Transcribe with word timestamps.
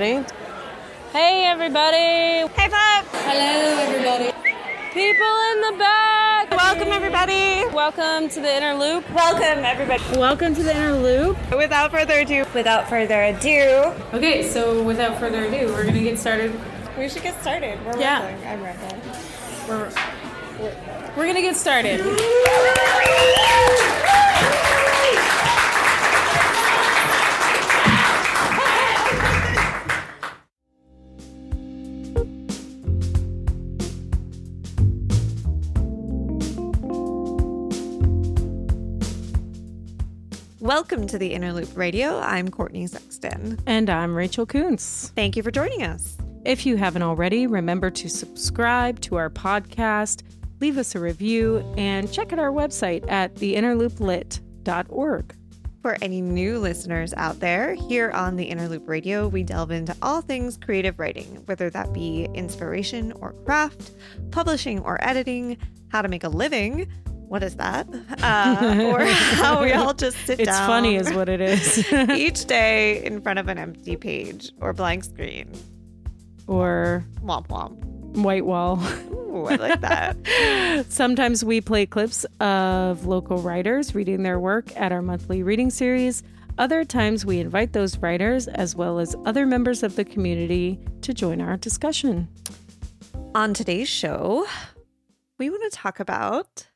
ready? 0.00 0.22
Hey, 1.12 1.46
everybody. 1.46 1.96
Hey, 2.52 2.68
Pop. 2.68 3.06
Hello, 3.24 3.80
everybody. 3.80 4.30
People 4.92 5.34
in 5.52 5.60
the 5.62 5.78
back. 5.78 6.50
Welcome, 6.50 6.88
everybody. 6.88 7.64
Welcome 7.74 8.28
to 8.28 8.40
the 8.42 8.56
Inner 8.56 8.74
Loop. 8.74 9.10
Welcome, 9.14 9.64
everybody. 9.64 10.02
Welcome 10.18 10.54
to 10.54 10.62
the 10.62 10.76
Inner 10.76 10.92
Loop. 10.96 11.38
Without 11.56 11.92
further 11.92 12.18
ado, 12.18 12.44
without 12.52 12.90
further 12.90 13.22
ado, 13.22 13.94
Okay, 14.12 14.42
so 14.46 14.82
without 14.82 15.18
further 15.18 15.44
ado, 15.44 15.68
we're 15.72 15.86
gonna 15.86 16.00
get 16.02 16.18
started. 16.18 16.52
we 16.98 17.08
should 17.08 17.22
get 17.22 17.40
started. 17.40 17.78
We're 17.86 17.98
Yeah. 17.98 18.20
I'm 18.20 18.62
rolling. 18.62 19.00
We're, 19.66 19.90
we're, 20.60 21.12
we're 21.16 21.26
gonna 21.26 21.40
get 21.40 21.56
started. 21.56 22.00
Welcome 40.76 41.06
to 41.06 41.16
the 41.16 41.32
Inner 41.32 41.54
Loop 41.54 41.74
Radio. 41.74 42.18
I'm 42.18 42.50
Courtney 42.50 42.86
Sexton. 42.86 43.58
And 43.64 43.88
I'm 43.88 44.14
Rachel 44.14 44.44
Coonce. 44.44 45.10
Thank 45.16 45.34
you 45.34 45.42
for 45.42 45.50
joining 45.50 45.82
us. 45.82 46.18
If 46.44 46.66
you 46.66 46.76
haven't 46.76 47.00
already, 47.00 47.46
remember 47.46 47.88
to 47.92 48.10
subscribe 48.10 49.00
to 49.00 49.16
our 49.16 49.30
podcast, 49.30 50.22
leave 50.60 50.76
us 50.76 50.94
a 50.94 51.00
review, 51.00 51.64
and 51.78 52.12
check 52.12 52.30
out 52.34 52.38
our 52.38 52.50
website 52.50 53.10
at 53.10 53.34
theinnerlooplit.org. 53.36 55.34
For 55.80 55.96
any 56.02 56.20
new 56.20 56.58
listeners 56.58 57.14
out 57.14 57.40
there, 57.40 57.72
here 57.72 58.10
on 58.10 58.36
the 58.36 58.44
Inner 58.44 58.68
Loop 58.68 58.86
Radio, 58.86 59.28
we 59.28 59.44
delve 59.44 59.70
into 59.70 59.96
all 60.02 60.20
things 60.20 60.58
creative 60.58 60.98
writing, 60.98 61.42
whether 61.46 61.70
that 61.70 61.94
be 61.94 62.28
inspiration 62.34 63.12
or 63.12 63.32
craft, 63.46 63.92
publishing 64.30 64.80
or 64.80 65.02
editing, 65.02 65.56
how 65.88 66.02
to 66.02 66.08
make 66.08 66.24
a 66.24 66.28
living. 66.28 66.86
What 67.28 67.42
is 67.42 67.56
that? 67.56 67.88
Uh, 68.22 68.90
or 68.92 69.04
how 69.04 69.62
we 69.62 69.72
all 69.72 69.94
just 69.94 70.16
sit 70.26 70.38
It's 70.40 70.48
down. 70.50 70.58
It's 70.60 70.66
funny, 70.66 70.96
is 70.96 71.12
what 71.12 71.28
it 71.28 71.40
is. 71.40 71.92
each 72.10 72.44
day 72.46 73.04
in 73.04 73.20
front 73.20 73.38
of 73.38 73.48
an 73.48 73.58
empty 73.58 73.96
page 73.96 74.52
or 74.60 74.72
blank 74.72 75.04
screen. 75.04 75.50
or 76.46 77.04
Womp 77.24 77.48
womp. 77.48 77.74
white 78.16 78.46
wall. 78.46 78.78
Ooh, 79.12 79.46
I 79.46 79.56
like 79.56 79.80
that. 79.80 80.16
Sometimes 80.88 81.44
we 81.44 81.60
play 81.60 81.84
clips 81.86 82.24
of 82.40 83.06
local 83.06 83.38
writers 83.38 83.94
reading 83.94 84.22
their 84.22 84.38
work 84.38 84.74
at 84.76 84.92
our 84.92 85.02
monthly 85.02 85.42
reading 85.42 85.70
series. 85.70 86.22
Other 86.58 86.84
times 86.84 87.26
we 87.26 87.40
invite 87.40 87.72
those 87.74 87.98
writers, 87.98 88.48
as 88.48 88.74
well 88.76 88.98
as 88.98 89.14
other 89.26 89.44
members 89.46 89.82
of 89.82 89.96
the 89.96 90.04
community, 90.04 90.78
to 91.02 91.12
join 91.12 91.40
our 91.42 91.56
discussion. 91.58 92.28
On 93.34 93.52
today's 93.52 93.88
show, 93.90 94.46
we 95.38 95.50
want 95.50 95.70
to 95.70 95.76
talk 95.76 96.00
about 96.00 96.66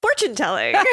fortune 0.00 0.34
telling. 0.34 0.72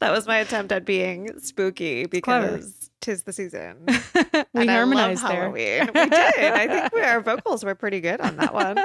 that 0.00 0.10
was 0.10 0.26
my 0.26 0.38
attempt 0.38 0.72
at 0.72 0.84
being 0.84 1.38
spooky 1.38 2.06
because 2.06 2.90
tis 3.00 3.22
the 3.24 3.32
season. 3.32 3.76
we 3.86 3.92
And 4.34 4.44
I 4.54 4.64
love 4.64 4.68
harmonized 4.68 5.22
there. 5.24 5.42
Halloween. 5.42 5.86
We 5.94 6.08
did. 6.08 6.52
I 6.52 6.66
think 6.66 6.94
we, 6.94 7.02
our 7.02 7.20
vocals 7.20 7.64
were 7.64 7.74
pretty 7.74 8.00
good 8.00 8.20
on 8.20 8.36
that 8.36 8.54
one. 8.54 8.78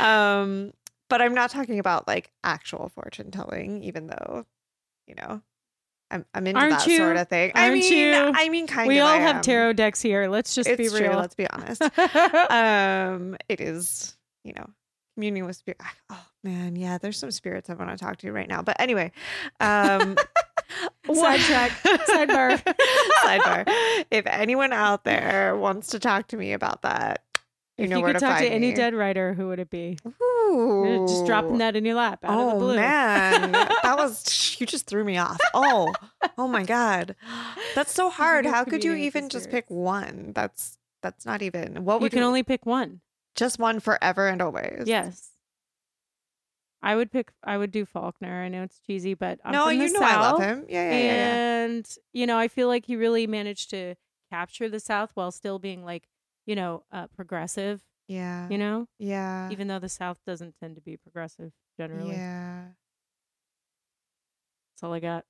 Um, 0.00 0.72
but 1.08 1.20
I'm 1.20 1.34
not 1.34 1.50
talking 1.50 1.78
about 1.78 2.06
like 2.08 2.30
actual 2.44 2.88
fortune 2.94 3.30
telling, 3.30 3.82
even 3.82 4.06
though, 4.06 4.46
you 5.06 5.14
know, 5.14 5.42
I'm 6.10 6.24
I'm 6.34 6.46
into 6.46 6.60
Aren't 6.60 6.78
that 6.78 6.86
you? 6.86 6.96
sort 6.98 7.16
of 7.16 7.28
thing. 7.28 7.52
I 7.54 7.68
Aren't 7.68 7.80
mean, 7.80 7.92
you? 7.92 8.32
I 8.34 8.48
mean, 8.48 8.66
kind 8.66 8.88
we 8.88 8.98
of. 8.98 8.98
We 8.98 9.00
all 9.00 9.08
I 9.08 9.18
have 9.18 9.42
tarot 9.42 9.74
decks 9.74 10.00
here. 10.00 10.28
Let's 10.28 10.54
just 10.54 10.68
It's 10.68 10.78
be 10.78 10.88
true. 10.88 11.08
real. 11.08 11.18
Let's 11.18 11.34
be 11.34 11.48
honest. 11.48 11.82
um, 12.50 13.36
it 13.48 13.60
is, 13.60 14.16
you 14.44 14.52
know, 14.54 14.70
communing 15.14 15.44
with 15.46 15.56
spirit. 15.56 15.80
Oh 16.10 16.26
man, 16.42 16.76
yeah. 16.76 16.98
There's 16.98 17.18
some 17.18 17.30
spirits 17.30 17.70
I 17.70 17.74
want 17.74 17.90
to 17.90 17.96
talk 17.96 18.18
to 18.18 18.32
right 18.32 18.48
now. 18.48 18.62
But 18.62 18.80
anyway, 18.80 19.12
um, 19.60 20.16
Sidetrack. 21.12 21.70
Sidebar. 21.82 22.62
sidebar. 23.24 24.04
If 24.10 24.26
anyone 24.26 24.72
out 24.72 25.04
there 25.04 25.56
wants 25.56 25.88
to 25.88 25.98
talk 25.98 26.28
to 26.28 26.36
me 26.36 26.52
about 26.52 26.82
that, 26.82 27.22
you 27.78 27.84
know, 27.84 27.84
if 27.84 27.90
know 27.90 27.96
you 27.96 28.02
where 28.02 28.12
could 28.12 28.20
to 28.20 28.26
talk 28.26 28.38
to 28.40 28.46
any 28.46 28.70
me. 28.70 28.74
dead 28.74 28.94
writer, 28.94 29.32
who 29.34 29.48
would 29.48 29.58
it 29.58 29.70
be? 29.70 29.98
Ooh. 30.06 31.06
Just 31.08 31.24
dropping 31.24 31.58
that 31.58 31.76
in 31.76 31.84
your 31.84 31.94
lap 31.94 32.20
out 32.24 32.38
oh 32.38 32.48
of 32.48 32.54
the 32.54 32.58
blue. 32.58 32.76
man, 32.76 33.52
that 33.52 33.96
was 33.96 34.56
you 34.60 34.66
just 34.66 34.86
threw 34.86 35.02
me 35.04 35.16
off. 35.16 35.38
Oh, 35.54 35.92
oh 36.36 36.46
my 36.46 36.62
god, 36.64 37.16
that's 37.74 37.92
so 37.92 38.10
hard. 38.10 38.44
How 38.44 38.64
could 38.64 38.84
you 38.84 38.94
even 38.94 39.28
just 39.28 39.50
pick 39.50 39.64
one? 39.70 40.32
That's 40.34 40.78
that's 41.02 41.24
not 41.24 41.42
even. 41.42 41.84
What 41.84 41.96
you 41.96 42.00
would 42.02 42.12
can 42.12 42.22
only 42.22 42.42
pick 42.42 42.66
one. 42.66 43.00
Just 43.34 43.58
one 43.58 43.80
forever 43.80 44.28
and 44.28 44.42
always? 44.42 44.84
Yes. 44.86 45.30
I 46.82 46.96
would 46.96 47.12
pick. 47.12 47.30
I 47.44 47.56
would 47.56 47.70
do 47.70 47.84
Faulkner. 47.86 48.42
I 48.42 48.48
know 48.48 48.64
it's 48.64 48.80
cheesy, 48.80 49.14
but 49.14 49.38
I'm 49.44 49.52
no, 49.52 49.68
you 49.68 49.92
know 49.92 50.00
I 50.02 50.20
love 50.20 50.40
him. 50.40 50.66
Yeah, 50.68 50.90
yeah, 50.90 50.98
yeah. 50.98 51.04
yeah. 51.04 51.64
and 51.64 51.96
you 52.12 52.26
know 52.26 52.36
I 52.36 52.48
feel 52.48 52.66
like 52.66 52.86
he 52.86 52.96
really 52.96 53.26
managed 53.28 53.70
to 53.70 53.94
capture 54.30 54.68
the 54.68 54.80
South 54.80 55.12
while 55.14 55.30
still 55.30 55.60
being 55.60 55.84
like 55.84 56.08
you 56.44 56.56
know 56.56 56.82
uh, 56.90 57.06
progressive. 57.08 57.82
Yeah. 58.08 58.48
You 58.48 58.58
know, 58.58 58.88
yeah. 58.98 59.48
even 59.50 59.68
though 59.68 59.78
the 59.78 59.88
South 59.88 60.18
doesn't 60.26 60.56
tend 60.58 60.74
to 60.74 60.82
be 60.82 60.96
progressive 60.96 61.52
generally. 61.78 62.16
Yeah. 62.16 62.64
That's 64.72 64.82
all 64.82 64.92
I 64.92 65.00
got. 65.00 65.24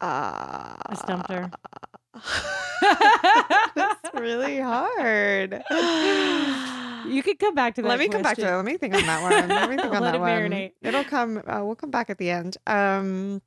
Uh, 0.00 0.76
I 0.86 0.94
stumped 0.94 1.30
her. 1.30 1.50
It's 3.74 4.14
really 4.14 4.58
hard. 4.58 5.62
You 7.06 7.22
could 7.22 7.38
come 7.38 7.54
back 7.54 7.74
to 7.76 7.82
that. 7.82 7.88
Let 7.88 7.98
me 7.98 8.08
come 8.08 8.22
back 8.22 8.36
to 8.36 8.42
question. 8.42 8.50
that. 8.50 8.56
Let 8.56 8.64
me 8.64 8.76
think 8.78 8.94
on 8.94 9.02
that 9.06 9.22
one. 9.22 9.48
Let 9.48 9.70
me 9.70 9.76
think 9.76 9.92
on 9.94 10.02
Let 10.02 10.12
that 10.12 10.14
it 10.16 10.20
one. 10.20 10.30
marinate. 10.30 10.72
It'll 10.82 11.04
come. 11.04 11.38
Uh, 11.46 11.64
we'll 11.64 11.74
come 11.76 11.90
back 11.90 12.10
at 12.10 12.18
the 12.18 12.30
end. 12.30 12.56
Um, 12.66 13.42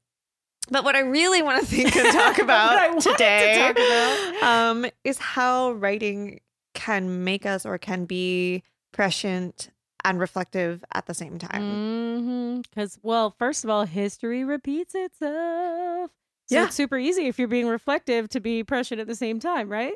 but 0.71 0.83
what 0.83 0.95
I 0.95 0.99
really 1.01 1.41
want 1.41 1.59
to 1.61 1.65
think 1.65 1.95
and 1.95 2.11
talk 2.13 2.37
about 2.39 2.75
wanted 2.89 3.01
to 3.03 3.11
today 3.11 3.55
talk 3.57 3.71
about. 3.77 4.43
um, 4.43 4.85
is 5.03 5.17
how 5.19 5.71
writing 5.73 6.39
can 6.73 7.23
make 7.23 7.45
us 7.45 7.65
or 7.65 7.77
can 7.77 8.05
be 8.05 8.63
prescient 8.91 9.69
and 10.03 10.19
reflective 10.19 10.83
at 10.93 11.05
the 11.07 11.13
same 11.13 11.37
time. 11.39 12.61
Because, 12.61 12.99
well, 13.01 13.35
first 13.39 13.63
of 13.63 13.69
all, 13.69 13.85
history 13.85 14.43
repeats 14.43 14.93
itself. 14.95 16.11
So 16.47 16.55
Yeah. 16.55 16.65
it's 16.65 16.75
super 16.75 16.97
easy 16.97 17.25
if 17.27 17.39
you're 17.39 17.47
being 17.47 17.67
reflective 17.67 18.29
to 18.29 18.39
be 18.39 18.63
prescient 18.63 19.01
at 19.01 19.07
the 19.07 19.15
same 19.15 19.39
time, 19.39 19.67
right? 19.69 19.93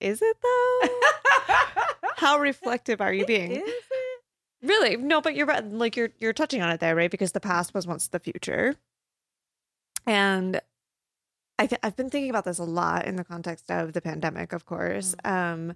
Is 0.00 0.20
it 0.22 0.36
though? 0.42 0.88
How 2.22 2.38
reflective 2.38 3.00
are 3.00 3.12
you 3.12 3.26
being? 3.26 3.62
Really? 4.62 4.96
No, 4.96 5.20
but 5.20 5.34
you're 5.34 5.46
right. 5.46 5.64
Like 5.64 5.96
you're 5.96 6.10
you're 6.18 6.32
touching 6.32 6.62
on 6.62 6.70
it 6.70 6.80
there, 6.80 6.94
right? 6.94 7.10
Because 7.10 7.32
the 7.32 7.40
past 7.40 7.74
was 7.74 7.86
once 7.86 8.08
the 8.08 8.20
future, 8.20 8.76
and 10.06 10.60
I 11.58 11.66
th- 11.66 11.80
I've 11.82 11.96
been 11.96 12.10
thinking 12.10 12.30
about 12.30 12.44
this 12.44 12.58
a 12.58 12.64
lot 12.64 13.06
in 13.06 13.16
the 13.16 13.24
context 13.24 13.70
of 13.70 13.92
the 13.92 14.00
pandemic, 14.00 14.52
of 14.52 14.64
course. 14.64 15.14
Um, 15.24 15.74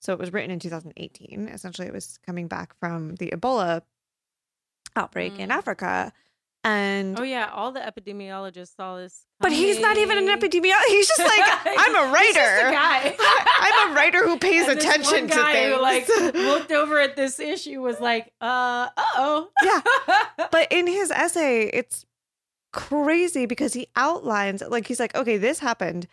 So 0.00 0.12
it 0.12 0.18
was 0.18 0.32
written 0.32 0.50
in 0.50 0.58
2018. 0.58 1.48
Essentially, 1.48 1.88
it 1.88 1.92
was 1.92 2.18
coming 2.26 2.48
back 2.48 2.74
from 2.80 3.16
the 3.16 3.30
Ebola 3.30 3.82
outbreak 4.96 5.38
in 5.38 5.48
Mm. 5.50 5.56
Africa. 5.56 6.12
And 6.64 7.18
Oh 7.18 7.24
yeah, 7.24 7.50
all 7.52 7.72
the 7.72 7.80
epidemiologists 7.80 8.76
saw 8.76 8.96
this. 8.96 9.26
but 9.40 9.50
he's 9.50 9.80
not 9.80 9.96
even 9.96 10.16
an 10.18 10.28
epidemiologist. 10.28 10.84
He's 10.86 11.08
just 11.08 11.18
like, 11.18 11.40
I'm 11.66 11.96
a 11.96 12.12
writer. 12.12 12.18
He's 12.22 12.34
just 12.36 12.66
a 12.66 12.70
guy. 12.70 13.16
I'm 13.60 13.90
a 13.90 13.94
writer 13.96 14.24
who 14.24 14.38
pays 14.38 14.68
And 14.68 14.78
attention 14.78 15.26
to 15.28 15.34
things. 15.34 15.74
Who, 15.74 15.80
like 15.82 16.08
looked 16.34 16.70
over 16.70 17.00
at 17.00 17.16
this 17.16 17.40
issue, 17.40 17.80
was 17.82 17.98
like, 18.00 18.32
uh, 18.40 18.88
oh, 18.96 19.48
Yeah. 19.64 19.80
but 20.52 20.68
in 20.70 20.86
his 20.86 21.10
essay, 21.10 21.64
it's 21.64 22.06
crazy 22.72 23.46
because 23.46 23.72
he 23.74 23.88
outlines 23.96 24.62
like 24.68 24.86
he's 24.86 25.00
like, 25.00 25.14
okay, 25.14 25.36
this 25.38 25.58
happened. 25.58 26.06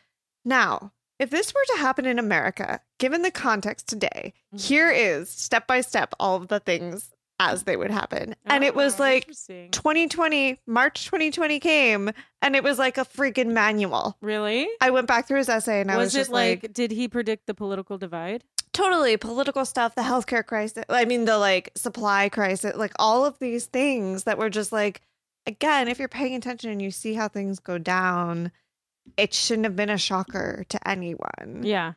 Now, 0.43 0.91
if 1.19 1.29
this 1.29 1.53
were 1.53 1.75
to 1.75 1.81
happen 1.81 2.05
in 2.05 2.17
America, 2.17 2.79
given 2.97 3.21
the 3.21 3.31
context 3.31 3.87
today, 3.87 4.33
here 4.57 4.89
is 4.89 5.29
step 5.29 5.67
by 5.67 5.81
step 5.81 6.13
all 6.19 6.37
of 6.37 6.47
the 6.47 6.59
things 6.59 7.11
as 7.39 7.63
they 7.63 7.77
would 7.77 7.91
happen. 7.91 8.35
and 8.45 8.63
it 8.63 8.75
was 8.75 8.99
Oh, 8.99 9.03
like 9.03 9.27
2020, 9.71 10.59
March 10.67 11.05
2020 11.05 11.59
came, 11.59 12.11
and 12.41 12.55
it 12.55 12.63
was 12.63 12.77
like 12.79 12.97
a 12.97 13.05
freaking 13.05 13.47
manual. 13.53 14.17
really? 14.21 14.67
I 14.81 14.89
went 14.91 15.07
back 15.07 15.27
through 15.27 15.37
his 15.39 15.49
essay 15.49 15.81
and 15.81 15.89
I 15.91 15.97
was, 15.97 16.07
was 16.07 16.13
just 16.13 16.31
like, 16.31 16.63
like, 16.63 16.73
did 16.73 16.91
he 16.91 17.07
predict 17.07 17.47
the 17.47 17.53
political 17.53 17.97
divide? 17.97 18.43
totally 18.71 19.17
political 19.17 19.65
stuff, 19.65 19.95
the 19.95 20.01
healthcare 20.03 20.45
crisis. 20.45 20.85
I 20.87 21.03
mean, 21.03 21.25
the 21.25 21.37
like 21.37 21.69
supply 21.75 22.29
crisis, 22.29 22.75
like 22.77 22.93
all 22.97 23.25
of 23.25 23.37
these 23.39 23.65
things 23.65 24.23
that 24.23 24.37
were 24.37 24.49
just 24.49 24.71
like, 24.71 25.01
again, 25.45 25.87
if 25.89 25.99
you're 25.99 26.07
paying 26.07 26.35
attention 26.35 26.69
and 26.71 26.81
you 26.81 26.89
see 26.91 27.13
how 27.13 27.27
things 27.27 27.59
go 27.59 27.77
down, 27.77 28.51
it 29.17 29.33
shouldn't 29.33 29.65
have 29.65 29.75
been 29.75 29.89
a 29.89 29.97
shocker 29.97 30.63
to 30.69 30.87
anyone. 30.87 31.61
Yeah, 31.63 31.93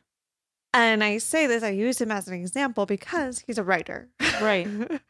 And 0.73 1.03
I 1.03 1.19
say 1.19 1.45
this, 1.45 1.61
I 1.63 1.69
use 1.69 2.01
him 2.01 2.11
as 2.11 2.27
an 2.27 2.33
example 2.33 2.85
because 2.85 3.39
he's 3.45 3.57
a 3.57 3.63
writer. 3.63 4.09
right. 4.41 4.67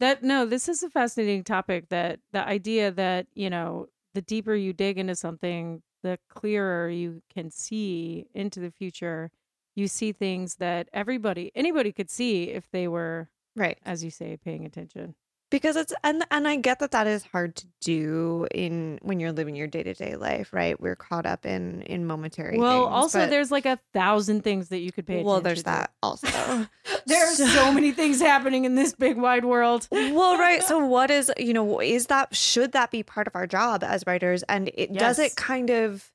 That 0.00 0.22
no, 0.22 0.46
this 0.46 0.68
is 0.68 0.84
a 0.84 0.90
fascinating 0.90 1.42
topic 1.42 1.88
that 1.88 2.20
the 2.32 2.46
idea 2.46 2.92
that, 2.92 3.26
you 3.34 3.50
know, 3.50 3.88
the 4.14 4.22
deeper 4.22 4.54
you 4.54 4.72
dig 4.72 4.96
into 4.96 5.16
something, 5.16 5.82
the 6.02 6.18
clearer 6.28 6.88
you 6.88 7.22
can 7.32 7.50
see 7.50 8.26
into 8.32 8.60
the 8.60 8.70
future. 8.70 9.32
You 9.74 9.88
see 9.88 10.12
things 10.12 10.56
that 10.56 10.88
everybody 10.92 11.50
anybody 11.54 11.90
could 11.92 12.10
see 12.10 12.44
if 12.44 12.70
they 12.70 12.86
were, 12.86 13.28
right. 13.56 13.78
as 13.84 14.04
you 14.04 14.10
say, 14.10 14.36
paying 14.36 14.64
attention. 14.64 15.14
Because 15.50 15.76
it's 15.76 15.92
and 16.04 16.24
and 16.30 16.46
I 16.46 16.56
get 16.56 16.80
that 16.80 16.90
that 16.92 17.06
is 17.06 17.22
hard 17.24 17.56
to 17.56 17.66
do 17.80 18.46
in 18.52 18.98
when 19.02 19.20
you're 19.20 19.32
living 19.32 19.56
your 19.56 19.66
day 19.66 19.82
to 19.82 19.94
day 19.94 20.16
life, 20.16 20.52
right? 20.52 20.80
We're 20.80 20.96
caught 20.96 21.26
up 21.26 21.46
in 21.46 21.82
in 21.82 22.06
momentary. 22.06 22.58
Well, 22.58 22.84
things, 22.84 22.92
also 22.92 23.18
but- 23.20 23.30
there's 23.30 23.50
like 23.50 23.66
a 23.66 23.78
thousand 23.92 24.44
things 24.44 24.68
that 24.68 24.78
you 24.78 24.92
could 24.92 25.06
pay 25.06 25.22
well, 25.22 25.40
there's 25.40 25.60
to. 25.60 25.64
that 25.64 25.92
also. 26.02 26.66
There's 27.06 27.38
so 27.54 27.72
many 27.72 27.92
things 27.92 28.20
happening 28.20 28.66
in 28.66 28.74
this 28.74 28.92
big 28.92 29.16
wide 29.16 29.44
world. 29.44 29.88
well, 29.90 30.36
right. 30.36 30.62
So, 30.62 30.78
what 30.86 31.10
is 31.10 31.32
you 31.38 31.54
know 31.54 31.80
is 31.80 32.06
that 32.06 32.34
should 32.34 32.72
that 32.72 32.90
be 32.90 33.02
part 33.02 33.26
of 33.26 33.34
our 33.34 33.46
job 33.46 33.82
as 33.82 34.04
writers? 34.06 34.42
And 34.42 34.70
it 34.74 34.92
does 34.92 35.18
it 35.18 35.34
kind 35.34 35.70
of 35.70 36.10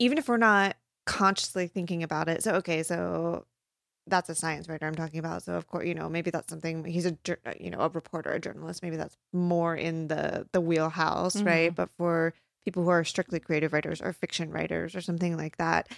even 0.00 0.18
if 0.18 0.28
we're 0.28 0.36
not 0.36 0.76
consciously 1.06 1.66
thinking 1.68 2.02
about 2.02 2.28
it. 2.28 2.42
So, 2.42 2.54
okay, 2.54 2.82
so 2.82 3.46
that's 4.06 4.28
a 4.28 4.34
science 4.34 4.68
writer 4.68 4.86
I'm 4.86 4.94
talking 4.94 5.18
about. 5.18 5.42
So, 5.42 5.54
of 5.54 5.66
course, 5.66 5.86
you 5.86 5.94
know 5.94 6.08
maybe 6.08 6.30
that's 6.30 6.50
something 6.50 6.84
he's 6.84 7.06
a 7.06 7.16
you 7.58 7.70
know 7.70 7.80
a 7.80 7.88
reporter, 7.88 8.30
a 8.32 8.40
journalist. 8.40 8.82
Maybe 8.82 8.96
that's 8.96 9.16
more 9.32 9.74
in 9.74 10.08
the 10.08 10.46
the 10.52 10.60
wheelhouse, 10.60 11.40
right? 11.42 11.74
But 11.74 11.90
for 11.96 12.34
people 12.64 12.82
who 12.84 12.90
are 12.90 13.04
strictly 13.04 13.40
creative 13.40 13.72
writers 13.72 14.00
or 14.00 14.12
fiction 14.12 14.50
writers 14.50 14.94
or 14.94 15.00
something 15.00 15.36
like 15.36 15.56
that. 15.58 15.88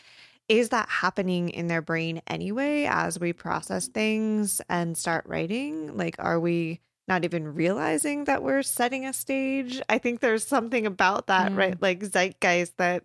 Is 0.48 0.68
that 0.68 0.88
happening 0.88 1.48
in 1.48 1.66
their 1.66 1.82
brain 1.82 2.22
anyway 2.28 2.86
as 2.88 3.18
we 3.18 3.32
process 3.32 3.88
things 3.88 4.60
and 4.68 4.96
start 4.96 5.24
writing? 5.26 5.96
Like, 5.96 6.14
are 6.20 6.38
we 6.38 6.80
not 7.08 7.24
even 7.24 7.54
realizing 7.54 8.24
that 8.24 8.44
we're 8.44 8.62
setting 8.62 9.04
a 9.06 9.12
stage? 9.12 9.80
I 9.88 9.98
think 9.98 10.20
there's 10.20 10.46
something 10.46 10.86
about 10.86 11.26
that, 11.26 11.50
Mm. 11.52 11.56
right? 11.56 11.82
Like 11.82 12.00
zeitgeist 12.04 12.76
that 12.78 13.04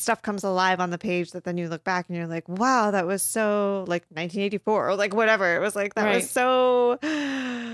stuff 0.00 0.22
comes 0.22 0.42
alive 0.44 0.80
on 0.80 0.90
the 0.90 0.98
page 0.98 1.32
that 1.32 1.44
then 1.44 1.56
you 1.58 1.68
look 1.68 1.84
back 1.84 2.06
and 2.08 2.16
you're 2.16 2.26
like, 2.26 2.48
wow, 2.48 2.90
that 2.90 3.06
was 3.06 3.22
so 3.22 3.84
like 3.86 4.02
1984 4.10 4.88
or 4.90 4.96
like 4.96 5.14
whatever. 5.14 5.54
It 5.56 5.60
was 5.60 5.76
like, 5.76 5.94
that 5.94 6.04
Right. 6.04 6.16
was 6.16 6.30
so. 6.30 6.98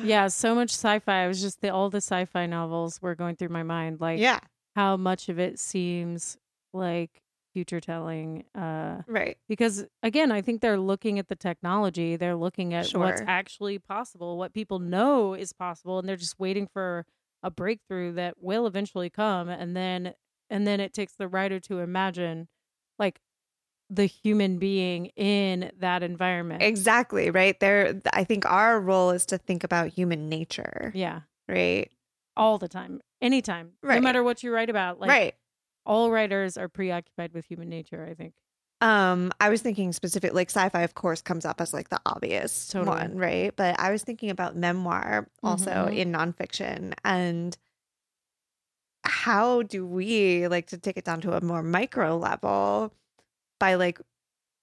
Yeah, 0.04 0.28
so 0.28 0.54
much 0.54 0.70
sci-fi. 0.70 1.24
I 1.24 1.26
was 1.26 1.40
just 1.40 1.60
the 1.62 1.70
all 1.70 1.90
the 1.90 1.96
sci-fi 1.98 2.46
novels 2.46 3.00
were 3.02 3.14
going 3.14 3.34
through 3.36 3.48
my 3.48 3.62
mind, 3.64 4.00
like 4.00 4.20
yeah. 4.20 4.38
how 4.76 4.96
much 4.96 5.28
of 5.28 5.38
it 5.40 5.58
seems 5.58 6.36
like 6.72 7.22
future 7.54 7.80
telling. 7.80 8.44
Uh, 8.54 9.02
Right. 9.08 9.38
because 9.48 9.86
again, 10.02 10.30
I 10.30 10.42
think 10.42 10.60
they're 10.60 10.78
looking 10.78 11.18
at 11.18 11.28
the 11.28 11.34
technology, 11.34 12.16
they're 12.16 12.36
looking 12.36 12.74
at 12.74 12.90
what's 12.92 13.22
actually 13.26 13.78
possible, 13.78 14.36
what 14.36 14.52
people 14.52 14.78
know 14.78 15.34
is 15.34 15.52
possible, 15.54 15.98
and 15.98 16.08
they're 16.08 16.16
just 16.16 16.38
waiting 16.38 16.68
for 16.72 17.04
a 17.42 17.50
breakthrough 17.50 18.12
that 18.12 18.34
will 18.40 18.66
eventually 18.66 19.10
come, 19.10 19.48
and 19.48 19.74
then 19.76 20.12
and 20.50 20.66
then 20.66 20.80
it 20.80 20.92
takes 20.94 21.14
the 21.14 21.28
writer 21.28 21.58
to 21.60 21.78
imagine, 21.80 22.48
like 22.98 23.20
the 23.90 24.06
human 24.06 24.58
being 24.58 25.06
in 25.16 25.70
that 25.78 26.02
environment. 26.02 26.62
Exactly. 26.62 27.30
Right. 27.30 27.58
There, 27.60 28.00
I 28.12 28.24
think 28.24 28.44
our 28.44 28.80
role 28.80 29.10
is 29.10 29.24
to 29.26 29.38
think 29.38 29.62
about 29.64 29.88
human 29.88 30.28
nature. 30.28 30.90
yeah, 30.94 31.20
Right. 31.48 31.90
all 32.36 32.58
the 32.58 32.68
time, 32.68 33.00
anytime, 33.20 33.72
Right. 33.82 33.94
no 33.96 34.00
matter 34.00 34.22
what 34.24 34.42
you 34.42 34.52
write 34.52 34.68
about. 34.70 34.98
Like, 35.00 35.08
right. 35.08 35.34
all 35.84 36.10
writers 36.10 36.56
are 36.58 36.68
preoccupied 36.68 37.32
with 37.32 37.44
human 37.46 37.68
nature. 37.68 38.04
I 38.10 38.14
think. 38.14 38.34
Um, 38.82 39.32
I 39.40 39.48
was 39.48 39.62
thinking 39.62 39.92
specific 39.94 40.34
like 40.34 40.50
sci-fi, 40.50 40.82
of 40.82 40.94
course, 40.94 41.22
comes 41.22 41.46
up 41.46 41.60
as 41.62 41.72
like 41.72 41.88
the 41.88 42.00
obvious 42.04 42.68
Totally. 42.68 42.94
one, 42.96 43.16
right? 43.16 43.54
But 43.56 43.78
I 43.80 43.90
was 43.90 44.02
thinking 44.02 44.28
about 44.28 44.54
memoir 44.56 45.28
also 45.42 45.70
Mhm. 45.70 45.96
in 45.96 46.12
nonfiction 46.12 46.92
and 47.04 47.56
how 49.06 49.62
do 49.62 49.86
we 49.86 50.48
like 50.48 50.66
to 50.68 50.78
take 50.78 50.96
it 50.96 51.04
down 51.04 51.20
to 51.22 51.36
a 51.36 51.40
more 51.44 51.62
micro 51.62 52.16
level 52.16 52.92
by 53.60 53.74
like 53.76 54.00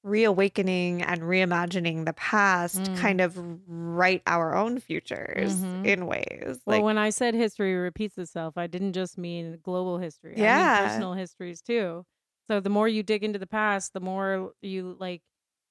reawakening 0.04 1.02
and 1.04 1.22
reimagining 1.24 2.06
the 2.06 2.14
past 2.14 2.92
Mm. 2.92 2.94
kind 2.94 3.22
of 3.22 3.38
write 3.68 4.24
our 4.28 4.56
own 4.56 4.80
futures 4.80 5.66
Mhm. 5.66 5.84
in 5.84 6.08
ways 6.08 6.62
Well, 6.68 6.84
like 6.84 6.86
when 6.86 6.98
I 6.98 7.10
said 7.12 7.36
history 7.36 7.76
repeats 7.76 8.18
itself, 8.18 8.58
I 8.58 8.68
didn't 8.68 8.94
just 8.94 9.18
mean 9.18 9.60
global 9.64 10.00
history. 10.00 10.40
I 10.42 10.50
Yeah. 10.50 10.52
mean 10.52 10.72
personal 10.72 11.14
histories 11.14 11.62
too. 11.62 12.06
So 12.50 12.60
the 12.62 12.70
more 12.70 12.88
you 12.88 13.04
dig 13.04 13.24
into 13.24 13.40
the 13.40 13.48
past, 13.48 13.94
the 13.94 14.02
more 14.02 14.54
you 14.62 14.96
like 15.00 15.24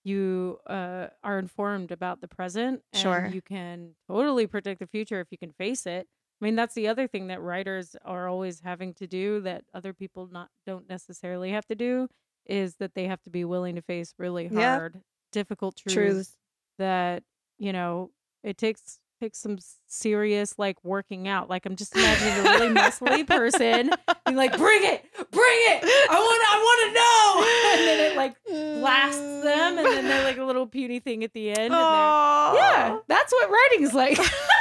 you 0.04 0.60
uh, 0.66 1.08
are 1.24 1.38
informed 1.38 1.92
about 1.92 2.20
the 2.22 2.28
present. 2.28 2.84
And 2.92 3.26
Sure. 3.26 3.32
you 3.32 3.42
can 3.42 3.96
totally 4.08 4.46
predict 4.48 4.80
the 4.80 4.86
future 4.88 5.20
if 5.20 5.28
you 5.32 5.38
can 5.38 5.52
face 5.52 5.86
it. 5.86 6.08
I 6.42 6.44
mean, 6.44 6.56
that's 6.56 6.74
the 6.74 6.88
other 6.88 7.06
thing 7.06 7.28
that 7.28 7.40
writers 7.40 7.94
are 8.04 8.26
always 8.28 8.60
having 8.60 8.94
to 8.94 9.06
do 9.06 9.40
that 9.42 9.62
other 9.72 9.92
people 9.92 10.28
not 10.30 10.48
don't 10.66 10.88
necessarily 10.88 11.52
have 11.52 11.64
to 11.66 11.76
do 11.76 12.08
is 12.46 12.74
that 12.80 12.94
they 12.96 13.04
have 13.06 13.22
to 13.22 13.30
be 13.30 13.44
willing 13.44 13.76
to 13.76 13.82
face 13.82 14.12
really 14.18 14.48
Yeah. 14.50 14.74
hard, 14.74 15.00
difficult 15.30 15.76
truths 15.76 15.94
truths. 15.94 16.36
that 16.78 17.22
you 17.58 17.72
know 17.72 18.10
it 18.42 18.58
takes 18.58 18.98
takes 19.20 19.38
some 19.38 19.56
serious 19.86 20.58
like 20.58 20.76
working 20.82 21.28
out. 21.28 21.48
Like 21.48 21.64
i'm 21.64 21.76
just 21.76 21.94
imagining 21.94 22.34
a 22.40 22.42
really 22.42 22.68
muscly 22.74 23.24
person 23.24 23.90
being 24.26 24.36
like 24.36 24.56
bring 24.58 24.82
it 24.82 25.04
bring 25.30 25.58
it! 25.70 25.84
I 26.10 26.18
want 26.18 26.42
i 26.50 26.58
want 26.66 26.80
to 26.88 26.94
know! 26.98 27.58
And 27.72 27.80
then 27.88 28.10
it 28.12 28.16
like 28.16 28.34
blasts 28.80 29.18
them 29.20 29.78
and 29.78 29.86
then 29.86 30.04
they're 30.08 30.24
like 30.24 30.38
a 30.38 30.44
little 30.50 30.66
puny 30.66 30.98
thing 30.98 31.22
at 31.22 31.32
the 31.32 31.50
end 31.50 31.72
and 31.72 31.72
yeah 31.72 32.98
that's 33.06 33.32
what 33.32 33.48
writing's 33.48 33.94
like 33.94 34.18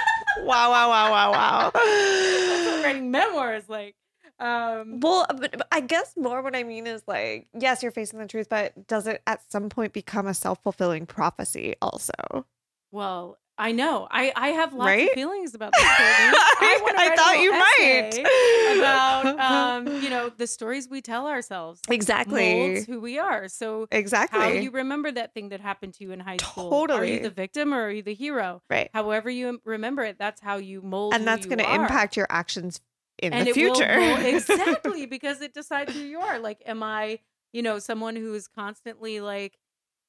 wow 0.45 0.69
wow 0.71 0.89
wow 0.89 1.11
wow 1.11 1.31
wow 1.31 1.71
writing 2.83 3.11
memoirs, 3.11 3.69
like 3.69 3.95
um 4.39 4.99
Well, 4.99 5.25
but, 5.29 5.51
but 5.57 5.67
I 5.71 5.81
guess 5.81 6.13
more 6.17 6.41
what 6.41 6.55
I 6.55 6.63
mean 6.63 6.87
is 6.87 7.03
like, 7.07 7.47
yes, 7.59 7.83
you're 7.83 7.91
facing 7.91 8.19
the 8.19 8.27
truth, 8.27 8.47
but 8.49 8.87
does 8.87 9.05
it 9.07 9.21
at 9.27 9.41
some 9.51 9.69
point 9.69 9.93
become 9.93 10.27
a 10.27 10.33
self 10.33 10.61
fulfilling 10.63 11.05
prophecy 11.05 11.75
also? 11.81 12.45
well 12.91 13.37
I 13.61 13.71
know. 13.73 14.07
I, 14.09 14.33
I 14.35 14.47
have 14.49 14.73
lots 14.73 14.87
Right? 14.87 15.07
of 15.09 15.13
feelings 15.13 15.53
about 15.53 15.71
this. 15.73 15.83
Courtney. 15.83 15.95
I- 16.63 16.93
I 16.97 17.15
thought 17.15 17.39
you 17.39 17.51
might. 17.51 18.77
about 18.79 19.39
um, 19.87 20.01
you 20.01 20.09
know, 20.09 20.29
the 20.29 20.47
stories 20.47 20.89
we 20.89 21.01
tell 21.01 21.27
ourselves. 21.27 21.79
Exactly. 21.87 22.83
who 22.85 22.99
we 22.99 23.19
are. 23.19 23.47
So 23.47 23.87
Exactly. 23.91 24.39
how 24.39 24.47
you 24.47 24.71
remember 24.71 25.11
that 25.11 25.33
thing 25.33 25.49
that 25.49 25.59
happened 25.61 25.93
to 25.95 26.03
you 26.03 26.11
in 26.11 26.19
high 26.19 26.37
school. 26.37 26.69
Totally. 26.71 26.99
Are 26.99 27.05
you 27.17 27.19
the 27.21 27.29
victim 27.29 27.73
or 27.73 27.83
are 27.87 27.91
you 27.91 28.01
the 28.03 28.13
hero? 28.15 28.61
right. 28.69 28.89
However 28.93 29.29
you 29.29 29.61
remember 29.63 30.03
it, 30.03 30.17
that's 30.17 30.41
how 30.41 30.57
you 30.57 30.81
mold 30.81 31.13
And 31.13 31.25
that's 31.27 31.45
going 31.45 31.59
to 31.59 31.73
impact 31.73 32.17
your 32.17 32.27
actions 32.29 32.81
in 33.19 33.31
and 33.33 33.47
the 33.47 33.51
will 33.51 33.75
future. 33.75 33.99
mold- 33.99 34.19
exactly 34.25 35.05
because 35.05 35.41
it 35.41 35.53
decides 35.53 35.93
who 35.93 35.99
you 36.01 36.19
are. 36.19 36.39
Like, 36.39 36.63
am 36.65 36.81
I, 36.81 37.19
you 37.53 37.61
know, 37.61 37.77
someone 37.79 38.15
who 38.15 38.33
is 38.33 38.47
constantly 38.47 39.21
like 39.21 39.57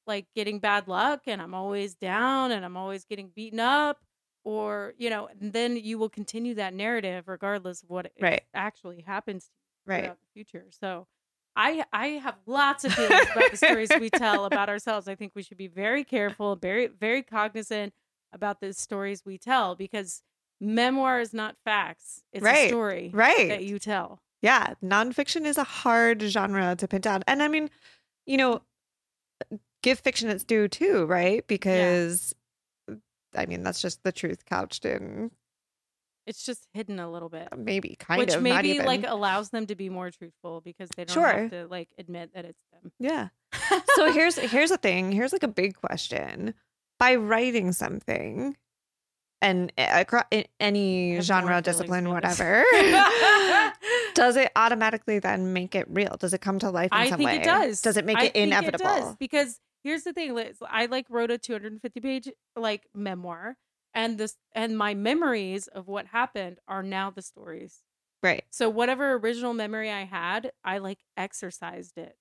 like 0.07 0.27
getting 0.35 0.59
bad 0.59 0.87
luck 0.87 1.21
and 1.27 1.41
I'm 1.41 1.53
always 1.53 1.95
down 1.95 2.51
and 2.51 2.63
I'm 2.65 2.77
always 2.77 3.05
getting 3.05 3.29
beaten 3.29 3.59
up? 3.59 3.99
Or, 4.45 4.93
you 4.97 5.09
know, 5.09 5.27
and 5.27 5.53
then 5.53 5.77
you 5.77 5.97
will 5.97 6.09
continue 6.09 6.53
that 6.55 6.73
narrative 6.73 7.27
regardless 7.27 7.81
of 7.81 7.89
what 7.89 8.11
Right. 8.19 8.43
actually 8.53 9.01
happens 9.01 9.45
to 9.45 9.51
you 9.53 9.93
right. 9.93 10.03
throughout 10.03 10.19
the 10.19 10.27
future. 10.33 10.65
So 10.69 11.07
I 11.55 11.85
I 11.93 12.07
have 12.07 12.35
lots 12.45 12.83
of 12.83 12.93
feelings 12.95 13.29
about 13.31 13.51
the 13.51 13.57
stories 13.57 13.91
we 13.97 14.09
tell 14.09 14.43
about 14.45 14.67
ourselves. 14.67 15.07
I 15.07 15.15
think 15.15 15.31
we 15.33 15.43
should 15.43 15.57
be 15.57 15.67
very 15.67 16.03
careful, 16.03 16.57
very 16.57 16.87
very 16.87 17.23
cognizant 17.23 17.93
about 18.33 18.59
the 18.59 18.73
stories 18.73 19.23
we 19.25 19.37
tell 19.37 19.75
because 19.75 20.23
memoir 20.59 21.21
is 21.21 21.33
not 21.33 21.55
facts. 21.63 22.23
It's 22.33 22.43
Right, 22.43 22.65
a 22.65 22.67
story 22.69 23.11
Right. 23.13 23.47
that 23.47 23.63
you 23.63 23.79
tell. 23.79 24.19
yeah. 24.41 24.73
Nonfiction 24.83 25.45
is 25.45 25.57
a 25.57 25.63
hard 25.63 26.21
genre 26.23 26.75
to 26.75 26.87
pin 26.87 26.99
down. 26.99 27.23
And 27.27 27.41
I 27.41 27.47
mean, 27.47 27.69
you 28.25 28.35
know, 28.35 28.61
give 29.83 29.99
fiction 29.99 30.29
its 30.29 30.43
due 30.43 30.67
too, 30.67 31.05
right? 31.05 31.45
Because 31.47 32.33
uh, 32.91 32.95
I 33.35 33.45
mean, 33.45 33.61
that's 33.61 33.81
just 33.81 34.01
the 34.03 34.11
truth 34.11 34.45
couched 34.45 34.85
in 34.85 35.29
It's 36.25 36.43
just 36.43 36.67
hidden 36.73 36.99
a 36.99 37.11
little 37.11 37.29
bit. 37.29 37.49
maybe 37.55 37.95
kind 37.99 38.17
Which 38.19 38.29
of 38.33 38.41
not 38.41 38.63
maybe 38.63 38.79
like 38.79 39.05
allows 39.07 39.49
them 39.51 39.67
to 39.67 39.75
be 39.75 39.89
more 39.89 40.09
truthful 40.09 40.61
because 40.61 40.89
they 40.97 41.05
don't 41.05 41.13
Sure. 41.13 41.27
have 41.27 41.49
to 41.51 41.67
like 41.67 41.89
admit 41.99 42.33
that 42.33 42.45
it's 42.45 42.61
them. 42.71 42.91
Yeah. 42.99 43.27
so 43.95 44.11
here's 44.17 44.37
here's 44.37 44.71
a 44.71 44.77
thing. 44.77 45.11
Here's 45.11 45.33
like 45.33 45.43
a 45.43 45.47
big 45.47 45.75
question. 45.75 46.55
By 46.99 47.15
writing 47.15 47.73
something, 47.73 48.55
and 49.41 49.73
eh, 49.77 49.99
across 50.01 50.23
any 50.59 51.19
genre, 51.19 51.61
discipline, 51.61 52.07
whatever, 52.07 52.63
does 54.13 54.37
it 54.37 54.51
automatically 54.55 55.19
then 55.19 55.51
make 55.53 55.75
it 55.75 55.85
real? 55.89 56.15
Does 56.17 56.33
it 56.33 56.39
come 56.41 56.59
to 56.59 56.69
life 56.69 56.89
in 56.93 56.97
I 56.97 57.09
some 57.09 57.17
think 57.17 57.29
way? 57.29 57.37
it 57.37 57.43
does. 57.43 57.81
Does 57.81 57.97
it 57.97 58.05
make 58.05 58.17
I 58.17 58.25
it 58.25 58.33
think 58.33 58.47
inevitable? 58.47 58.85
does, 58.85 59.15
because 59.17 59.59
here's 59.83 60.03
the 60.03 60.13
thing: 60.13 60.33
Liz, 60.33 60.57
I 60.61 60.85
like 60.87 61.05
wrote 61.09 61.31
a 61.31 61.37
250 61.37 61.99
page 61.99 62.29
like 62.55 62.87
memoir, 62.93 63.57
and 63.93 64.17
this 64.17 64.37
and 64.53 64.77
my 64.77 64.93
memories 64.93 65.67
of 65.67 65.87
what 65.87 66.07
happened 66.07 66.59
are 66.67 66.83
now 66.83 67.09
the 67.09 67.21
stories. 67.21 67.79
Right. 68.21 68.43
So 68.49 68.69
whatever 68.69 69.13
original 69.13 69.53
memory 69.53 69.91
I 69.91 70.05
had, 70.05 70.53
I 70.63 70.77
like 70.77 70.99
exercised 71.17 71.97
it. 71.97 72.15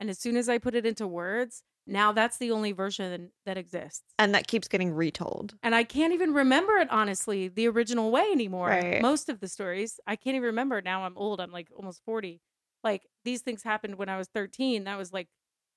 And 0.00 0.08
as 0.08 0.18
soon 0.18 0.36
as 0.36 0.48
I 0.48 0.58
put 0.58 0.74
it 0.74 0.86
into 0.86 1.06
words, 1.06 1.62
now 1.86 2.12
that's 2.12 2.38
the 2.38 2.50
only 2.50 2.72
version 2.72 3.30
that 3.44 3.58
exists. 3.58 4.02
And 4.18 4.34
that 4.34 4.46
keeps 4.46 4.66
getting 4.66 4.92
retold. 4.92 5.54
And 5.62 5.74
I 5.74 5.84
can't 5.84 6.14
even 6.14 6.32
remember 6.32 6.76
it 6.78 6.88
honestly, 6.90 7.48
the 7.48 7.68
original 7.68 8.10
way 8.10 8.28
anymore. 8.32 8.68
Right. 8.68 9.02
Most 9.02 9.28
of 9.28 9.40
the 9.40 9.48
stories, 9.48 10.00
I 10.06 10.16
can't 10.16 10.36
even 10.36 10.46
remember. 10.46 10.80
Now 10.80 11.04
I'm 11.04 11.16
old. 11.18 11.40
I'm 11.40 11.52
like 11.52 11.68
almost 11.76 12.02
40. 12.04 12.40
Like 12.82 13.02
these 13.24 13.42
things 13.42 13.62
happened 13.62 13.96
when 13.96 14.08
I 14.08 14.16
was 14.16 14.28
13. 14.28 14.84
That 14.84 14.98
was 14.98 15.12
like, 15.12 15.28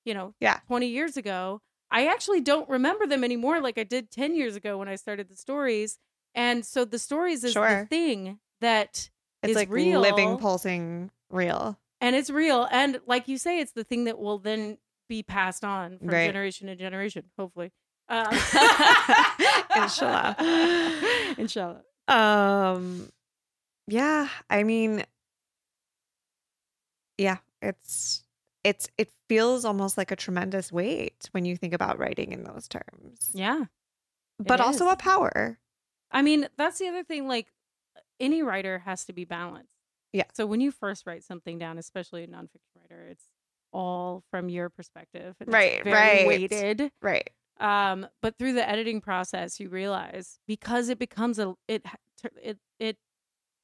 you 0.06 0.14
know, 0.14 0.34
Yeah. 0.40 0.60
20 0.68 0.86
years 0.86 1.16
ago. 1.16 1.60
I 1.90 2.06
actually 2.06 2.40
don't 2.40 2.68
remember 2.68 3.06
them 3.06 3.22
anymore 3.22 3.60
like 3.60 3.78
I 3.78 3.84
did 3.84 4.10
10 4.10 4.34
years 4.34 4.56
ago 4.56 4.78
when 4.78 4.88
I 4.88 4.96
started 4.96 5.28
the 5.28 5.36
stories. 5.36 5.98
And 6.34 6.64
so 6.66 6.84
the 6.84 6.98
stories 6.98 7.44
is 7.44 7.52
Sure. 7.52 7.82
the 7.82 7.86
thing 7.86 8.38
that 8.60 9.10
It's 9.42 9.50
is 9.50 9.56
like 9.56 9.70
real. 9.70 10.00
living, 10.00 10.36
pulsing, 10.38 11.10
real. 11.30 11.78
and 12.00 12.14
it's 12.16 12.28
real 12.30 12.66
and 12.70 13.00
like 13.06 13.26
you 13.28 13.38
say 13.38 13.58
it's 13.60 13.72
the 13.72 13.84
thing 13.84 14.04
that 14.04 14.18
will 14.18 14.38
then 14.38 14.78
be 15.08 15.22
passed 15.22 15.64
on 15.64 15.98
from 15.98 16.08
Right. 16.08 16.26
generation 16.26 16.66
to 16.66 16.76
generation 16.76 17.24
hopefully 17.38 17.72
um, 18.08 18.32
Inshallah. 19.76 20.36
inshallah 21.38 21.82
Um 22.08 23.08
yeah, 23.88 24.28
I 24.50 24.62
mean 24.64 25.04
yeah, 27.18 27.38
it's 27.62 28.22
it's 28.66 28.88
it 28.98 29.10
feels 29.28 29.64
almost 29.64 29.96
like 29.96 30.10
a 30.10 30.16
tremendous 30.16 30.70
weight 30.72 31.28
when 31.32 31.44
you 31.44 31.56
think 31.56 31.72
about 31.72 31.98
writing 31.98 32.32
in 32.32 32.42
those 32.44 32.66
terms. 32.68 33.30
yeah 33.32 33.64
But 34.38 34.60
also 34.60 34.86
is. 34.86 34.92
a 34.92 34.96
power. 34.96 35.58
i 36.10 36.20
mean 36.22 36.48
that's 36.56 36.78
the 36.78 36.88
other 36.88 37.04
thing 37.04 37.26
like 37.28 37.48
any 38.18 38.42
writer 38.42 38.78
has 38.80 39.04
to 39.06 39.12
be 39.12 39.24
balanced 39.24 39.72
Yeah. 40.12 40.24
so 40.34 40.46
when 40.46 40.60
you 40.60 40.70
first 40.70 41.06
write 41.06 41.22
something 41.24 41.58
down 41.58 41.78
especially 41.78 42.24
a 42.24 42.26
nonfiction 42.26 42.72
writer 42.80 43.06
it's 43.10 43.24
all 43.72 44.22
from 44.30 44.48
your 44.48 44.68
perspective 44.70 45.34
it's 45.40 45.50
Right, 45.52 45.82
very 45.84 46.24
right. 46.24 46.26
weighted 46.26 46.90
Right. 47.02 47.30
um 47.60 48.06
but 48.22 48.36
through 48.38 48.54
the 48.54 48.66
editing 48.68 49.00
process 49.00 49.60
you 49.60 49.68
realize 49.68 50.38
because 50.46 50.88
it 50.88 50.98
becomes 50.98 51.38
a 51.38 51.54
it 51.68 51.84
it 52.42 52.58
it 52.78 52.96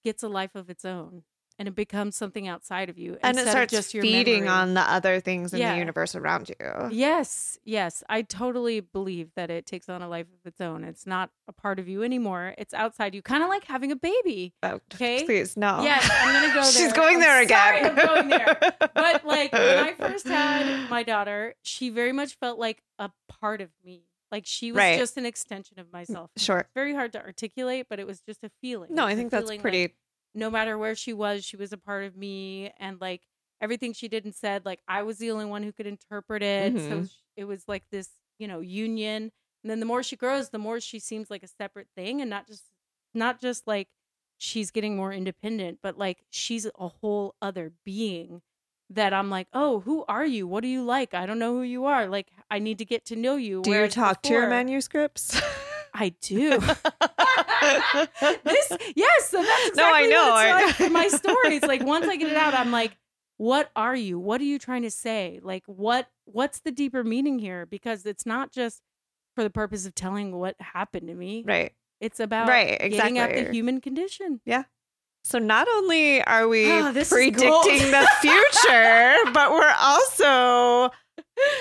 gets 0.04 0.22
a 0.22 0.28
life 0.28 0.54
of 0.54 0.68
its 0.68 0.84
own 0.84 1.22
and 1.58 1.68
it 1.68 1.74
becomes 1.74 2.16
something 2.16 2.48
outside 2.48 2.88
of 2.88 2.98
you 2.98 3.18
And 3.22 3.38
it 3.38 3.46
starts 3.48 3.72
just 3.72 3.92
feeding 3.92 4.44
memory. 4.44 4.48
on 4.48 4.74
the 4.74 4.80
other 4.80 5.20
things 5.20 5.52
in 5.52 5.60
Yeah. 5.60 5.72
the 5.72 5.78
universe 5.78 6.14
around 6.14 6.48
you. 6.48 6.88
yes 6.90 7.58
yes 7.64 8.02
i 8.08 8.22
totally 8.22 8.80
believe 8.80 9.30
that 9.36 9.50
it 9.50 9.66
takes 9.66 9.88
on 9.88 10.02
a 10.02 10.08
life 10.08 10.26
of 10.26 10.46
its 10.46 10.60
own 10.60 10.84
it's 10.84 11.06
not 11.06 11.30
a 11.48 11.52
part 11.52 11.78
of 11.78 11.88
you 11.88 12.02
anymore 12.02 12.54
it's 12.58 12.74
outside 12.74 13.14
you 13.14 13.22
kind 13.22 13.42
of 13.42 13.48
like 13.48 13.64
having 13.64 13.92
a 13.92 13.96
baby 13.96 14.52
Oh, 14.62 14.80
Okay. 14.94 15.24
Please, 15.24 15.56
no. 15.56 15.82
Yes, 15.82 16.08
I'm 16.12 16.32
gonna 16.32 16.54
go 16.54 16.62
She's 16.70 16.78
there. 16.88 16.92
going 16.92 17.14
I'm 17.16 17.20
there 17.20 17.48
sorry. 17.48 17.80
I'm 17.80 17.94
going 17.96 18.28
there. 18.28 18.58
but 18.94 19.24
like 19.24 19.52
when 19.52 19.78
I 19.78 19.92
first 19.94 20.26
had 20.26 20.88
my 20.90 21.02
daughter, 21.02 21.54
she 21.62 21.90
very 21.90 22.12
much 22.12 22.36
felt 22.38 22.58
like 22.58 22.82
a 22.98 23.10
part 23.28 23.60
of 23.60 23.70
me. 23.84 24.02
Like 24.30 24.44
she 24.46 24.70
was 24.72 24.78
Right. 24.78 24.98
just 24.98 25.16
an 25.16 25.26
extension 25.26 25.78
of 25.78 25.92
myself. 25.92 26.30
Sure. 26.36 26.60
It's 26.60 26.70
very 26.74 26.94
hard 26.94 27.12
to 27.14 27.20
articulate, 27.22 27.86
but 27.90 27.98
it 27.98 28.06
was 28.06 28.20
just 28.20 28.44
a 28.44 28.50
feeling. 28.60 28.94
No, 28.94 29.04
I 29.06 29.14
think 29.14 29.30
that's 29.30 29.42
feeling 29.42 29.58
like 29.58 29.62
pretty 29.62 29.94
no 30.34 30.50
matter 30.50 30.76
where 30.78 30.94
she 30.94 31.12
was, 31.12 31.44
she 31.44 31.56
was 31.56 31.72
a 31.72 31.76
part 31.78 32.04
of 32.04 32.16
me, 32.16 32.72
and 32.78 33.00
like 33.00 33.22
everything 33.60 33.92
she 33.92 34.08
did 34.08 34.24
and 34.24 34.34
said, 34.34 34.64
like 34.64 34.80
I 34.88 35.02
was 35.02 35.18
the 35.18 35.30
only 35.30 35.44
one 35.44 35.62
who 35.62 35.72
could 35.72 35.86
interpret 35.86 36.42
it. 36.42 36.72
So 36.74 37.00
Mhm. 37.00 37.08
sh- 37.08 37.12
it 37.36 37.44
was 37.44 37.64
like 37.68 37.84
this, 37.90 38.08
you 38.38 38.48
know, 38.48 38.60
union. 38.60 39.30
And 39.62 39.70
then 39.70 39.78
the 39.80 39.86
more 39.86 40.02
she 40.02 40.16
grows, 40.16 40.50
the 40.50 40.58
more 40.58 40.80
she 40.80 40.98
seems 40.98 41.30
like 41.30 41.42
a 41.44 41.48
separate 41.48 41.88
thing, 41.96 42.20
and 42.20 42.28
not 42.30 42.46
just 42.46 42.64
not 43.14 43.40
just 43.40 43.66
like 43.66 43.88
she's 44.38 44.70
getting 44.72 44.96
more 44.96 45.12
independent, 45.12 45.78
but 45.82 45.96
like 45.98 46.24
she's 46.30 46.66
a 46.78 46.88
whole 46.88 47.34
other 47.40 47.72
being 47.84 48.42
that 48.90 49.14
I'm 49.14 49.30
like, 49.30 49.46
oh, 49.52 49.80
who 49.80 50.04
are 50.08 50.26
you? 50.26 50.46
What 50.48 50.62
do 50.62 50.68
you 50.68 50.82
like? 50.82 51.14
I 51.14 51.24
don't 51.26 51.38
know 51.38 51.54
who 51.54 51.62
you 51.62 51.84
are. 51.86 52.08
Like, 52.08 52.28
I 52.50 52.58
need 52.58 52.78
to 52.78 52.84
get 52.84 53.04
to 53.06 53.16
know 53.16 53.36
you. 53.36 53.62
Do 53.62 53.70
you 53.70 53.88
talk 53.88 54.22
to 54.22 54.34
your 54.34 54.48
manuscripts? 54.48 55.40
I 55.94 56.08
do. 56.20 56.60
this, 58.44 58.72
yes, 58.96 59.28
so 59.30 59.42
that's 59.42 59.68
exactly 59.68 59.76
No, 59.76 59.92
I 59.92 60.06
know. 60.06 60.30
what 60.76 60.80
like 60.80 60.92
my 60.92 61.08
stories. 61.18 61.62
Like 61.62 61.82
once 61.84 62.06
I 62.08 62.16
get 62.16 62.30
it 62.30 62.36
out, 62.36 62.54
I'm 62.54 62.70
like, 62.70 62.96
what 63.36 63.70
are 63.76 63.96
you? 63.96 64.18
What 64.18 64.40
are 64.40 64.44
you 64.44 64.58
trying 64.58 64.82
to 64.82 64.90
say? 64.90 65.40
Like 65.42 65.64
what 65.66 66.08
what's 66.24 66.60
the 66.60 66.70
deeper 66.70 67.02
meaning 67.04 67.38
here? 67.38 67.66
Because 67.66 68.06
it's 68.06 68.26
not 68.26 68.52
just 68.52 68.80
for 69.34 69.42
the 69.42 69.50
purpose 69.50 69.86
of 69.86 69.94
telling 69.94 70.36
what 70.36 70.56
happened 70.60 71.08
to 71.08 71.14
me. 71.14 71.44
right. 71.46 71.72
It's 72.00 72.18
about 72.20 72.48
Right, 72.48 72.90
getting 72.90 73.18
at 73.18 73.34
the 73.34 73.52
human 73.52 73.80
condition. 73.80 74.40
Yeah. 74.44 74.64
So 75.24 75.38
not 75.38 75.68
only 75.68 76.20
are 76.24 76.48
we 76.48 76.68
Oh, 76.68 76.92
predicting 76.92 77.90
the 77.92 78.08
future, 78.20 79.16
but 79.32 79.52
we're 79.52 79.74
also 79.78 80.90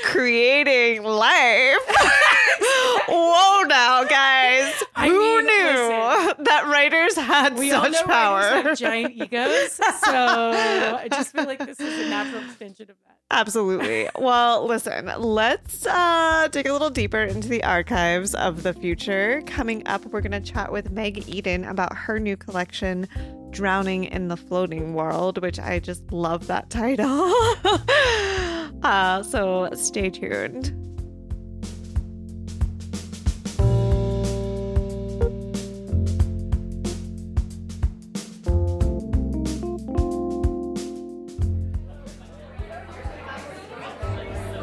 creating 0.04 1.04
life. 1.04 1.78
Whoa 3.08 3.64
now, 3.64 4.04
guys. 4.04 4.84
I 4.96 5.08
Who 5.08 5.20
mean, 5.20 5.46
knew 5.46 5.64
listen. 5.64 6.44
that 6.46 6.68
writers 6.68 7.16
had 7.16 7.58
such 7.58 8.06
power? 8.06 8.76
giant 8.76 9.16
egos, 9.16 9.72
so 9.74 9.82
I 10.14 11.08
just 11.12 11.32
feel 11.32 11.46
like 11.46 11.60
this 11.66 11.80
is 11.80 12.06
a 12.08 12.10
natural 12.10 12.44
extension 12.44 12.90
of 12.90 12.96
that. 13.06 13.18
Absolutely. 13.32 14.10
Well, 14.20 14.66
listen, 14.68 15.10
let's 15.18 15.86
uh, 15.88 16.50
dig 16.52 16.68
a 16.68 16.74
little 16.74 16.90
deeper 16.90 17.24
into 17.24 17.48
the 17.48 17.64
archives 17.64 18.36
of 18.36 18.64
the 18.64 18.74
future. 18.74 19.42
Coming 19.46 19.88
up, 19.88 20.06
we're 20.08 20.22
going 20.22 20.32
to 20.34 20.42
chat 20.42 20.72
with 20.72 20.92
Meg 20.92 21.30
Eden 21.30 21.64
about 21.64 21.96
her 21.96 22.20
new 22.20 22.36
collection, 22.36 23.08
Drowning 23.52 24.04
in 24.06 24.28
the 24.28 24.38
Floating 24.38 24.94
World, 24.94 25.42
which 25.42 25.60
I 25.60 25.80
just 25.80 26.12
love 26.12 26.48
that 26.48 26.70
title. 26.70 27.34
uh, 28.84 29.24
so 29.24 29.70
stay 29.74 30.10
tuned. 30.10 30.78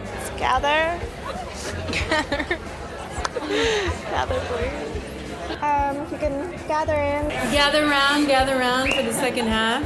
Let's 0.04 0.30
gather. 0.38 1.00
gather, 4.10 4.40
please. 4.46 4.98
Um, 5.62 5.96
if 5.96 6.12
you 6.12 6.18
can 6.18 6.68
gather 6.68 6.94
in. 6.94 7.28
Gather 7.50 7.86
round, 7.86 8.26
gather 8.26 8.56
round 8.58 8.92
for 8.94 9.02
the 9.02 9.12
second 9.12 9.46
half, 9.48 9.82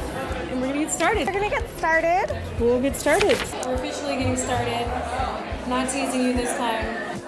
started. 1.02 1.26
We're 1.26 1.32
gonna 1.32 1.50
get 1.50 1.68
started. 1.78 2.42
We'll 2.60 2.80
get 2.80 2.94
started. 2.94 3.36
We're 3.66 3.74
officially 3.74 4.18
getting 4.18 4.36
started. 4.36 4.86
Not 5.66 5.88
teasing 5.88 6.22
you 6.22 6.32
this 6.32 6.56
time. 6.56 7.18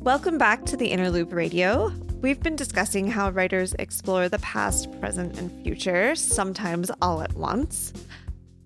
Welcome 0.00 0.38
back 0.38 0.64
to 0.64 0.78
the 0.78 0.86
Inner 0.86 1.10
Loop 1.10 1.34
Radio. 1.34 1.92
We've 2.22 2.40
been 2.40 2.56
discussing 2.56 3.10
how 3.10 3.28
writers 3.28 3.74
explore 3.78 4.30
the 4.30 4.38
past, 4.38 4.90
present, 5.02 5.38
and 5.38 5.50
future, 5.62 6.14
sometimes 6.14 6.90
all 7.02 7.20
at 7.20 7.34
once. 7.34 7.92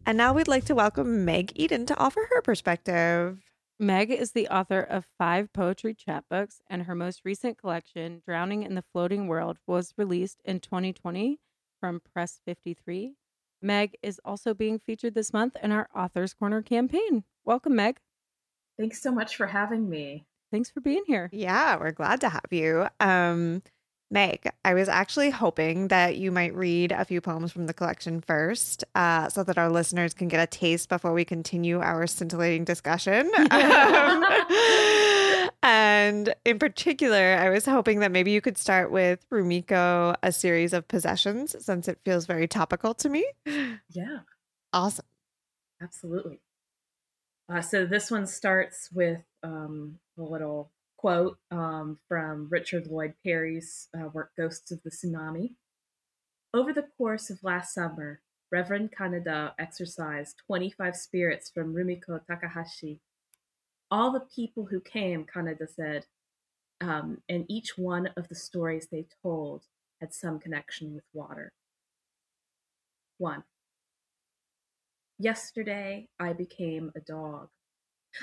And 0.07 0.17
now 0.17 0.33
we'd 0.33 0.47
like 0.47 0.67
to 0.67 0.77
welcome 0.77 1.25
Meg 1.25 1.51
Eden 1.57 1.85
to 1.87 1.97
offer 1.99 2.29
her 2.31 2.43
perspective. 2.43 3.41
Meg 3.79 4.11
is 4.11 4.33
the 4.33 4.49
author 4.49 4.81
of 4.81 5.07
five 5.19 5.53
poetry 5.53 5.95
chapbooks, 5.95 6.61
and 6.69 6.85
her 6.85 6.95
most 6.95 7.23
recent 7.25 7.59
collection, 7.59 8.23
Drowning 8.25 8.63
in 8.63 8.75
the 8.75 8.85
Floating 8.93 9.27
World, 9.27 9.59
was 9.67 9.95
released 9.97 10.41
in 10.45 10.61
2020 10.61 11.41
from 11.81 12.01
Press 12.13 12.41
53. 12.45 13.15
Meg 13.61 13.97
is 14.03 14.21
also 14.25 14.55
being 14.55 14.79
featured 14.79 15.15
this 15.15 15.33
month 15.33 15.57
in 15.63 15.73
our 15.73 15.89
Authors 15.95 16.35
Corner 16.35 16.63
campaign. 16.63 17.25
Welcome, 17.45 17.77
Meg. 17.77 17.99
Thanks 18.79 19.03
so 19.03 19.13
much 19.13 19.37
for 19.37 19.47
having 19.47 19.89
me. 19.89 20.27
Thanks 20.51 20.71
for 20.71 20.81
being 20.81 21.05
here. 21.07 21.31
Yeah, 21.33 21.77
we're 21.77 21.93
glad 21.93 22.21
to 22.21 22.29
have 22.29 22.51
you. 22.51 22.87
Um, 23.01 23.63
Meg, 24.13 24.47
I 24.63 24.75
was 24.75 24.91
actually 24.91 25.31
hoping 25.31 25.89
that 25.89 26.19
you 26.19 26.31
might 26.31 26.55
read 26.55 26.93
a 26.93 27.05
few 27.05 27.23
poems 27.23 27.51
from 27.51 27.67
the 27.67 27.73
collection 27.73 28.21
first, 28.21 28.85
uh, 28.95 29.31
so 29.31 29.43
that 29.43 29.57
our 29.57 29.71
listeners 29.71 30.13
can 30.13 30.29
get 30.29 30.39
a 30.39 30.47
taste 30.47 30.91
before 30.91 31.15
we 31.15 31.25
continue 31.25 31.81
our 31.81 32.07
scintillating 32.07 32.65
discussion. 32.65 33.31
Um, 33.53 34.25
And 35.63 36.35
in 36.45 36.59
particular, 36.59 37.37
I 37.39 37.51
was 37.51 37.65
hoping 37.65 38.01
that 38.01 38.11
maybe 38.11 38.33
you 38.33 38.41
could 38.41 38.59
start 38.59 38.91
with 38.91 39.25
Rumiko, 39.31 40.17
a 40.21 40.33
series 40.33 40.73
of 40.73 40.89
possessions, 40.89 41.55
since 41.65 41.87
it 41.87 42.01
feels 42.05 42.27
very 42.27 42.49
topical 42.49 42.95
to 42.95 43.09
me. 43.09 43.25
Yeah. 43.89 44.21
Awesome. 44.73 45.07
Absolutely. 45.81 46.41
Uh, 47.49 47.61
so 47.61 47.87
this 47.87 48.11
one 48.11 48.27
starts 48.27 48.91
with 48.93 49.23
um, 49.45 49.99
a 50.19 50.23
little 50.23 50.71
quote 51.03 51.37
um, 51.51 51.99
from 52.07 52.47
Richard 52.49 52.87
Lloyd 52.87 53.15
Parry's 53.27 53.89
uh, 53.99 54.07
work 54.13 54.31
Ghosts 54.39 54.71
of 54.71 54.81
the 54.85 54.91
Tsunami. 54.91 55.55
Over 56.55 56.73
the 56.73 56.87
course 56.97 57.29
of 57.29 57.43
last 57.43 57.75
summer, 57.75 58.21
Reverend 58.53 58.93
Kaneda 58.97 59.51
exorcised 59.59 60.37
25 60.47 60.95
spirits 60.95 61.51
from 61.53 61.75
Rumiko 61.75 62.25
Takahashi. 62.25 63.01
All 63.91 64.13
the 64.13 64.29
people 64.33 64.65
who 64.65 64.81
came, 64.81 65.27
Kaneda 65.27 65.69
said, 65.69 66.07
um, 66.81 67.19
and 67.29 67.47
each 67.49 67.77
one 67.77 68.09
of 68.17 68.29
the 68.29 68.37
stories 68.37 68.87
they 68.87 69.07
told 69.25 69.65
had 70.01 70.15
some 70.15 70.39
connection 70.39 70.95
with 70.95 71.05
water. 71.13 71.53
1. 73.19 73.43
Yesterday, 75.19 76.09
I 76.21 76.33
became 76.33 76.93
a 76.95 77.01
dog. 77.01 77.49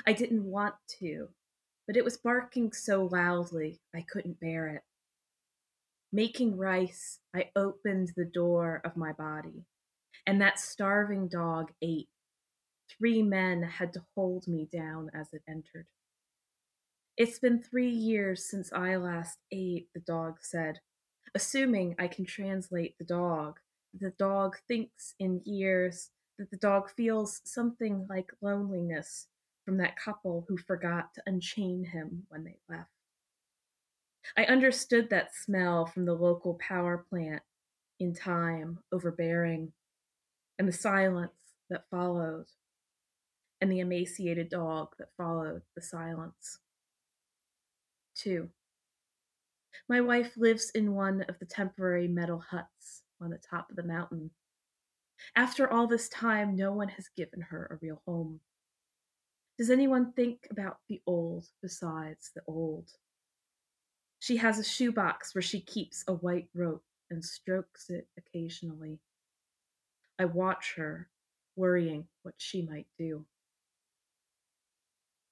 I 0.06 0.14
didn't 0.14 0.44
want 0.44 0.76
to, 1.00 1.28
but 1.90 1.96
it 1.96 2.04
was 2.04 2.18
barking 2.18 2.72
so 2.72 3.06
loudly 3.06 3.80
I 3.92 4.02
couldn't 4.02 4.38
bear 4.38 4.68
it. 4.68 4.82
Making 6.12 6.56
rice, 6.56 7.18
I 7.34 7.50
opened 7.56 8.12
the 8.14 8.26
door 8.26 8.80
of 8.84 8.96
my 8.96 9.10
body, 9.10 9.64
and 10.24 10.40
that 10.40 10.60
starving 10.60 11.26
dog 11.26 11.72
ate. 11.82 12.06
Three 12.96 13.24
men 13.24 13.64
had 13.64 13.92
to 13.94 14.04
hold 14.14 14.46
me 14.46 14.68
down 14.72 15.10
as 15.12 15.32
it 15.32 15.42
entered. 15.48 15.88
It's 17.16 17.40
been 17.40 17.60
three 17.60 17.90
years 17.90 18.48
since 18.48 18.72
I 18.72 18.94
last 18.94 19.38
ate, 19.50 19.88
the 19.92 19.98
dog 19.98 20.36
said, 20.42 20.78
assuming 21.34 21.96
I 21.98 22.06
can 22.06 22.24
translate 22.24 22.98
the 22.98 23.04
dog. 23.04 23.58
The 23.98 24.12
dog 24.16 24.58
thinks 24.68 25.16
in 25.18 25.42
years, 25.44 26.10
that 26.38 26.52
the 26.52 26.56
dog 26.56 26.88
feels 26.96 27.40
something 27.44 28.06
like 28.08 28.30
loneliness 28.40 29.26
from 29.64 29.76
that 29.78 29.96
couple 29.96 30.44
who 30.48 30.56
forgot 30.56 31.14
to 31.14 31.22
unchain 31.26 31.84
him 31.84 32.24
when 32.28 32.44
they 32.44 32.56
left. 32.68 32.90
I 34.36 34.44
understood 34.44 35.10
that 35.10 35.34
smell 35.34 35.86
from 35.86 36.04
the 36.04 36.14
local 36.14 36.54
power 36.54 37.04
plant 37.08 37.42
in 37.98 38.14
time, 38.14 38.78
overbearing, 38.92 39.72
and 40.58 40.68
the 40.68 40.72
silence 40.72 41.32
that 41.68 41.88
followed, 41.90 42.46
and 43.60 43.70
the 43.70 43.80
emaciated 43.80 44.48
dog 44.48 44.88
that 44.98 45.08
followed 45.16 45.62
the 45.74 45.82
silence. 45.82 46.58
Two. 48.14 48.50
My 49.88 50.00
wife 50.00 50.32
lives 50.36 50.70
in 50.74 50.94
one 50.94 51.22
of 51.28 51.38
the 51.38 51.46
temporary 51.46 52.08
metal 52.08 52.42
huts 52.50 53.02
on 53.20 53.30
the 53.30 53.38
top 53.38 53.70
of 53.70 53.76
the 53.76 53.82
mountain. 53.82 54.30
After 55.36 55.70
all 55.70 55.86
this 55.86 56.08
time, 56.08 56.56
no 56.56 56.72
one 56.72 56.88
has 56.88 57.08
given 57.16 57.40
her 57.42 57.66
a 57.70 57.84
real 57.84 58.02
home. 58.06 58.40
Does 59.60 59.68
anyone 59.68 60.14
think 60.14 60.46
about 60.50 60.78
the 60.88 61.02
old 61.06 61.44
besides 61.60 62.30
the 62.34 62.40
old? 62.46 62.88
She 64.18 64.38
has 64.38 64.58
a 64.58 64.64
shoebox 64.64 65.34
where 65.34 65.42
she 65.42 65.60
keeps 65.60 66.02
a 66.08 66.14
white 66.14 66.48
rope 66.54 66.82
and 67.10 67.22
strokes 67.22 67.90
it 67.90 68.08
occasionally. 68.16 69.00
I 70.18 70.24
watch 70.24 70.72
her, 70.78 71.10
worrying 71.56 72.06
what 72.22 72.36
she 72.38 72.62
might 72.62 72.86
do. 72.98 73.26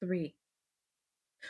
3. 0.01 0.35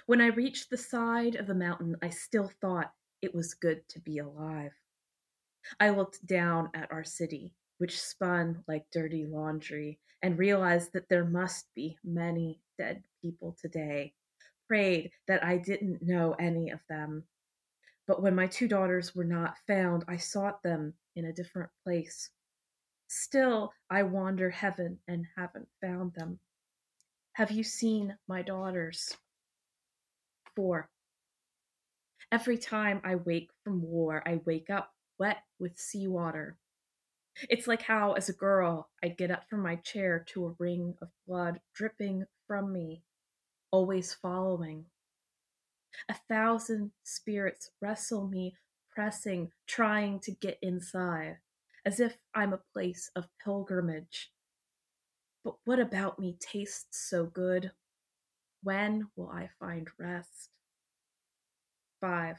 When 0.06 0.20
I 0.20 0.28
reached 0.28 0.70
the 0.70 0.76
side 0.76 1.34
of 1.34 1.48
the 1.48 1.56
mountain, 1.56 1.96
I 2.00 2.10
still 2.10 2.48
thought 2.60 2.92
it 3.22 3.34
was 3.34 3.54
good 3.54 3.82
to 3.88 3.98
be 3.98 4.18
alive. 4.18 4.70
I 5.80 5.90
looked 5.90 6.24
down 6.24 6.70
at 6.74 6.92
our 6.92 7.02
city, 7.02 7.50
which 7.78 8.00
spun 8.00 8.62
like 8.68 8.84
dirty 8.92 9.26
laundry, 9.26 9.98
and 10.22 10.38
realized 10.38 10.92
that 10.92 11.08
there 11.08 11.24
must 11.24 11.66
be 11.74 11.96
many 12.04 12.60
dead 12.76 13.02
people 13.22 13.56
today. 13.60 14.12
Prayed 14.66 15.10
that 15.26 15.44
I 15.44 15.56
didn't 15.56 16.02
know 16.02 16.34
any 16.38 16.70
of 16.70 16.80
them. 16.88 17.24
But 18.06 18.22
when 18.22 18.34
my 18.34 18.46
two 18.46 18.68
daughters 18.68 19.14
were 19.14 19.24
not 19.24 19.56
found, 19.66 20.04
I 20.08 20.16
sought 20.16 20.62
them 20.62 20.94
in 21.16 21.26
a 21.26 21.32
different 21.32 21.70
place. 21.84 22.30
Still, 23.08 23.72
I 23.90 24.02
wander 24.02 24.50
heaven 24.50 24.98
and 25.08 25.26
haven't 25.36 25.68
found 25.80 26.14
them. 26.14 26.38
Have 27.32 27.50
you 27.50 27.62
seen 27.62 28.16
my 28.26 28.42
daughters? 28.42 29.16
4. 30.56 30.88
Every 32.30 32.58
time 32.58 33.00
I 33.04 33.14
wake 33.14 33.50
from 33.64 33.80
war, 33.82 34.22
I 34.26 34.40
wake 34.44 34.68
up 34.68 34.92
wet 35.18 35.38
with 35.58 35.78
seawater. 35.78 36.58
It's 37.48 37.66
like 37.66 37.82
how, 37.82 38.12
as 38.12 38.28
a 38.28 38.32
girl, 38.34 38.90
I'd 39.02 39.16
get 39.16 39.30
up 39.30 39.48
from 39.48 39.62
my 39.62 39.76
chair 39.76 40.24
to 40.30 40.46
a 40.46 40.54
ring 40.58 40.94
of 41.00 41.08
blood 41.26 41.60
dripping 41.74 42.24
from 42.46 42.72
me, 42.72 43.02
always 43.70 44.12
following. 44.14 44.86
A 46.08 46.14
thousand 46.28 46.92
spirits 47.04 47.70
wrestle 47.80 48.26
me, 48.26 48.56
pressing, 48.90 49.52
trying 49.66 50.20
to 50.20 50.32
get 50.32 50.58
inside, 50.62 51.38
as 51.84 52.00
if 52.00 52.18
I'm 52.34 52.52
a 52.52 52.60
place 52.72 53.10
of 53.14 53.28
pilgrimage. 53.44 54.30
But 55.44 55.56
what 55.64 55.78
about 55.78 56.18
me 56.18 56.36
tastes 56.40 57.08
so 57.08 57.26
good? 57.26 57.70
When 58.62 59.08
will 59.16 59.30
I 59.30 59.50
find 59.60 59.88
rest? 59.98 60.50
5. 62.00 62.36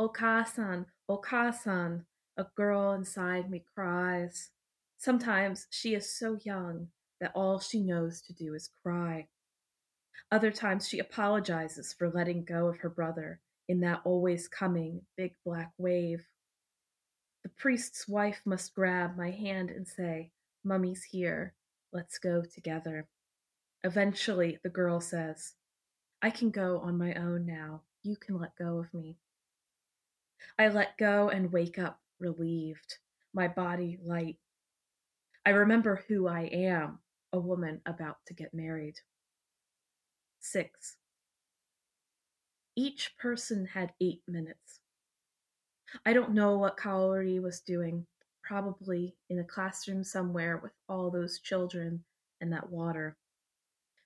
Okasan, 0.00 0.86
Okasan, 1.08 2.04
a 2.42 2.50
girl 2.56 2.92
inside 2.92 3.48
me 3.48 3.64
cries. 3.72 4.50
Sometimes 4.98 5.68
she 5.70 5.94
is 5.94 6.18
so 6.18 6.38
young 6.42 6.88
that 7.20 7.30
all 7.36 7.60
she 7.60 7.80
knows 7.80 8.20
to 8.22 8.32
do 8.32 8.52
is 8.54 8.70
cry. 8.82 9.28
Other 10.32 10.50
times 10.50 10.88
she 10.88 10.98
apologizes 10.98 11.92
for 11.92 12.10
letting 12.10 12.44
go 12.44 12.66
of 12.66 12.78
her 12.78 12.90
brother 12.90 13.38
in 13.68 13.78
that 13.80 14.00
always 14.04 14.48
coming 14.48 15.02
big 15.16 15.34
black 15.44 15.70
wave. 15.78 16.24
The 17.44 17.50
priest's 17.50 18.08
wife 18.08 18.40
must 18.44 18.74
grab 18.74 19.16
my 19.16 19.30
hand 19.30 19.70
and 19.70 19.86
say, 19.86 20.32
Mummy's 20.64 21.04
here. 21.04 21.54
Let's 21.92 22.18
go 22.18 22.42
together. 22.42 23.06
Eventually, 23.84 24.58
the 24.64 24.68
girl 24.68 25.00
says, 25.00 25.52
I 26.20 26.30
can 26.30 26.50
go 26.50 26.80
on 26.80 26.98
my 26.98 27.14
own 27.14 27.46
now. 27.46 27.82
You 28.02 28.16
can 28.16 28.36
let 28.36 28.56
go 28.56 28.78
of 28.78 28.92
me. 28.92 29.18
I 30.58 30.68
let 30.68 30.98
go 30.98 31.28
and 31.28 31.52
wake 31.52 31.78
up 31.78 32.01
relieved, 32.22 32.98
my 33.34 33.48
body 33.48 33.98
light. 34.02 34.38
I 35.44 35.50
remember 35.50 36.04
who 36.08 36.28
I 36.28 36.42
am, 36.44 37.00
a 37.32 37.38
woman 37.38 37.82
about 37.84 38.16
to 38.28 38.34
get 38.34 38.54
married. 38.54 38.94
6. 40.40 40.96
Each 42.76 43.14
person 43.18 43.66
had 43.66 43.92
eight 44.00 44.22
minutes. 44.26 44.80
I 46.06 46.14
don't 46.14 46.32
know 46.32 46.56
what 46.56 46.78
Kaori 46.78 47.42
was 47.42 47.60
doing, 47.60 48.06
probably 48.42 49.14
in 49.28 49.38
a 49.40 49.44
classroom 49.44 50.04
somewhere 50.04 50.58
with 50.62 50.72
all 50.88 51.10
those 51.10 51.40
children 51.40 52.04
and 52.40 52.52
that 52.52 52.70
water. 52.70 53.16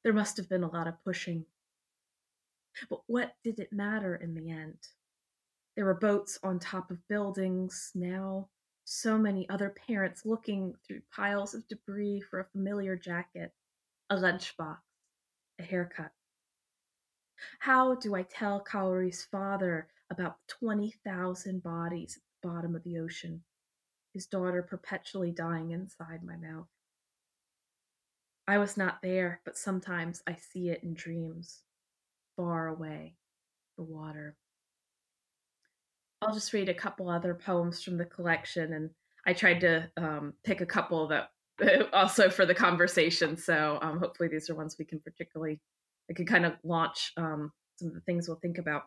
There 0.03 0.13
must 0.13 0.37
have 0.37 0.49
been 0.49 0.65
a 0.65 0.71
lot 0.71 0.89
of 0.89 1.03
pushing. 1.05 1.45
But 2.91 3.01
what 3.07 3.35
did 3.45 3.61
it 3.61 3.73
matter 3.73 4.17
in 4.17 4.35
the 4.35 4.51
end? 4.51 4.79
There 5.77 5.85
were 5.85 5.95
boats 5.95 6.39
on 6.43 6.59
top 6.59 6.91
of 6.91 7.07
buildings. 7.07 7.93
Now, 7.95 8.49
so 8.85 9.19
many 9.19 9.47
other 9.51 9.75
parents 9.87 10.25
looking 10.25 10.75
through 10.87 11.03
piles 11.15 11.55
of 11.55 11.69
debris 11.69 12.23
for 12.23 12.41
a 12.41 12.47
familiar 12.47 12.97
jacket, 12.97 13.53
a 14.09 14.17
lunchbox, 14.17 14.79
a 15.59 15.63
haircut. 15.63 16.13
How 17.59 17.95
do 17.95 18.15
I 18.15 18.23
tell 18.23 18.65
Kaori's 18.65 19.25
father 19.25 19.89
about 20.11 20.39
the 20.49 20.55
20,000 20.67 21.63
bodies 21.63 22.17
at 22.17 22.23
the 22.41 22.49
bottom 22.49 22.75
of 22.75 22.83
the 22.83 22.99
ocean, 22.99 23.43
his 24.15 24.27
daughter 24.27 24.63
perpetually 24.63 25.31
dying 25.31 25.73
inside 25.73 26.25
my 26.25 26.37
mouth? 26.37 26.69
I 28.49 28.57
was 28.57 28.79
not 28.79 29.03
there, 29.03 29.43
but 29.45 29.59
sometimes 29.59 30.23
I 30.27 30.37
see 30.37 30.71
it 30.71 30.83
in 30.83 30.95
dreams, 30.95 31.65
far 32.37 32.69
away, 32.69 33.17
the 33.77 33.83
water. 33.83 34.37
I'll 36.27 36.35
just 36.35 36.53
read 36.53 36.69
a 36.69 36.75
couple 36.75 37.09
other 37.09 37.35
poems 37.35 37.83
from 37.83 37.97
the 37.97 38.05
collection, 38.05 38.73
and 38.73 38.91
I 39.27 39.33
tried 39.33 39.61
to 39.61 39.89
um, 39.97 40.35
pick 40.45 40.61
a 40.61 40.67
couple 40.67 41.07
that 41.09 41.31
also 41.93 42.29
for 42.29 42.45
the 42.45 42.55
conversation. 42.55 43.37
So 43.37 43.79
um, 43.81 44.01
hopefully 44.01 44.29
these 44.29 44.51
are 44.51 44.57
ones 44.57 44.77
we 44.77 44.85
can 44.85 44.99
particularly, 44.99 45.61
I 46.11 46.15
can 46.15 46.27
kind 46.27 46.45
of 46.45 46.55
launch 46.65 47.13
um, 47.17 47.53
some 47.77 47.89
of 47.89 47.95
the 47.95 48.01
things 48.01 48.27
we'll 48.27 48.41
think 48.41 48.59
about. 48.59 48.85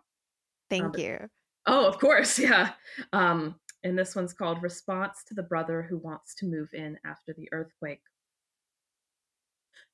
Thank 0.69 0.83
um, 0.83 0.93
you. 0.97 1.17
Oh, 1.65 1.87
of 1.87 1.97
course, 1.97 2.37
yeah. 2.39 2.71
Um, 3.13 3.55
and 3.83 3.97
this 3.97 4.15
one's 4.15 4.33
called 4.33 4.61
"Response 4.61 5.23
to 5.29 5.33
the 5.33 5.43
Brother 5.43 5.81
Who 5.81 5.97
Wants 5.97 6.35
to 6.35 6.45
Move 6.45 6.69
In 6.73 6.97
After 7.05 7.33
the 7.33 7.47
Earthquake." 7.53 8.01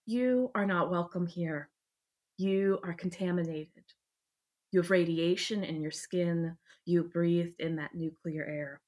You 0.07 0.49
are 0.55 0.65
not 0.65 0.89
welcome 0.89 1.27
here. 1.27 1.69
You 2.37 2.79
are 2.83 2.93
contaminated. 2.93 3.83
You 4.71 4.81
have 4.81 4.91
radiation 4.91 5.63
in 5.63 5.81
your 5.81 5.91
skin. 5.91 6.57
You 6.85 7.03
breathed 7.03 7.59
in 7.59 7.77
that 7.77 7.95
nuclear 7.95 8.43
air. 8.43 8.81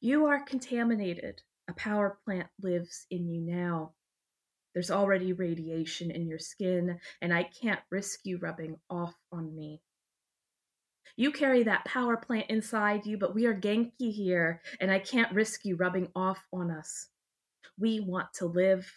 You 0.00 0.26
are 0.26 0.44
contaminated. 0.44 1.42
A 1.68 1.72
power 1.72 2.18
plant 2.24 2.48
lives 2.60 3.06
in 3.10 3.28
you 3.28 3.40
now. 3.40 3.92
There's 4.74 4.90
already 4.90 5.32
radiation 5.32 6.10
in 6.10 6.26
your 6.26 6.38
skin, 6.38 6.98
and 7.20 7.32
I 7.32 7.44
can't 7.44 7.80
risk 7.90 8.20
you 8.24 8.38
rubbing 8.38 8.76
off 8.90 9.14
on 9.30 9.54
me. 9.54 9.80
You 11.16 11.30
carry 11.30 11.62
that 11.64 11.84
power 11.84 12.16
plant 12.16 12.46
inside 12.48 13.04
you, 13.06 13.18
but 13.18 13.34
we 13.34 13.46
are 13.46 13.54
Genki 13.54 14.12
here, 14.12 14.62
and 14.80 14.90
I 14.90 14.98
can't 14.98 15.32
risk 15.34 15.64
you 15.64 15.76
rubbing 15.76 16.08
off 16.16 16.46
on 16.52 16.70
us. 16.70 17.08
We 17.78 18.00
want 18.00 18.32
to 18.34 18.46
live. 18.46 18.90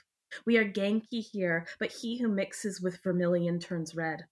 We 0.45 0.57
are 0.57 0.69
Genki 0.69 1.21
here, 1.21 1.67
but 1.77 1.91
he 1.91 2.17
who 2.17 2.27
mixes 2.29 2.81
with 2.81 3.03
vermilion 3.03 3.59
turns 3.59 3.95
red. 3.95 4.25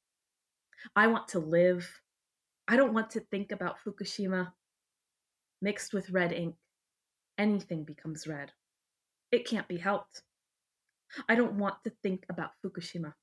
I 0.96 1.08
want 1.08 1.28
to 1.30 1.40
live. 1.40 2.02
I 2.68 2.76
don't 2.78 2.94
want 2.94 3.12
to 3.12 3.20
think 3.20 3.52
about 3.52 3.78
Fukushima. 3.86 4.54
Mixed 5.62 5.94
with 5.94 6.10
red 6.10 6.34
ink, 6.34 6.56
anything 7.38 7.84
becomes 7.84 8.28
red. 8.28 8.52
It 9.32 9.48
can't 9.48 9.68
be 9.68 9.78
helped. 9.78 10.24
I 11.28 11.36
don't 11.36 11.58
want 11.58 11.76
to 11.84 11.92
think 12.02 12.26
about 12.30 12.52
Fukushima. 12.64 13.14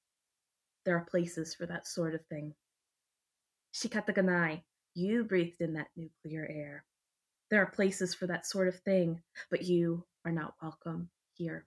There 0.85 0.96
are 0.96 1.07
places 1.11 1.55
for 1.55 1.66
that 1.66 1.87
sort 1.87 2.14
of 2.14 2.24
thing. 2.26 2.55
Shikataganai, 3.74 4.62
you 4.94 5.24
breathed 5.24 5.61
in 5.61 5.74
that 5.74 5.88
nuclear 5.96 6.46
air. 6.50 6.85
There 7.50 7.62
are 7.62 7.70
places 7.70 8.14
for 8.14 8.26
that 8.26 8.46
sort 8.46 8.68
of 8.68 8.79
thing, 8.81 9.22
but 9.50 9.62
you 9.62 10.05
are 10.24 10.33
not 10.33 10.55
welcome 10.62 11.11
here. 11.35 11.66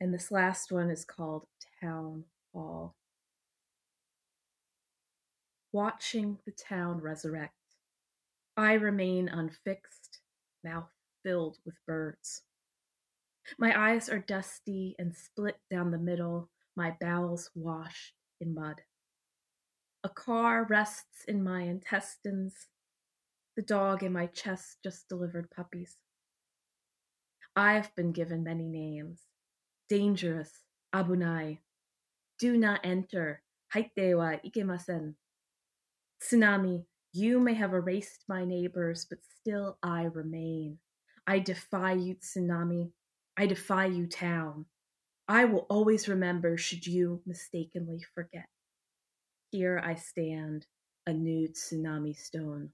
And 0.00 0.14
this 0.14 0.30
last 0.30 0.72
one 0.72 0.90
is 0.90 1.04
called 1.04 1.46
Town 1.82 2.24
Hall. 2.52 2.94
Watching 5.72 6.38
the 6.44 6.52
town 6.52 7.00
resurrect, 7.00 7.54
I 8.56 8.72
remain 8.72 9.28
unfixed, 9.28 10.18
mouth 10.64 10.90
filled 11.22 11.58
with 11.64 11.76
birds. 11.86 12.42
My 13.58 13.90
eyes 13.90 14.08
are 14.08 14.18
dusty 14.18 14.96
and 14.98 15.14
split 15.14 15.58
down 15.70 15.90
the 15.90 15.98
middle, 15.98 16.50
my 16.76 16.96
bowels 17.00 17.50
washed 17.54 18.14
in 18.40 18.54
mud. 18.54 18.82
A 20.02 20.08
car 20.08 20.66
rests 20.68 21.24
in 21.28 21.44
my 21.44 21.62
intestines. 21.62 22.68
The 23.56 23.62
dog 23.62 24.02
in 24.02 24.12
my 24.12 24.26
chest 24.26 24.78
just 24.82 25.08
delivered 25.08 25.50
puppies. 25.50 25.96
I've 27.54 27.94
been 27.94 28.12
given 28.12 28.42
many 28.42 28.66
names 28.66 29.20
dangerous, 29.88 30.50
abunai, 30.94 31.58
do 32.38 32.56
not 32.56 32.80
enter, 32.84 33.42
haite 33.74 34.16
wa 34.16 34.36
ikemasen. 34.44 35.14
Tsunami, 36.22 36.84
you 37.12 37.40
may 37.40 37.54
have 37.54 37.72
erased 37.72 38.24
my 38.28 38.44
neighbors, 38.44 39.06
but 39.08 39.18
still 39.40 39.78
I 39.82 40.04
remain. 40.04 40.78
I 41.26 41.38
defy 41.38 41.92
you, 41.92 42.16
tsunami. 42.16 42.92
I 43.36 43.46
defy 43.46 43.86
you, 43.86 44.06
town. 44.06 44.66
I 45.28 45.44
will 45.44 45.66
always 45.70 46.08
remember 46.08 46.56
should 46.56 46.86
you 46.86 47.22
mistakenly 47.24 48.04
forget. 48.14 48.46
Here 49.50 49.80
I 49.82 49.94
stand, 49.94 50.66
a 51.06 51.12
nude 51.12 51.54
tsunami 51.54 52.16
stone. 52.16 52.70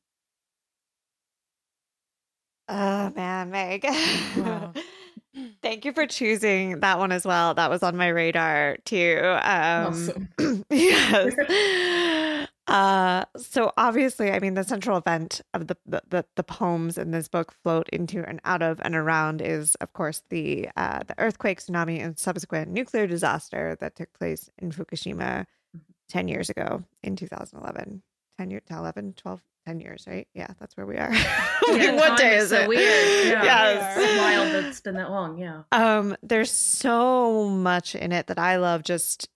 Oh 2.68 3.12
man, 3.14 3.50
Meg. 3.50 3.84
Wow. 3.84 4.72
Thank 5.62 5.84
you 5.84 5.92
for 5.92 6.06
choosing 6.06 6.80
that 6.80 6.98
one 6.98 7.12
as 7.12 7.24
well. 7.24 7.54
That 7.54 7.70
was 7.70 7.82
on 7.82 7.96
my 7.96 8.08
radar 8.08 8.78
too. 8.84 9.20
Um, 9.22 9.86
awesome. 9.86 10.28
yes. 10.70 11.34
Uh, 12.66 13.24
so 13.36 13.72
obviously, 13.76 14.32
I 14.32 14.40
mean, 14.40 14.54
the 14.54 14.64
central 14.64 14.98
event 14.98 15.40
of 15.54 15.68
the, 15.68 15.76
the 15.86 16.24
the 16.34 16.42
poems 16.42 16.98
in 16.98 17.12
this 17.12 17.28
book 17.28 17.52
float 17.62 17.88
into 17.90 18.24
and 18.26 18.40
out 18.44 18.62
of 18.62 18.80
and 18.84 18.96
around 18.96 19.40
is, 19.40 19.76
of 19.76 19.92
course, 19.92 20.22
the 20.30 20.68
uh, 20.76 21.04
the 21.06 21.14
earthquake, 21.18 21.60
tsunami, 21.60 22.02
and 22.02 22.18
subsequent 22.18 22.70
nuclear 22.70 23.06
disaster 23.06 23.76
that 23.80 23.94
took 23.94 24.12
place 24.12 24.50
in 24.58 24.72
Fukushima 24.72 25.46
mm-hmm. 25.76 25.78
ten 26.08 26.26
years 26.28 26.50
ago 26.50 26.82
in 27.02 27.14
2011. 27.14 28.02
10 28.38 28.50
years, 28.50 28.62
11, 28.70 29.14
12, 29.16 29.40
10 29.66 29.80
years, 29.80 30.04
right? 30.06 30.28
Yeah, 30.34 30.48
that's 30.60 30.76
where 30.76 30.86
we 30.86 30.96
are. 30.96 31.10
Yeah, 31.68 31.96
what 31.96 32.16
day 32.16 32.36
is, 32.36 32.50
so 32.50 32.60
it? 32.60 32.68
Weird. 32.68 33.26
Yeah, 33.26 33.42
yes. 33.42 33.96
It's 33.98 34.18
wild 34.18 34.20
that 34.20 34.25
it's 34.64 34.80
been 34.80 34.94
that 34.94 35.10
long. 35.10 35.38
Yeah. 35.38 35.62
Um, 35.72 36.16
there's 36.22 36.50
so 36.50 37.48
much 37.48 37.94
in 37.94 38.12
it 38.12 38.26
that 38.28 38.38
I 38.38 38.56
love 38.56 38.82
just 38.82 39.28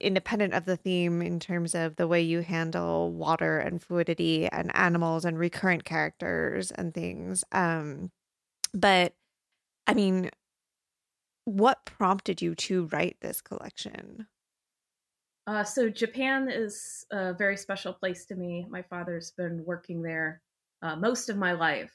independent 0.00 0.54
of 0.54 0.64
the 0.64 0.76
theme 0.76 1.22
in 1.22 1.40
terms 1.40 1.74
of 1.74 1.96
the 1.96 2.06
way 2.06 2.22
you 2.22 2.40
handle 2.40 3.12
water 3.12 3.58
and 3.58 3.82
fluidity 3.82 4.48
and 4.48 4.70
animals 4.74 5.24
and 5.24 5.38
recurrent 5.38 5.84
characters 5.84 6.70
and 6.70 6.94
things. 6.94 7.44
Um, 7.52 8.10
but 8.72 9.14
I 9.86 9.94
mean, 9.94 10.30
what 11.44 11.84
prompted 11.84 12.42
you 12.42 12.54
to 12.54 12.86
write 12.86 13.16
this 13.20 13.40
collection? 13.40 14.26
Uh, 15.46 15.64
so 15.64 15.88
Japan 15.88 16.50
is 16.50 17.06
a 17.10 17.32
very 17.32 17.56
special 17.56 17.92
place 17.92 18.26
to 18.26 18.34
me. 18.34 18.66
My 18.68 18.82
father's 18.82 19.30
been 19.30 19.64
working 19.64 20.02
there 20.02 20.42
uh, 20.82 20.96
most 20.96 21.28
of 21.28 21.36
my 21.36 21.52
life, 21.52 21.92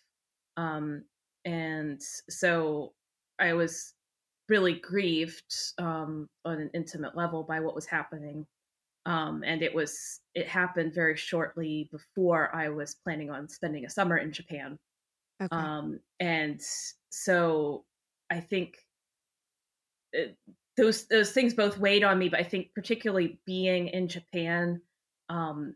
um, 0.58 1.04
and 1.46 2.02
so 2.30 2.94
I 3.40 3.54
was 3.54 3.94
really 4.50 4.74
grieved 4.74 5.56
um, 5.78 6.30
on 6.46 6.60
an 6.60 6.70
intimate 6.74 7.16
level 7.16 7.44
by 7.44 7.60
what 7.60 7.76
was 7.76 7.86
happening. 7.86 8.46
Um, 9.06 9.44
and 9.46 9.62
it 9.62 9.74
was 9.74 10.22
it 10.34 10.48
happened 10.48 10.94
very 10.94 11.18
shortly 11.18 11.90
before 11.92 12.56
I 12.56 12.70
was 12.70 12.96
planning 13.04 13.30
on 13.30 13.50
spending 13.50 13.86
a 13.86 13.90
summer 13.90 14.18
in 14.18 14.32
Japan. 14.32 14.80
Okay. 15.42 15.56
Um, 15.56 16.00
and 16.20 16.62
so 17.12 17.84
I 18.32 18.40
think 18.40 18.76
it, 20.14 20.38
those 20.78 21.06
those 21.08 21.32
things 21.32 21.54
both 21.54 21.78
weighed 21.78 22.04
on 22.04 22.18
me, 22.18 22.30
but 22.30 22.40
I 22.40 22.44
think 22.44 22.74
particularly 22.74 23.40
being 23.46 23.90
in 23.90 24.08
Japan, 24.08 24.82
um, 25.30 25.76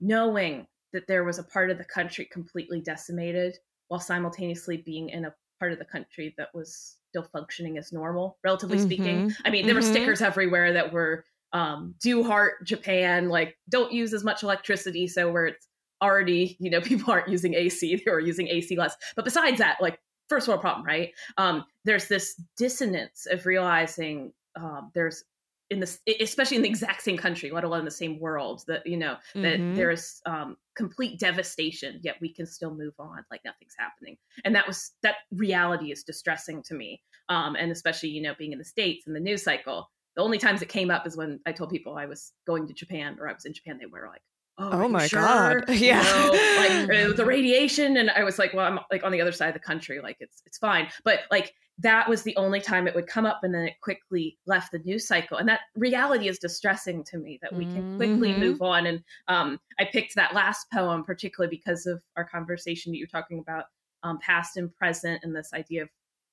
knowing 0.00 0.66
that 0.92 1.06
there 1.08 1.24
was 1.24 1.38
a 1.38 1.44
part 1.44 1.70
of 1.70 1.78
the 1.78 1.84
country 1.84 2.28
completely 2.30 2.80
decimated 2.80 3.56
while 3.90 4.00
simultaneously 4.00 4.76
being 4.76 5.08
in 5.08 5.24
a 5.24 5.34
part 5.58 5.72
of 5.72 5.80
the 5.80 5.84
country 5.84 6.32
that 6.38 6.48
was 6.54 6.96
still 7.10 7.24
functioning 7.24 7.76
as 7.76 7.92
normal, 7.92 8.38
relatively 8.44 8.78
mm-hmm. 8.78 8.86
speaking. 8.86 9.34
I 9.44 9.50
mean, 9.50 9.66
there 9.66 9.74
mm-hmm. 9.74 9.84
were 9.84 9.94
stickers 9.94 10.22
everywhere 10.22 10.72
that 10.74 10.92
were 10.92 11.24
um, 11.52 11.96
do 12.00 12.22
heart 12.22 12.64
Japan, 12.64 13.28
like 13.28 13.58
don't 13.68 13.92
use 13.92 14.14
as 14.14 14.22
much 14.22 14.44
electricity. 14.44 15.08
So 15.08 15.30
where 15.32 15.46
it's 15.46 15.66
already, 16.00 16.56
you 16.60 16.70
know, 16.70 16.80
people 16.80 17.12
aren't 17.12 17.28
using 17.28 17.54
AC, 17.54 17.96
they 17.96 18.10
were 18.10 18.20
using 18.20 18.46
AC 18.46 18.76
less. 18.76 18.96
But 19.16 19.24
besides 19.24 19.58
that, 19.58 19.78
like 19.80 19.98
first 20.28 20.46
world 20.46 20.60
problem, 20.60 20.86
right? 20.86 21.10
Um, 21.36 21.64
there's 21.84 22.06
this 22.06 22.40
dissonance 22.56 23.26
of 23.28 23.44
realizing 23.44 24.32
um, 24.54 24.92
there's 24.94 25.24
in 25.70 25.80
this 25.80 26.00
especially 26.20 26.56
in 26.56 26.62
the 26.62 26.68
exact 26.68 27.02
same 27.02 27.16
country 27.16 27.50
let 27.50 27.64
alone 27.64 27.80
in 27.80 27.84
the 27.84 27.90
same 27.90 28.18
world 28.18 28.64
that 28.66 28.84
you 28.86 28.96
know 28.96 29.16
that 29.34 29.58
mm-hmm. 29.58 29.74
there's 29.74 30.20
um, 30.26 30.56
complete 30.74 31.18
devastation 31.18 32.00
yet 32.02 32.16
we 32.20 32.32
can 32.32 32.46
still 32.46 32.74
move 32.74 32.94
on 32.98 33.24
like 33.30 33.40
nothing's 33.44 33.74
happening. 33.78 34.16
And 34.44 34.54
that 34.54 34.66
was 34.66 34.92
that 35.02 35.16
reality 35.30 35.92
is 35.92 36.02
distressing 36.02 36.62
to 36.64 36.74
me. 36.74 37.02
Um, 37.28 37.54
and 37.54 37.70
especially 37.70 38.08
you 38.10 38.22
know 38.22 38.34
being 38.38 38.52
in 38.52 38.58
the 38.58 38.64
states 38.64 39.06
and 39.06 39.14
the 39.14 39.20
news 39.20 39.44
cycle 39.44 39.90
the 40.16 40.22
only 40.22 40.38
times 40.38 40.62
it 40.62 40.68
came 40.68 40.90
up 40.90 41.06
is 41.06 41.16
when 41.16 41.38
i 41.46 41.52
told 41.52 41.70
people 41.70 41.96
i 41.96 42.06
was 42.06 42.32
going 42.44 42.66
to 42.66 42.74
japan 42.74 43.16
or 43.20 43.28
i 43.28 43.32
was 43.32 43.44
in 43.44 43.52
japan 43.52 43.78
they 43.78 43.86
were 43.86 44.08
like 44.08 44.22
oh, 44.58 44.84
oh 44.84 44.88
my 44.88 45.06
sure? 45.06 45.20
god 45.20 45.64
yeah. 45.68 46.02
You 46.24 46.32
know, 46.32 47.06
like 47.06 47.16
the 47.16 47.24
radiation 47.24 47.96
and 47.96 48.10
i 48.10 48.24
was 48.24 48.36
like 48.36 48.52
well 48.52 48.66
i'm 48.66 48.80
like 48.90 49.04
on 49.04 49.12
the 49.12 49.20
other 49.20 49.30
side 49.30 49.48
of 49.48 49.54
the 49.54 49.60
country 49.60 50.00
like 50.00 50.16
it's 50.18 50.42
it's 50.44 50.58
fine. 50.58 50.88
But 51.04 51.20
like 51.30 51.54
that 51.82 52.08
was 52.08 52.22
the 52.22 52.36
only 52.36 52.60
time 52.60 52.86
it 52.86 52.94
would 52.94 53.06
come 53.06 53.26
up 53.26 53.40
and 53.42 53.54
then 53.54 53.62
it 53.62 53.80
quickly 53.80 54.38
left 54.46 54.72
the 54.72 54.78
news 54.80 55.06
cycle 55.06 55.38
and 55.38 55.48
that 55.48 55.60
reality 55.76 56.28
is 56.28 56.38
distressing 56.38 57.02
to 57.04 57.18
me 57.18 57.38
that 57.42 57.52
we 57.52 57.64
can 57.64 57.96
quickly 57.96 58.30
mm-hmm. 58.30 58.40
move 58.40 58.62
on 58.62 58.86
and 58.86 59.02
um, 59.28 59.58
i 59.78 59.84
picked 59.84 60.14
that 60.14 60.34
last 60.34 60.66
poem 60.72 61.04
particularly 61.04 61.54
because 61.54 61.86
of 61.86 62.02
our 62.16 62.24
conversation 62.24 62.92
that 62.92 62.98
you're 62.98 63.06
talking 63.06 63.38
about 63.38 63.64
um, 64.02 64.18
past 64.18 64.56
and 64.56 64.74
present 64.74 65.20
and 65.22 65.34
this 65.34 65.52
idea 65.52 65.82
of 65.82 65.88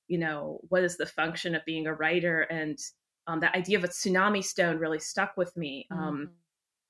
you 0.07 0.17
know 0.17 0.59
what 0.69 0.83
is 0.83 0.97
the 0.97 1.05
function 1.05 1.55
of 1.55 1.65
being 1.65 1.87
a 1.87 1.93
writer 1.93 2.41
and 2.43 2.79
um, 3.27 3.39
that 3.39 3.55
idea 3.55 3.77
of 3.77 3.83
a 3.83 3.89
tsunami 3.89 4.43
stone 4.43 4.77
really 4.77 4.99
stuck 4.99 5.35
with 5.37 5.55
me 5.55 5.87
um, 5.91 5.99
mm-hmm. 5.99 6.23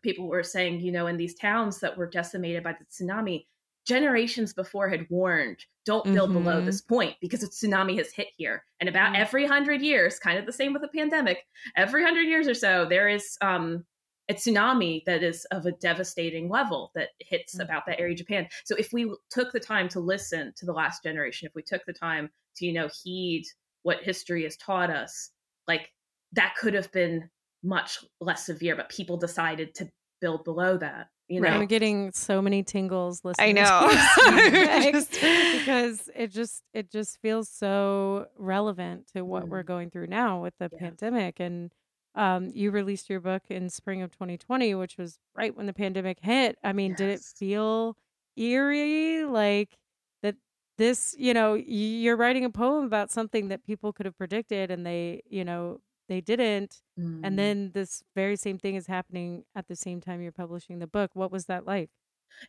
people 0.01 0.27
were 0.27 0.43
saying 0.43 0.79
you 0.79 0.91
know 0.91 1.07
in 1.07 1.17
these 1.17 1.35
towns 1.35 1.79
that 1.79 1.97
were 1.97 2.09
decimated 2.09 2.63
by 2.63 2.73
the 2.73 2.85
tsunami 2.85 3.45
generations 3.87 4.53
before 4.53 4.89
had 4.89 5.07
warned 5.09 5.57
don't 5.85 6.13
build 6.13 6.29
mm-hmm. 6.29 6.43
below 6.43 6.61
this 6.61 6.81
point 6.81 7.15
because 7.21 7.41
a 7.43 7.47
tsunami 7.47 7.97
has 7.97 8.11
hit 8.11 8.27
here 8.37 8.63
and 8.79 8.89
about 8.89 9.13
mm-hmm. 9.13 9.21
every 9.21 9.43
100 9.43 9.81
years 9.81 10.19
kind 10.19 10.37
of 10.37 10.45
the 10.45 10.51
same 10.51 10.73
with 10.73 10.81
the 10.81 10.87
pandemic 10.89 11.45
every 11.75 12.03
100 12.03 12.23
years 12.23 12.47
or 12.47 12.53
so 12.53 12.85
there 12.85 13.07
is 13.07 13.37
um, 13.41 13.85
a 14.29 14.33
tsunami 14.33 15.03
that 15.05 15.23
is 15.23 15.45
of 15.51 15.65
a 15.65 15.71
devastating 15.73 16.49
level 16.49 16.91
that 16.95 17.09
hits 17.19 17.53
mm-hmm. 17.53 17.61
about 17.61 17.85
that 17.85 17.99
area 17.99 18.13
of 18.13 18.17
japan 18.17 18.47
so 18.65 18.75
if 18.75 18.91
we 18.91 19.11
took 19.29 19.51
the 19.51 19.59
time 19.59 19.87
to 19.87 19.99
listen 19.99 20.53
to 20.57 20.65
the 20.65 20.73
last 20.73 21.01
generation 21.03 21.47
if 21.47 21.55
we 21.55 21.63
took 21.63 21.85
the 21.85 21.93
time 21.93 22.29
to 22.55 22.65
you 22.65 22.73
know 22.73 22.89
heed 23.03 23.45
what 23.83 24.03
history 24.03 24.43
has 24.43 24.57
taught 24.57 24.89
us 24.89 25.31
like 25.67 25.91
that 26.33 26.55
could 26.55 26.73
have 26.73 26.91
been 26.91 27.29
much 27.63 27.99
less 28.19 28.45
severe, 28.45 28.75
but 28.75 28.89
people 28.89 29.17
decided 29.17 29.73
to 29.75 29.89
build 30.21 30.43
below 30.43 30.77
that. 30.77 31.07
You 31.27 31.41
know, 31.41 31.49
I'm 31.49 31.65
getting 31.65 32.11
so 32.11 32.41
many 32.41 32.63
tingles 32.63 33.21
listening. 33.25 33.57
I 33.57 33.61
know. 33.61 34.91
Just, 34.91 35.11
because 35.11 36.09
it 36.15 36.31
just 36.31 36.63
it 36.73 36.89
just 36.89 37.19
feels 37.21 37.49
so 37.49 38.27
relevant 38.37 39.07
to 39.13 39.23
what 39.23 39.45
mm. 39.45 39.49
we're 39.49 39.63
going 39.63 39.89
through 39.89 40.07
now 40.07 40.41
with 40.41 40.53
the 40.57 40.69
pandemic. 40.69 41.39
And 41.39 41.71
um, 42.15 42.51
you 42.53 42.71
released 42.71 43.09
your 43.09 43.19
book 43.19 43.43
in 43.49 43.69
spring 43.69 44.01
of 44.01 44.11
2020, 44.11 44.73
which 44.75 44.97
was 44.97 45.19
right 45.35 45.55
when 45.55 45.65
the 45.65 45.73
pandemic 45.73 46.19
hit. 46.21 46.57
I 46.63 46.71
mean, 46.71 46.91
yes. 46.91 46.97
did 46.97 47.09
it 47.09 47.21
feel 47.21 47.97
eerie? 48.37 49.25
Like 49.25 49.77
that 50.23 50.35
this, 50.77 51.13
you 51.17 51.33
know, 51.33 51.55
you're 51.55 52.17
writing 52.17 52.45
a 52.45 52.49
poem 52.49 52.85
about 52.85 53.11
something 53.11 53.49
that 53.49 53.65
people 53.65 53.91
could 53.91 54.05
have 54.05 54.17
predicted 54.17 54.71
and 54.71 54.85
they, 54.85 55.23
you 55.29 55.43
know, 55.43 55.81
they 56.07 56.21
didn't. 56.21 56.81
Mm. 56.99 57.21
And 57.23 57.39
then 57.39 57.71
this 57.73 58.03
very 58.15 58.35
same 58.35 58.57
thing 58.57 58.75
is 58.75 58.87
happening 58.87 59.43
at 59.55 59.67
the 59.67 59.75
same 59.75 60.01
time 60.01 60.21
you're 60.21 60.31
publishing 60.31 60.79
the 60.79 60.87
book. 60.87 61.11
What 61.13 61.31
was 61.31 61.45
that 61.45 61.65
like? 61.65 61.89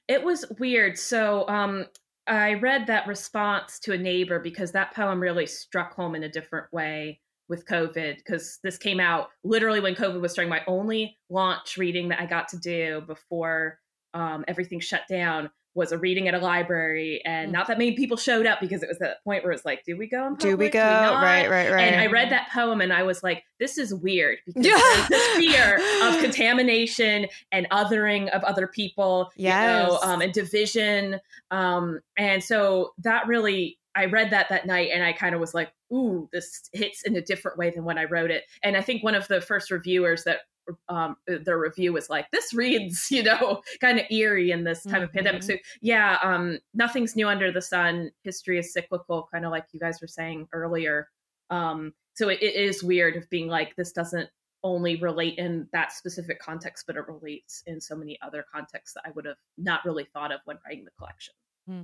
It 0.07 0.25
was 0.25 0.45
weird. 0.59 0.99
So, 0.99 1.49
um, 1.49 1.87
I 2.27 2.55
read 2.55 2.87
that 2.89 3.07
response 3.07 3.79
to 3.81 3.93
a 3.93 3.99
neighbor 3.99 4.39
because 4.39 4.73
that 4.73 4.95
poem 4.95 5.19
really 5.19 5.47
struck 5.47 5.95
home 5.95 6.15
in 6.15 6.25
a 6.25 6.29
different 6.29 6.71
way 6.73 7.21
with 7.49 7.65
COVID 7.65 8.19
because 8.19 8.59
this 8.63 8.77
came 8.77 9.01
out 9.01 9.31
literally 9.45 9.81
when 9.81 9.95
COVID 9.95 10.21
was 10.21 10.33
starting. 10.33 10.51
My 10.51 10.63
only 10.67 11.17
launch 11.31 11.79
reading 11.79 12.09
that 12.09 12.21
I 12.21 12.27
got 12.27 12.49
to 12.49 12.59
do 12.59 13.03
before 13.07 13.79
um, 14.13 14.45
everything 14.47 14.79
shut 14.81 15.03
down 15.09 15.51
was 15.79 15.93
a 15.93 15.99
reading 15.99 16.29
at 16.29 16.35
a 16.35 16.39
library, 16.39 17.23
and 17.25 17.49
mm. 17.49 17.53
not 17.53 17.69
that 17.69 17.79
many 17.79 17.93
people 17.93 18.17
showed 18.17 18.47
up 18.47 18.61
because 18.61 18.83
it 18.83 18.89
was 18.89 18.99
that 18.99 19.23
point 19.25 19.45
where 19.45 19.53
it's 19.53 19.65
like, 19.65 19.85
do 19.85 19.97
we 19.97 20.07
go? 20.07 20.37
Do 20.37 20.57
we 20.57 20.69
go? 20.69 20.81
Do 20.81 20.89
we 20.89 21.23
right, 21.23 21.49
right, 21.49 21.71
right. 21.71 21.93
And 21.93 22.01
I 22.01 22.07
read 22.07 22.31
that 22.31 22.51
poem, 22.53 22.81
and 22.81 22.93
I 22.93 23.05
was 23.05 23.23
like, 23.23 23.45
this 23.59 23.79
is 23.79 23.95
weird 23.95 24.39
because 24.45 24.65
there's 24.65 25.09
this 25.09 25.37
fear 25.37 25.77
of 26.03 26.21
contamination 26.21 27.29
and 27.53 27.69
othering 27.71 28.29
of 28.31 28.43
other 28.45 28.67
people, 28.67 29.31
yes. 29.37 29.63
you 29.63 29.89
know, 29.89 29.99
um, 30.03 30.21
and 30.21 30.33
division. 30.33 31.21
Um, 31.51 32.01
and 32.17 32.43
so 32.43 32.93
that 32.99 33.27
really, 33.27 33.79
I 33.95 34.07
read 34.07 34.31
that 34.31 34.49
that 34.51 34.67
night, 34.67 34.91
and 34.93 35.05
I 35.05 35.13
kind 35.13 35.35
of 35.35 35.41
was 35.41 35.55
like, 35.55 35.73
ooh, 35.93 36.29
this 36.33 36.69
hits 36.73 37.03
in 37.03 37.17
a 37.17 37.23
different 37.23 37.57
way 37.57 37.71
than 37.71 37.85
when 37.85 37.99
I 37.99 38.05
wrote 38.05 38.31
it. 38.31 38.45
And 38.63 38.77
I 38.77 38.83
think 38.83 39.03
one 39.03 39.15
of 39.15 39.29
the 39.29 39.41
first 39.41 39.71
reviewers 39.71 40.25
that 40.25 40.41
um, 40.89 41.17
their 41.27 41.59
review 41.59 41.93
was 41.93 42.11
like, 42.11 42.31
this 42.31 42.55
reads, 42.55 43.09
you 43.11 43.23
know, 43.23 43.63
kind 43.81 43.99
of 43.99 44.07
eerie 44.11 44.51
in 44.51 44.65
this 44.65 44.83
time 44.83 44.95
mm-hmm. 44.95 45.05
of 45.05 45.13
pandemic. 45.13 45.43
So 45.43 45.55
yeah, 45.81 46.19
um, 46.23 46.59
nothing's 46.75 47.17
new 47.17 47.29
under 47.29 47.51
the 47.53 47.63
sun. 47.63 48.11
History 48.23 48.59
is 48.59 48.73
cyclical, 48.73 49.29
kind 49.33 49.45
of 49.45 49.51
like 49.51 49.67
you 49.73 49.81
guys 49.81 50.01
were 50.01 50.09
saying 50.09 50.49
earlier. 50.53 51.09
Um, 51.51 51.93
so 52.15 52.29
it, 52.29 52.43
it 52.43 52.55
is 52.55 52.83
weird 52.83 53.17
of 53.17 53.29
being 53.31 53.49
like, 53.49 53.77
this 53.77 53.93
doesn't 53.93 54.29
only 54.65 54.97
relate 54.97 55.39
in 55.39 55.69
that 55.73 55.93
specific 55.93 56.41
context, 56.41 56.85
but 56.87 56.97
it 56.97 57.07
relates 57.07 57.63
in 57.67 57.81
so 57.81 57.95
many 57.95 58.19
other 58.23 58.45
contexts 58.53 58.95
that 58.95 59.03
I 59.07 59.11
would 59.13 59.25
have 59.25 59.37
not 59.57 59.85
really 59.85 60.05
thought 60.13 60.33
of 60.33 60.41
when 60.45 60.59
writing 60.67 60.85
the 60.85 60.91
collection. 60.99 61.35
Mm-hmm. 61.71 61.83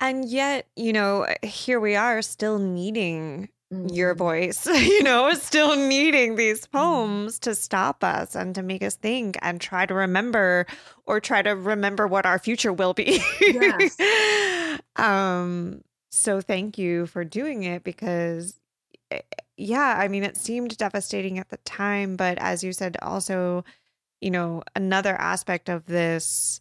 And 0.00 0.28
yet, 0.28 0.66
you 0.76 0.92
know, 0.92 1.26
here 1.42 1.80
we 1.80 1.94
are 1.96 2.20
still 2.22 2.58
needing 2.58 3.48
your 3.92 4.14
mm-hmm. 4.14 4.18
voice, 4.18 4.66
you 4.66 5.02
know, 5.02 5.28
is 5.28 5.42
still 5.42 5.76
needing 5.76 6.36
these 6.36 6.66
poems 6.66 7.38
to 7.40 7.54
stop 7.54 8.02
us 8.02 8.34
and 8.34 8.54
to 8.54 8.62
make 8.62 8.82
us 8.82 8.96
think 8.96 9.36
and 9.42 9.60
try 9.60 9.86
to 9.86 9.94
remember 9.94 10.66
or 11.06 11.20
try 11.20 11.42
to 11.42 11.50
remember 11.50 12.06
what 12.06 12.26
our 12.26 12.38
future 12.38 12.72
will 12.72 12.94
be. 12.94 13.22
Yes. 13.40 13.96
um 14.96 15.82
so 16.10 16.40
thank 16.40 16.78
you 16.78 17.06
for 17.06 17.24
doing 17.24 17.64
it 17.64 17.82
because 17.82 18.60
eh, 19.10 19.20
yeah, 19.56 19.96
I 19.98 20.08
mean 20.08 20.24
it 20.24 20.36
seemed 20.36 20.76
devastating 20.76 21.38
at 21.38 21.48
the 21.48 21.56
time, 21.58 22.16
but 22.16 22.38
as 22.38 22.64
you 22.64 22.72
said 22.72 22.96
also, 23.02 23.64
you 24.20 24.30
know, 24.30 24.62
another 24.74 25.14
aspect 25.20 25.68
of 25.68 25.86
this 25.86 26.60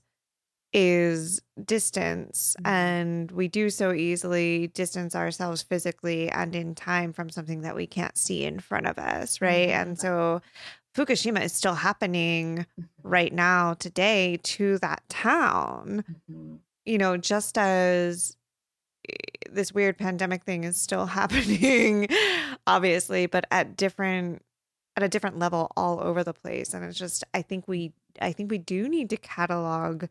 is 0.73 1.39
distance 1.65 2.55
mm-hmm. 2.59 2.73
and 2.73 3.31
we 3.31 3.47
do 3.47 3.69
so 3.69 3.93
easily 3.93 4.67
distance 4.67 5.15
ourselves 5.15 5.62
physically 5.62 6.29
and 6.29 6.55
in 6.55 6.73
time 6.73 7.13
from 7.13 7.29
something 7.29 7.62
that 7.62 7.75
we 7.75 7.86
can't 7.86 8.17
see 8.17 8.43
in 8.43 8.59
front 8.59 8.88
of 8.88 8.97
us 8.97 9.39
right 9.39 9.69
mm-hmm. 9.69 9.89
and 9.89 9.99
so 9.99 10.41
fukushima 10.95 11.43
is 11.43 11.53
still 11.53 11.75
happening 11.75 12.57
mm-hmm. 12.57 13.07
right 13.07 13.33
now 13.33 13.75
today 13.75 14.39
to 14.41 14.79
that 14.79 15.03
town 15.09 16.03
mm-hmm. 16.29 16.55
you 16.86 16.97
know 16.97 17.17
just 17.17 17.57
as 17.57 18.36
eh, 19.07 19.13
this 19.51 19.71
weird 19.71 19.95
pandemic 19.95 20.43
thing 20.43 20.63
is 20.63 20.81
still 20.81 21.05
happening 21.19 22.07
obviously 22.65 23.27
but 23.27 23.45
at 23.51 23.77
different 23.77 24.41
at 24.95 25.03
a 25.03 25.09
different 25.09 25.38
level 25.38 25.71
all 25.77 25.99
over 25.99 26.23
the 26.23 26.33
place 26.33 26.73
and 26.73 26.83
it's 26.83 26.97
just 26.97 27.23
i 27.36 27.43
think 27.43 27.67
we 27.67 27.93
i 28.21 28.31
think 28.31 28.49
we 28.49 28.57
do 28.57 28.89
need 28.89 29.09
to 29.12 29.17
catalog 29.17 30.05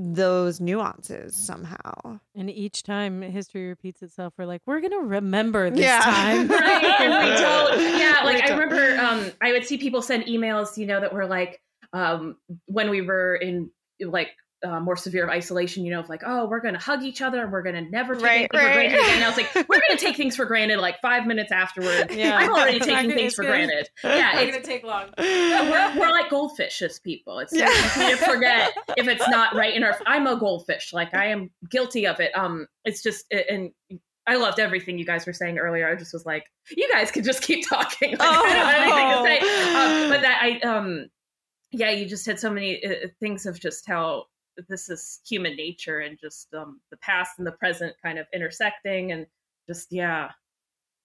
those 0.00 0.60
nuances 0.60 1.34
somehow. 1.34 2.20
And 2.36 2.48
each 2.48 2.84
time 2.84 3.20
history 3.20 3.68
repeats 3.68 4.00
itself, 4.00 4.32
we're 4.38 4.46
like, 4.46 4.62
we're 4.64 4.80
gonna 4.80 4.98
remember 4.98 5.70
this 5.70 5.80
yeah. 5.80 6.00
time. 6.00 6.48
right. 6.48 7.00
And 7.00 7.28
we 7.28 7.36
don't 7.36 7.80
yeah, 7.98 8.20
like 8.24 8.44
I 8.44 8.50
remember 8.50 8.96
um 9.00 9.32
I 9.42 9.50
would 9.50 9.66
see 9.66 9.76
people 9.76 10.00
send 10.00 10.24
emails, 10.24 10.76
you 10.76 10.86
know, 10.86 11.00
that 11.00 11.12
were 11.12 11.26
like 11.26 11.60
um 11.92 12.36
when 12.66 12.90
we 12.90 13.02
were 13.02 13.34
in 13.34 13.70
like 14.00 14.28
uh, 14.64 14.80
more 14.80 14.96
severe 14.96 15.28
isolation, 15.30 15.84
you 15.84 15.92
know, 15.92 16.00
of 16.00 16.08
like, 16.08 16.22
oh, 16.26 16.46
we're 16.46 16.60
going 16.60 16.74
to 16.74 16.80
hug 16.80 17.02
each 17.02 17.22
other 17.22 17.42
and 17.42 17.52
we're 17.52 17.62
going 17.62 17.74
to 17.74 17.90
never 17.90 18.14
take 18.14 18.24
right, 18.24 18.50
anything 18.52 18.58
right. 18.58 18.90
for 18.90 18.96
granted. 18.96 19.14
And 19.14 19.24
I 19.24 19.28
was 19.28 19.36
like, 19.36 19.54
we're 19.68 19.80
going 19.80 19.96
to 19.96 20.04
take 20.04 20.16
things 20.16 20.36
for 20.36 20.46
granted 20.46 20.78
like 20.78 21.00
five 21.00 21.26
minutes 21.26 21.52
afterward. 21.52 22.10
Yeah. 22.10 22.36
I'm 22.36 22.52
already 22.52 22.80
taking 22.80 23.10
things 23.12 23.34
for 23.34 23.42
good. 23.42 23.48
granted. 23.48 23.90
Yeah, 24.04 24.40
it's 24.40 24.50
going 24.50 24.62
to 24.62 24.68
take 24.68 24.84
long. 24.84 25.10
we're, 25.18 25.98
we're 25.98 26.10
like 26.10 26.30
goldfish 26.30 26.82
as 26.82 26.98
people. 26.98 27.38
It's 27.38 27.54
yeah. 27.54 27.68
easy 27.68 28.10
to 28.10 28.16
forget 28.16 28.72
if 28.96 29.06
it's 29.06 29.28
not 29.28 29.54
right 29.54 29.74
in 29.74 29.84
our. 29.84 29.96
I'm 30.06 30.26
a 30.26 30.36
goldfish. 30.36 30.92
Like 30.92 31.14
I 31.14 31.26
am 31.26 31.50
guilty 31.68 32.06
of 32.06 32.20
it. 32.20 32.36
Um, 32.36 32.66
it's 32.84 33.02
just 33.02 33.26
and 33.30 33.70
I 34.26 34.36
loved 34.36 34.60
everything 34.60 34.98
you 34.98 35.04
guys 35.04 35.26
were 35.26 35.32
saying 35.32 35.58
earlier. 35.58 35.88
I 35.88 35.94
just 35.94 36.12
was 36.12 36.26
like, 36.26 36.46
you 36.70 36.88
guys 36.90 37.10
could 37.10 37.24
just 37.24 37.42
keep 37.42 37.68
talking. 37.68 38.12
Like, 38.12 38.20
oh. 38.22 38.42
I 38.44 38.54
don't 38.54 38.66
have 38.66 38.82
anything 38.82 39.40
to 39.40 39.46
say. 39.46 40.04
Um, 40.04 40.10
but 40.10 40.22
that 40.22 40.40
I 40.42 40.58
um 40.60 41.08
yeah, 41.70 41.90
you 41.90 42.06
just 42.06 42.26
had 42.26 42.40
so 42.40 42.50
many 42.50 42.84
uh, 42.84 43.08
things 43.20 43.46
of 43.46 43.60
just 43.60 43.86
how 43.86 44.24
this 44.68 44.88
is 44.88 45.20
human 45.26 45.56
nature 45.56 46.00
and 46.00 46.18
just 46.18 46.52
um, 46.54 46.80
the 46.90 46.96
past 46.98 47.32
and 47.38 47.46
the 47.46 47.52
present 47.52 47.94
kind 48.02 48.18
of 48.18 48.26
intersecting 48.32 49.12
and 49.12 49.26
just 49.68 49.88
yeah 49.90 50.30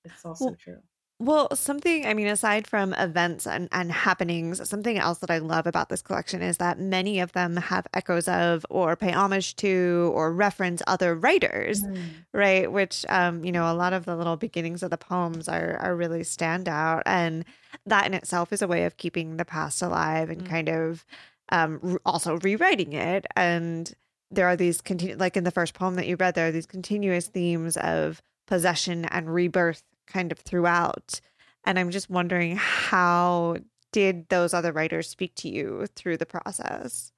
it's 0.05 0.25
also 0.25 0.45
well, 0.45 0.57
true 0.59 0.79
well 1.19 1.55
something 1.55 2.05
i 2.05 2.13
mean 2.13 2.27
aside 2.27 2.65
from 2.65 2.93
events 2.93 3.45
and, 3.45 3.69
and 3.71 3.91
happenings 3.91 4.67
something 4.67 4.97
else 4.97 5.19
that 5.19 5.29
i 5.29 5.37
love 5.37 5.67
about 5.67 5.89
this 5.89 6.01
collection 6.01 6.41
is 6.41 6.57
that 6.57 6.79
many 6.79 7.19
of 7.19 7.31
them 7.33 7.55
have 7.55 7.85
echoes 7.93 8.27
of 8.27 8.65
or 8.69 8.95
pay 8.95 9.11
homage 9.11 9.55
to 9.55 10.11
or 10.15 10.33
reference 10.33 10.81
other 10.87 11.15
writers 11.15 11.83
mm. 11.83 12.03
right 12.33 12.71
which 12.71 13.05
um, 13.09 13.43
you 13.45 13.51
know 13.51 13.71
a 13.71 13.75
lot 13.75 13.93
of 13.93 14.05
the 14.05 14.15
little 14.15 14.37
beginnings 14.37 14.81
of 14.81 14.89
the 14.89 14.97
poems 14.97 15.47
are 15.47 15.77
are 15.77 15.95
really 15.95 16.23
stand 16.23 16.67
out 16.67 17.03
and 17.05 17.45
that 17.85 18.05
in 18.05 18.13
itself 18.13 18.51
is 18.51 18.61
a 18.61 18.67
way 18.67 18.85
of 18.85 18.97
keeping 18.97 19.37
the 19.37 19.45
past 19.45 19.81
alive 19.81 20.29
and 20.29 20.43
mm. 20.43 20.49
kind 20.49 20.69
of 20.69 21.05
um, 21.53 21.99
also 22.03 22.39
rewriting 22.39 22.93
it. 22.93 23.25
And 23.35 23.93
there 24.31 24.47
are 24.47 24.55
these 24.55 24.81
continu- 24.81 25.17
like 25.17 25.37
in 25.37 25.43
the 25.43 25.51
first 25.51 25.75
poem 25.75 25.95
that 25.95 26.07
you 26.07 26.17
read, 26.17 26.35
there 26.35 26.47
are 26.47 26.51
these 26.51 26.65
continuous 26.65 27.27
themes 27.27 27.77
of 27.77 28.21
possession 28.47 29.05
and 29.05 29.33
rebirth 29.33 29.83
kind 30.07 30.31
of 30.31 30.39
throughout. 30.39 31.21
And 31.65 31.79
I'm 31.79 31.91
just 31.91 32.09
wondering 32.09 32.57
how 32.57 33.57
did 33.91 34.27
those 34.29 34.53
other 34.53 34.71
writers 34.73 35.07
speak 35.07 35.35
to 35.35 35.49
you 35.49 35.85
through 35.95 36.17
the 36.17 36.25
process? 36.25 37.13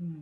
Hmm. 0.00 0.20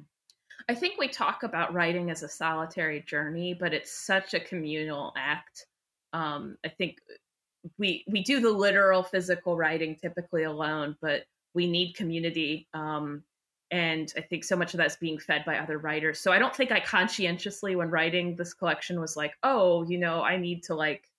I 0.69 0.75
think 0.75 0.99
we 0.99 1.09
talk 1.09 1.43
about 1.43 1.75
writing 1.75 2.11
as 2.11 2.23
a 2.23 2.29
solitary 2.29 3.03
journey, 3.03 3.53
but 3.53 3.75
it's 3.75 3.93
such 3.93 4.33
a 4.33 4.41
communal 4.41 5.13
act. 5.17 5.67
Um, 6.13 6.57
I 6.65 6.69
think 6.69 6.99
we 7.79 8.05
we 8.09 8.23
do 8.23 8.41
the 8.41 8.51
literal 8.51 9.03
physical 9.03 9.57
writing 9.57 9.97
typically 9.97 10.45
alone, 10.45 10.97
but 11.01 11.25
we 11.53 11.67
need 11.69 11.95
community 11.95 12.69
um, 12.75 13.23
and 13.73 14.13
i 14.17 14.21
think 14.21 14.45
so 14.45 14.55
much 14.55 14.75
of 14.75 14.79
that's 14.79 14.97
being 14.97 15.19
fed 15.19 15.45
by 15.45 15.59
other 15.59 15.79
writers. 15.79 16.21
So 16.21 16.31
i 16.31 16.39
don't 16.39 16.55
think 16.55 16.71
i 16.71 16.79
conscientiously 16.79 17.75
when 17.75 17.91
writing 17.91 18.37
this 18.37 18.55
collection 18.55 19.01
was 19.01 19.17
like 19.17 19.35
oh 19.43 19.83
you 19.83 19.99
know 19.99 20.23
i 20.23 20.37
need 20.37 20.63
to 20.65 20.75
like 20.75 21.11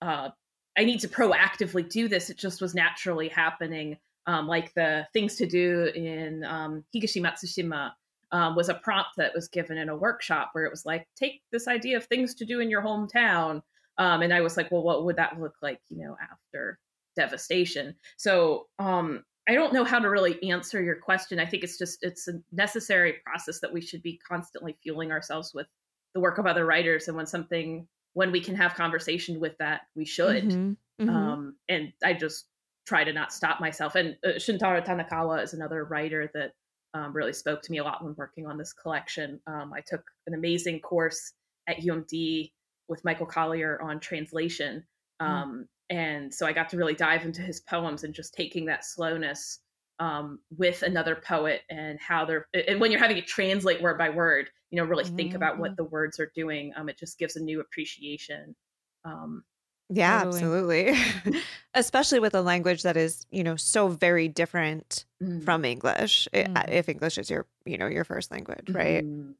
uh 0.00 0.30
i 0.78 0.84
need 0.84 1.00
to 1.00 1.08
proactively 1.08 1.86
do 1.88 2.08
this. 2.08 2.30
It 2.30 2.38
just 2.38 2.62
was 2.62 2.74
naturally 2.74 3.28
happening. 3.28 3.98
Um, 4.26 4.46
like 4.46 4.72
the 4.74 5.06
things 5.12 5.34
to 5.36 5.46
do 5.46 5.90
in 5.96 6.44
um, 6.44 6.84
higashi 6.94 7.20
matsushima 7.20 7.90
um, 8.30 8.54
was 8.54 8.68
a 8.68 8.74
prompt 8.74 9.10
that 9.16 9.34
was 9.34 9.48
given 9.48 9.76
in 9.76 9.88
a 9.88 9.96
workshop 9.96 10.50
where 10.52 10.64
it 10.64 10.70
was 10.70 10.86
like 10.86 11.08
take 11.16 11.42
this 11.50 11.66
idea 11.66 11.96
of 11.96 12.04
things 12.04 12.32
to 12.36 12.44
do 12.44 12.60
in 12.60 12.70
your 12.70 12.82
hometown. 12.82 13.62
Um, 13.98 14.22
and 14.22 14.32
i 14.32 14.40
was 14.40 14.56
like 14.56 14.70
well 14.70 14.82
what 14.82 15.04
would 15.04 15.16
that 15.16 15.38
look 15.38 15.56
like 15.60 15.80
you 15.90 16.04
know 16.04 16.16
after 16.30 16.78
devastation? 17.16 17.94
So 18.16 18.68
um 18.78 19.24
I 19.48 19.54
don't 19.54 19.72
know 19.72 19.84
how 19.84 19.98
to 19.98 20.08
really 20.08 20.50
answer 20.50 20.82
your 20.82 20.96
question. 20.96 21.40
I 21.40 21.46
think 21.46 21.64
it's 21.64 21.78
just 21.78 21.98
it's 22.02 22.28
a 22.28 22.34
necessary 22.52 23.14
process 23.24 23.60
that 23.60 23.72
we 23.72 23.80
should 23.80 24.02
be 24.02 24.18
constantly 24.28 24.76
fueling 24.82 25.10
ourselves 25.10 25.52
with 25.52 25.66
the 26.14 26.20
work 26.20 26.38
of 26.38 26.46
other 26.46 26.64
writers 26.64 27.08
and 27.08 27.16
when 27.16 27.26
something 27.26 27.88
when 28.14 28.30
we 28.30 28.40
can 28.40 28.54
have 28.54 28.74
conversation 28.74 29.40
with 29.40 29.56
that 29.58 29.82
we 29.96 30.04
should 30.04 30.44
mm-hmm. 30.44 30.72
Mm-hmm. 31.02 31.08
Um, 31.08 31.56
and 31.70 31.94
i 32.04 32.12
just 32.12 32.44
try 32.86 33.04
to 33.04 33.12
not 33.12 33.32
stop 33.32 33.60
myself. 33.60 33.94
And 33.94 34.16
uh, 34.24 34.30
Shuntaro 34.30 34.84
Tanikawa 34.84 35.42
is 35.42 35.54
another 35.54 35.84
writer 35.84 36.30
that 36.34 36.52
um, 36.94 37.12
really 37.12 37.32
spoke 37.32 37.62
to 37.62 37.72
me 37.72 37.78
a 37.78 37.84
lot 37.84 38.04
when 38.04 38.14
working 38.16 38.46
on 38.46 38.58
this 38.58 38.72
collection. 38.72 39.40
Um, 39.46 39.72
I 39.74 39.82
took 39.86 40.02
an 40.26 40.34
amazing 40.34 40.80
course 40.80 41.32
at 41.68 41.78
UMD 41.78 42.50
with 42.88 43.04
Michael 43.04 43.26
Collier 43.26 43.80
on 43.80 44.00
translation. 44.00 44.84
Mm. 45.20 45.26
Um. 45.26 45.68
And 45.92 46.32
so 46.32 46.46
I 46.46 46.54
got 46.54 46.70
to 46.70 46.78
really 46.78 46.94
dive 46.94 47.26
into 47.26 47.42
his 47.42 47.60
poems 47.60 48.02
and 48.02 48.14
just 48.14 48.32
taking 48.32 48.64
that 48.64 48.82
slowness 48.82 49.58
um, 49.98 50.38
with 50.56 50.80
another 50.80 51.14
poet 51.14 51.60
and 51.68 52.00
how 52.00 52.24
they're, 52.24 52.46
and 52.54 52.80
when 52.80 52.90
you're 52.90 52.98
having 52.98 53.16
to 53.16 53.22
translate 53.22 53.82
word 53.82 53.98
by 53.98 54.08
word, 54.08 54.48
you 54.70 54.78
know, 54.78 54.84
really 54.84 55.04
think 55.04 55.34
about 55.34 55.58
what 55.58 55.72
mm. 55.72 55.76
the 55.76 55.84
words 55.84 56.18
are 56.18 56.32
doing. 56.34 56.72
Um, 56.76 56.88
it 56.88 56.98
just 56.98 57.18
gives 57.18 57.36
a 57.36 57.42
new 57.42 57.60
appreciation. 57.60 58.56
Um, 59.04 59.44
yeah, 59.90 60.24
totally. 60.24 60.88
absolutely. 60.88 61.40
Especially 61.74 62.20
with 62.20 62.34
a 62.34 62.40
language 62.40 62.84
that 62.84 62.96
is, 62.96 63.26
you 63.30 63.44
know, 63.44 63.56
so 63.56 63.88
very 63.88 64.28
different 64.28 65.04
mm. 65.22 65.44
from 65.44 65.62
English. 65.66 66.26
Mm. 66.32 66.70
If 66.70 66.88
English 66.88 67.18
is 67.18 67.28
your, 67.28 67.46
you 67.66 67.76
know, 67.76 67.86
your 67.86 68.04
first 68.04 68.30
language, 68.30 68.70
right? 68.70 69.04
Mm. 69.04 69.34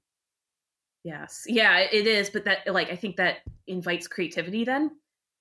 Yes. 1.02 1.44
Yeah, 1.46 1.78
it 1.78 2.06
is, 2.06 2.28
but 2.28 2.44
that 2.44 2.58
like 2.70 2.90
I 2.90 2.96
think 2.96 3.16
that 3.16 3.38
invites 3.66 4.06
creativity 4.06 4.64
then. 4.64 4.90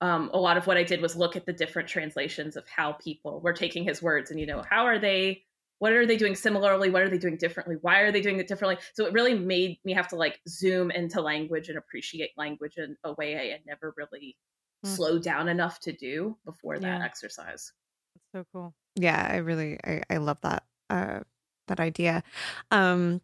Um, 0.01 0.31
a 0.33 0.39
lot 0.39 0.57
of 0.57 0.65
what 0.65 0.77
I 0.77 0.83
did 0.83 1.01
was 1.01 1.15
look 1.15 1.35
at 1.35 1.45
the 1.45 1.53
different 1.53 1.87
translations 1.87 2.55
of 2.55 2.67
how 2.67 2.93
people 2.93 3.39
were 3.41 3.53
taking 3.53 3.83
his 3.83 4.01
words 4.01 4.31
and 4.31 4.39
you 4.39 4.45
know, 4.45 4.63
how 4.67 4.85
are 4.85 4.99
they 4.99 5.43
what 5.79 5.93
are 5.93 6.05
they 6.05 6.17
doing 6.17 6.35
similarly? 6.35 6.91
What 6.91 7.01
are 7.01 7.09
they 7.09 7.17
doing 7.17 7.37
differently? 7.37 7.75
Why 7.81 8.01
are 8.01 8.11
they 8.11 8.21
doing 8.21 8.39
it 8.39 8.47
differently? 8.47 8.77
So 8.93 9.05
it 9.07 9.13
really 9.13 9.33
made 9.33 9.77
me 9.83 9.93
have 9.93 10.07
to 10.09 10.15
like 10.15 10.39
zoom 10.47 10.91
into 10.91 11.21
language 11.21 11.69
and 11.69 11.77
appreciate 11.77 12.31
language 12.37 12.77
in 12.77 12.95
a 13.03 13.13
way 13.13 13.35
I 13.35 13.51
had 13.51 13.65
never 13.65 13.93
really 13.97 14.37
mm. 14.85 14.89
slowed 14.89 15.23
down 15.23 15.47
enough 15.47 15.79
to 15.81 15.91
do 15.91 16.37
before 16.45 16.77
that 16.77 16.99
yeah. 16.99 17.05
exercise. 17.05 17.71
That's 18.13 18.45
so 18.45 18.45
cool. 18.53 18.75
Yeah, 18.95 19.27
I 19.27 19.37
really 19.37 19.79
I, 19.83 20.03
I 20.09 20.17
love 20.17 20.39
that 20.41 20.63
uh 20.89 21.21
that 21.67 21.79
idea. 21.79 22.23
Um 22.69 23.21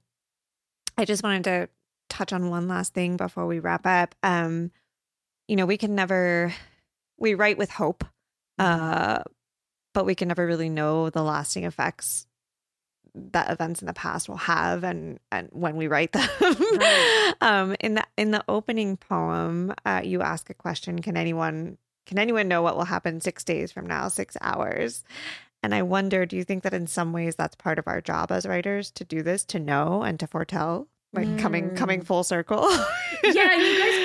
I 0.98 1.06
just 1.06 1.24
wanted 1.24 1.44
to 1.44 1.70
touch 2.10 2.34
on 2.34 2.50
one 2.50 2.68
last 2.68 2.94
thing 2.94 3.18
before 3.18 3.46
we 3.46 3.60
wrap 3.60 3.86
up. 3.86 4.16
Um, 4.24 4.72
you 5.48 5.56
know, 5.56 5.66
we 5.66 5.78
can 5.78 5.96
never 5.96 6.54
we 7.18 7.34
write 7.34 7.58
with 7.58 7.70
hope, 7.70 8.04
mm-hmm. 8.60 8.84
uh, 8.84 9.24
but 9.94 10.06
we 10.06 10.16
can 10.16 10.28
never 10.28 10.46
really 10.46 10.70
know 10.70 11.10
the 11.10 11.24
lasting 11.24 11.64
effects 11.64 12.28
that 13.32 13.50
events 13.50 13.82
in 13.82 13.88
the 13.88 13.94
past 13.94 14.30
will 14.30 14.38
have 14.38 14.84
and 14.84 15.20
and 15.32 15.50
when 15.52 15.76
we 15.76 15.88
write 15.88 16.12
them 16.12 16.30
right. 16.40 17.34
um 17.42 17.76
in 17.80 17.96
the 17.96 18.04
in 18.16 18.30
the 18.30 18.44
opening 18.48 18.96
poem 18.96 19.74
uh, 19.86 20.02
you 20.04 20.22
ask 20.22 20.52
a 20.52 20.54
question 20.54 21.02
can 21.02 21.18
anyone 21.18 21.80
can 22.06 22.20
anyone 22.20 22.48
know 22.48 22.62
what 22.62 22.78
will 22.78 22.86
happen 22.86 23.20
six 23.20 23.44
days 23.44 23.72
from 23.72 23.88
now 23.88 24.08
six 24.08 24.38
hours 24.42 25.04
and 25.64 25.74
i 25.74 25.82
wonder 25.82 26.28
do 26.28 26.36
you 26.36 26.44
think 26.44 26.62
that 26.62 26.76
in 26.76 26.86
some 26.86 27.12
ways 27.12 27.36
that's 27.36 27.56
part 27.56 27.80
of 27.80 27.88
our 27.88 28.02
job 28.02 28.32
as 28.32 28.46
writers 28.46 28.92
to 28.92 29.04
do 29.04 29.24
this 29.24 29.44
to 29.44 29.58
know 29.58 30.04
and 30.04 30.20
to 30.20 30.28
foretell 30.28 30.88
like 31.14 31.28
mm. 31.28 31.40
coming 31.40 31.76
coming 31.76 32.02
mm. 32.02 32.06
full 32.06 32.24
circle. 32.24 32.70
yeah, 33.24 33.56
you 33.56 33.80
guys 33.80 33.97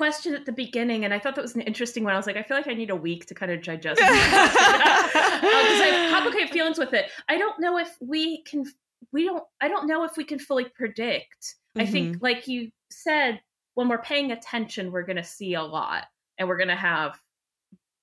question 0.00 0.34
at 0.34 0.46
the 0.46 0.52
beginning, 0.52 1.04
and 1.04 1.12
I 1.12 1.18
thought 1.18 1.34
that 1.34 1.42
was 1.42 1.54
an 1.54 1.60
interesting 1.60 2.04
one. 2.04 2.14
I 2.14 2.16
was 2.16 2.26
like, 2.26 2.38
I 2.38 2.42
feel 2.42 2.56
like 2.56 2.68
I 2.68 2.72
need 2.72 2.88
a 2.88 2.96
week 2.96 3.26
to 3.26 3.34
kind 3.34 3.52
of 3.52 3.62
digest 3.62 3.98
because 4.00 4.14
uh, 4.14 4.16
I 4.24 5.90
have 5.92 6.10
complicated 6.14 6.48
feelings 6.48 6.78
with 6.78 6.94
it. 6.94 7.10
I 7.28 7.36
don't 7.36 7.60
know 7.60 7.76
if 7.76 7.94
we 8.00 8.42
can. 8.44 8.64
We 9.12 9.24
don't. 9.24 9.44
I 9.60 9.68
don't 9.68 9.86
know 9.86 10.04
if 10.04 10.16
we 10.16 10.24
can 10.24 10.38
fully 10.38 10.64
predict. 10.64 11.56
Mm-hmm. 11.76 11.80
I 11.82 11.84
think, 11.84 12.12
mm-hmm. 12.14 12.24
like 12.24 12.48
you 12.48 12.70
said, 12.90 13.42
when 13.74 13.90
we're 13.90 14.00
paying 14.00 14.32
attention, 14.32 14.90
we're 14.90 15.02
going 15.02 15.16
to 15.16 15.22
see 15.24 15.52
a 15.52 15.62
lot, 15.62 16.06
and 16.38 16.48
we're 16.48 16.56
going 16.56 16.68
to 16.68 16.76
have 16.76 17.20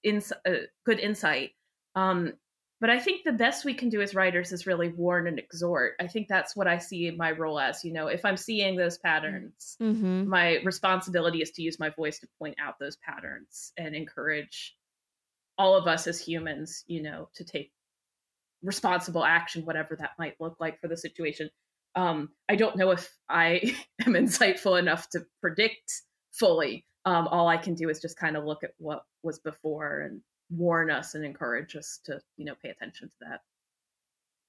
ins- 0.03 0.31
uh, 0.47 0.67
good 0.85 0.99
insight. 0.99 1.53
Um, 1.95 2.33
but 2.79 2.89
I 2.89 2.99
think 2.99 3.23
the 3.23 3.31
best 3.31 3.65
we 3.65 3.73
can 3.73 3.89
do 3.89 4.01
as 4.01 4.13
writers 4.13 4.51
is 4.51 4.67
really 4.67 4.89
warn 4.89 5.27
and 5.27 5.39
exhort. 5.39 5.93
I 5.99 6.07
think 6.07 6.27
that's 6.27 6.55
what 6.55 6.67
I 6.67 6.77
see 6.77 7.09
my 7.11 7.31
role 7.31 7.59
as. 7.59 7.83
You 7.83 7.91
know, 7.91 8.07
if 8.07 8.23
I'm 8.23 8.37
seeing 8.37 8.75
those 8.75 8.99
patterns, 8.99 9.77
mm-hmm. 9.81 10.29
my 10.29 10.59
responsibility 10.63 11.41
is 11.41 11.51
to 11.51 11.63
use 11.63 11.79
my 11.79 11.89
voice 11.89 12.19
to 12.19 12.27
point 12.39 12.55
out 12.61 12.75
those 12.79 12.97
patterns 12.97 13.73
and 13.77 13.95
encourage 13.95 14.75
all 15.57 15.75
of 15.75 15.87
us 15.87 16.05
as 16.05 16.21
humans, 16.21 16.83
you 16.85 17.01
know, 17.01 17.29
to 17.35 17.43
take 17.43 17.71
responsible 18.61 19.23
action, 19.23 19.65
whatever 19.65 19.95
that 19.95 20.11
might 20.19 20.39
look 20.39 20.57
like 20.59 20.79
for 20.79 20.87
the 20.87 20.97
situation. 20.97 21.49
Um, 21.95 22.29
I 22.47 22.55
don't 22.55 22.75
know 22.75 22.91
if 22.91 23.11
I 23.27 23.75
am 24.05 24.13
insightful 24.13 24.77
enough 24.77 25.09
to 25.11 25.25
predict 25.41 25.91
fully. 26.31 26.85
Um, 27.05 27.27
all 27.27 27.47
I 27.47 27.57
can 27.57 27.73
do 27.73 27.89
is 27.89 28.01
just 28.01 28.19
kind 28.19 28.37
of 28.37 28.43
look 28.43 28.63
at 28.63 28.71
what 28.77 29.03
was 29.23 29.39
before 29.39 30.01
and 30.01 30.21
warn 30.49 30.89
us 30.89 31.15
and 31.15 31.25
encourage 31.25 31.75
us 31.75 31.99
to 32.05 32.19
you 32.37 32.45
know 32.45 32.55
pay 32.61 32.69
attention 32.69 33.09
to 33.09 33.15
that 33.21 33.41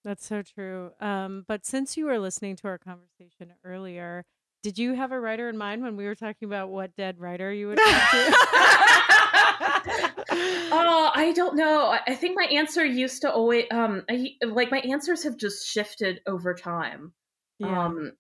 that's 0.05 0.27
so 0.27 0.43
true 0.43 0.91
um, 1.01 1.45
but 1.49 1.67
since 1.67 1.97
you 1.97 2.07
were 2.07 2.19
listening 2.19 2.57
to 2.57 2.69
our 2.69 2.79
conversation 2.79 3.53
earlier 3.65 4.25
did 4.63 4.79
you 4.79 4.95
have 4.95 5.13
a 5.13 5.21
writer 5.21 5.49
in 5.49 5.57
mind 5.57 5.83
when 5.83 5.97
we 5.97 6.05
were 6.05 6.15
talking 6.15 6.47
about 6.47 6.69
what 6.69 6.95
dead 6.97 7.19
writer 7.19 7.53
you 7.53 7.69
would 7.69 7.79
talk 7.79 8.11
to 8.11 8.35
oh 10.71 11.11
i 11.15 11.33
don't 11.35 11.57
know 11.57 11.97
i 12.07 12.15
think 12.15 12.37
my 12.37 12.47
answer 12.47 12.85
used 12.85 13.23
to 13.23 13.33
always 13.33 13.65
um 13.71 14.05
I, 14.09 14.35
like 14.47 14.71
my 14.71 14.81
answers 14.81 15.25
have 15.25 15.37
just 15.37 15.67
shifted 15.67 16.21
over 16.27 16.55
time 16.55 17.13
yeah. 17.59 17.87
um 17.87 18.13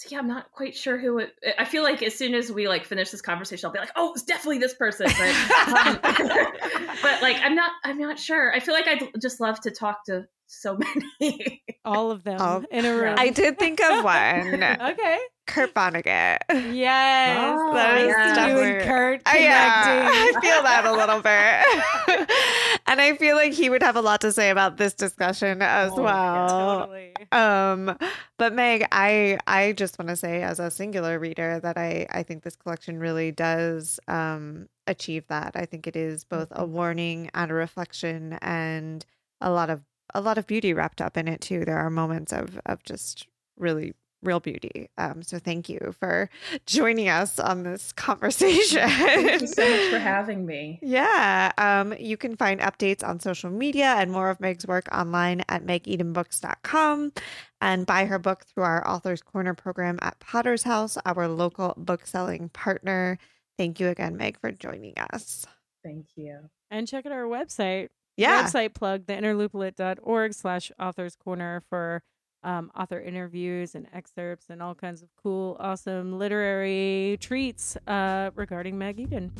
so 0.00 0.08
yeah, 0.10 0.18
I'm 0.18 0.28
not 0.28 0.50
quite 0.52 0.74
sure 0.74 0.96
who 0.96 1.18
it. 1.18 1.34
I 1.58 1.66
feel 1.66 1.82
like 1.82 2.02
as 2.02 2.14
soon 2.14 2.34
as 2.34 2.50
we 2.50 2.68
like 2.68 2.86
finish 2.86 3.10
this 3.10 3.20
conversation, 3.20 3.66
I'll 3.66 3.72
be 3.72 3.80
like, 3.80 3.92
oh, 3.96 4.12
it's 4.14 4.22
definitely 4.22 4.56
this 4.56 4.72
person. 4.72 5.06
But, 5.06 5.76
um, 5.76 5.98
but 7.02 7.20
like, 7.20 7.36
I'm 7.42 7.54
not. 7.54 7.70
I'm 7.84 7.98
not 7.98 8.18
sure. 8.18 8.50
I 8.50 8.60
feel 8.60 8.72
like 8.72 8.88
I'd 8.88 9.10
just 9.20 9.40
love 9.40 9.60
to 9.60 9.70
talk 9.70 10.06
to 10.06 10.24
so 10.46 10.78
many. 11.20 11.62
All 11.84 12.10
of 12.10 12.24
them 12.24 12.66
in 12.70 12.86
a 12.86 12.94
room. 12.94 13.16
I 13.18 13.28
did 13.28 13.58
think 13.58 13.78
of 13.82 14.02
one. 14.02 14.62
okay. 14.80 15.18
Kurt 15.50 15.74
Vonnegut. 15.74 16.38
Yes. 16.72 17.58
Oh, 17.60 17.74
that 17.74 18.06
yeah. 18.06 18.46
you 18.46 18.58
and 18.60 18.84
Kurt 18.84 19.24
connecting. 19.24 19.42
Yeah, 19.42 20.10
I 20.12 20.40
feel 20.40 20.62
that 20.62 20.84
a 20.86 20.92
little 20.92 21.20
bit. 21.20 22.80
and 22.86 23.00
I 23.00 23.16
feel 23.16 23.34
like 23.34 23.52
he 23.52 23.68
would 23.68 23.82
have 23.82 23.96
a 23.96 24.00
lot 24.00 24.20
to 24.20 24.32
say 24.32 24.50
about 24.50 24.76
this 24.76 24.94
discussion 24.94 25.60
as 25.60 25.90
oh, 25.92 26.02
well. 26.02 26.78
Totally. 26.80 27.14
Um, 27.32 27.98
but 28.38 28.52
Meg, 28.54 28.86
I 28.92 29.38
I 29.46 29.72
just 29.72 29.98
want 29.98 30.08
to 30.08 30.16
say 30.16 30.42
as 30.42 30.60
a 30.60 30.70
singular 30.70 31.18
reader 31.18 31.58
that 31.60 31.76
I 31.76 32.06
I 32.10 32.22
think 32.22 32.44
this 32.44 32.56
collection 32.56 32.98
really 33.00 33.32
does 33.32 33.98
um 34.06 34.68
achieve 34.86 35.26
that. 35.28 35.52
I 35.56 35.66
think 35.66 35.88
it 35.88 35.96
is 35.96 36.24
both 36.24 36.50
a 36.52 36.62
mm-hmm. 36.62 36.72
warning 36.72 37.30
and 37.34 37.50
a 37.50 37.54
reflection 37.54 38.38
and 38.40 39.04
a 39.40 39.50
lot 39.50 39.68
of 39.68 39.82
a 40.14 40.20
lot 40.20 40.38
of 40.38 40.46
beauty 40.46 40.74
wrapped 40.74 41.00
up 41.00 41.16
in 41.16 41.26
it 41.26 41.40
too. 41.40 41.64
There 41.64 41.78
are 41.78 41.90
moments 41.90 42.32
of 42.32 42.60
of 42.66 42.84
just 42.84 43.26
really 43.56 43.94
real 44.22 44.40
beauty. 44.40 44.88
Um, 44.98 45.22
so 45.22 45.38
thank 45.38 45.68
you 45.68 45.94
for 45.98 46.28
joining 46.66 47.08
us 47.08 47.38
on 47.38 47.62
this 47.62 47.92
conversation. 47.96 48.88
thank 48.88 49.40
you 49.40 49.46
so 49.46 49.68
much 49.68 49.90
for 49.90 49.98
having 50.00 50.46
me. 50.46 50.78
Yeah. 50.82 51.52
Um, 51.58 51.94
you 51.98 52.16
can 52.16 52.36
find 52.36 52.60
updates 52.60 53.06
on 53.06 53.20
social 53.20 53.50
media 53.50 53.94
and 53.98 54.10
more 54.12 54.30
of 54.30 54.40
Meg's 54.40 54.66
work 54.66 54.88
online 54.92 55.42
at 55.48 55.64
megedenbooks.com 55.64 57.12
and 57.60 57.86
buy 57.86 58.06
her 58.06 58.18
book 58.18 58.44
through 58.46 58.64
our 58.64 58.86
Authors 58.88 59.22
Corner 59.22 59.54
program 59.54 59.98
at 60.02 60.18
Potter's 60.18 60.62
House, 60.62 60.96
our 61.04 61.28
local 61.28 61.74
bookselling 61.76 62.48
partner. 62.50 63.18
Thank 63.58 63.80
you 63.80 63.88
again, 63.88 64.16
Meg, 64.16 64.40
for 64.40 64.50
joining 64.52 64.94
us. 65.12 65.46
Thank 65.84 66.06
you. 66.16 66.38
And 66.70 66.88
check 66.88 67.04
out 67.06 67.12
our 67.12 67.24
website. 67.24 67.88
Yeah. 68.16 68.44
Website 68.44 68.74
plug, 68.74 69.06
theinnerlooplit.org 69.06 70.34
slash 70.34 70.70
authors 70.78 71.16
corner 71.16 71.62
for 71.68 72.02
um, 72.42 72.70
author 72.76 73.00
interviews 73.00 73.74
and 73.74 73.86
excerpts 73.92 74.46
and 74.50 74.62
all 74.62 74.74
kinds 74.74 75.02
of 75.02 75.08
cool, 75.22 75.56
awesome 75.60 76.18
literary 76.18 77.18
treats 77.20 77.76
uh, 77.86 78.30
regarding 78.34 78.78
Meg 78.78 79.00
Eden. 79.00 79.32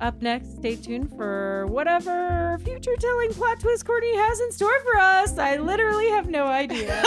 Up 0.00 0.20
next, 0.20 0.56
stay 0.56 0.74
tuned 0.74 1.10
for 1.16 1.66
whatever 1.68 2.58
future 2.64 2.96
telling 2.98 3.32
plot 3.32 3.60
twist 3.60 3.86
Courtney 3.86 4.16
has 4.16 4.40
in 4.40 4.50
store 4.50 4.80
for 4.80 4.98
us. 4.98 5.38
I 5.38 5.58
literally 5.58 6.10
have 6.10 6.28
no 6.28 6.46
idea. 6.46 6.98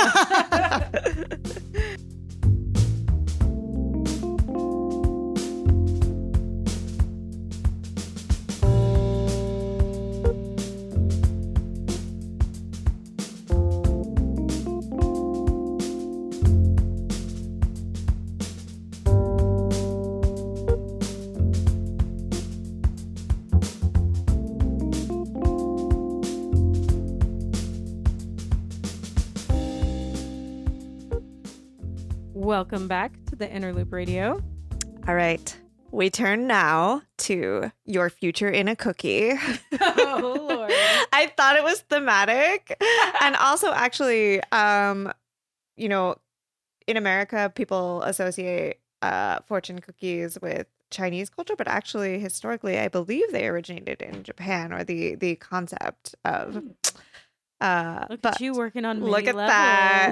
Welcome 32.56 32.88
back 32.88 33.12
to 33.26 33.36
the 33.36 33.51
Inner 33.51 33.74
Loop 33.74 33.91
Radio. 33.91 34.41
All 35.10 35.14
right. 35.14 35.60
We 35.91 36.10
turn 36.10 36.47
now 36.47 37.01
to 37.18 37.70
your 37.84 38.10
future 38.10 38.47
in 38.47 38.70
a 38.70 38.78
cookie. 38.78 39.34
oh, 39.82 40.47
Lord. 40.49 40.72
I 41.12 41.34
thought 41.36 41.58
it 41.58 41.66
was 41.66 41.82
thematic. 41.82 42.82
and 43.20 43.36
also 43.36 43.74
actually 43.74 44.41
um 44.53 45.12
you 45.76 45.89
know, 45.89 46.16
in 46.88 46.95
America 46.95 47.51
people 47.53 48.01
associate 48.03 48.80
uh 49.01 49.39
fortune 49.45 49.80
cookies 49.80 50.39
with 50.41 50.68
Chinese 50.89 51.30
culture, 51.30 51.58
but 51.58 51.68
actually 51.68 52.20
historically 52.20 52.80
I 52.80 52.88
believe 52.88 53.34
they 53.34 53.49
originated 53.49 54.01
in 54.01 54.24
Japan 54.24 54.72
or 54.72 54.86
the 54.86 55.16
the 55.16 55.36
concept 55.36 56.16
of 56.24 56.64
uh 57.62 58.06
Look 58.10 58.22
but 58.22 58.36
at 58.36 58.41
you 58.41 58.53
working 58.53 58.86
on 58.86 59.01
look 59.03 59.28
at 59.28 59.36
levels. 59.36 59.49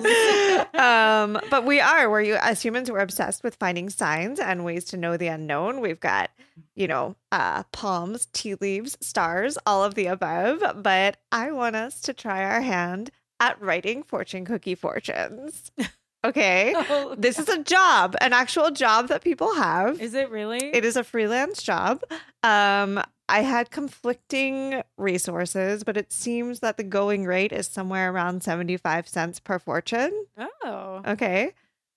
that. 0.04 0.70
um, 0.80 1.40
but 1.50 1.66
we 1.66 1.80
are 1.80 2.10
where 2.10 2.22
you 2.22 2.36
as 2.36 2.62
humans 2.62 2.90
we're 2.90 3.00
obsessed 3.00 3.44
with 3.44 3.56
finding 3.56 3.90
signs 3.90 4.40
and 4.40 4.64
ways 4.64 4.86
to 4.86 4.98
know 4.98 5.18
the 5.18 5.28
unknown. 5.28 5.82
We've 5.82 6.00
got, 6.00 6.30
you 6.76 6.88
know, 6.88 7.16
uh 7.32 7.64
palms, 7.72 8.28
tea 8.34 8.56
leaves, 8.56 8.98
stars, 9.02 9.58
all 9.66 9.84
of 9.84 9.96
the 9.96 10.08
above. 10.08 10.84
But 10.84 11.18
I 11.32 11.52
want 11.52 11.76
us 11.76 12.02
to 12.02 12.14
try 12.14 12.44
our 12.44 12.62
hand 12.62 13.12
at 13.40 13.62
writing 13.62 14.04
fortune 14.04 14.46
cookie 14.46 14.76
fortunes. 14.76 15.72
Okay. 16.24 16.74
Oh, 16.90 17.16
This 17.18 17.40
is 17.40 17.50
a 17.50 17.62
job, 17.64 18.16
an 18.22 18.34
actual 18.34 18.72
job 18.72 19.08
that 19.10 19.24
people 19.24 19.54
have. 19.56 20.00
is 20.02 20.14
it 20.14 20.30
really? 20.30 20.60
It 20.74 20.86
is 20.86 20.96
a 20.96 21.04
freelance 21.04 21.62
job. 21.64 22.02
Um, 22.44 23.02
I 23.30 23.42
had 23.42 23.72
conflicting 23.72 24.82
resources, 24.98 25.84
but 25.84 25.96
it 25.98 26.12
seems 26.12 26.60
that 26.60 26.78
the 26.78 26.84
going 26.84 27.26
rate 27.26 27.52
is 27.52 27.68
somewhere 27.68 28.12
around 28.12 28.44
75 28.44 29.08
cents 29.08 29.40
per 29.40 29.60
fortune. 29.60 30.26
oh. 30.64 31.02
Okay. 31.06 31.54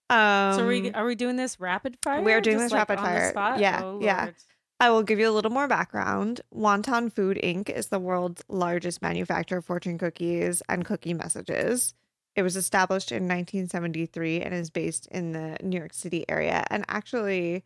Um, 0.09 0.55
so 0.55 0.65
are 0.65 0.67
we 0.69 0.93
are 0.93 1.05
we 1.05 1.17
doing 1.17 1.35
this 1.37 1.59
rapid 1.59 1.97
fire? 2.03 2.23
we're 2.23 2.41
doing 2.41 2.59
Just, 2.59 2.67
this 2.67 2.73
like, 2.73 2.89
rapid 2.89 2.99
on 2.99 3.05
the 3.05 3.11
fire. 3.11 3.31
spot? 3.31 3.59
Yeah, 3.59 3.81
Oh, 3.83 3.99
yeah. 4.01 4.31
I 4.79 4.91
will 4.91 5.03
give 5.03 5.19
you 5.19 5.29
a 5.29 5.33
little 5.33 5.51
more 5.51 5.67
background. 5.67 6.43
Wonton 6.55 7.11
Food 7.13 7.41
Inc. 7.43 7.69
is 7.71 7.89
the 7.89 7.99
world's 7.99 8.45
largest 8.49 9.03
manufacturer 9.03 9.59
of 9.59 9.65
fortune 9.65 9.99
cookies 9.99 10.63
and 10.69 10.85
cookie 10.85 11.15
messages. 11.15 11.95
It 12.37 12.43
was 12.43 12.55
established 12.55 13.11
in 13.11 13.25
1973 13.25 14.43
and 14.43 14.55
is 14.55 14.71
based 14.71 15.07
in 15.07 15.33
the 15.33 15.57
New 15.63 15.79
York 15.79 15.95
City 15.95 16.25
area. 16.29 16.65
And 16.71 16.85
actually, 16.87 17.65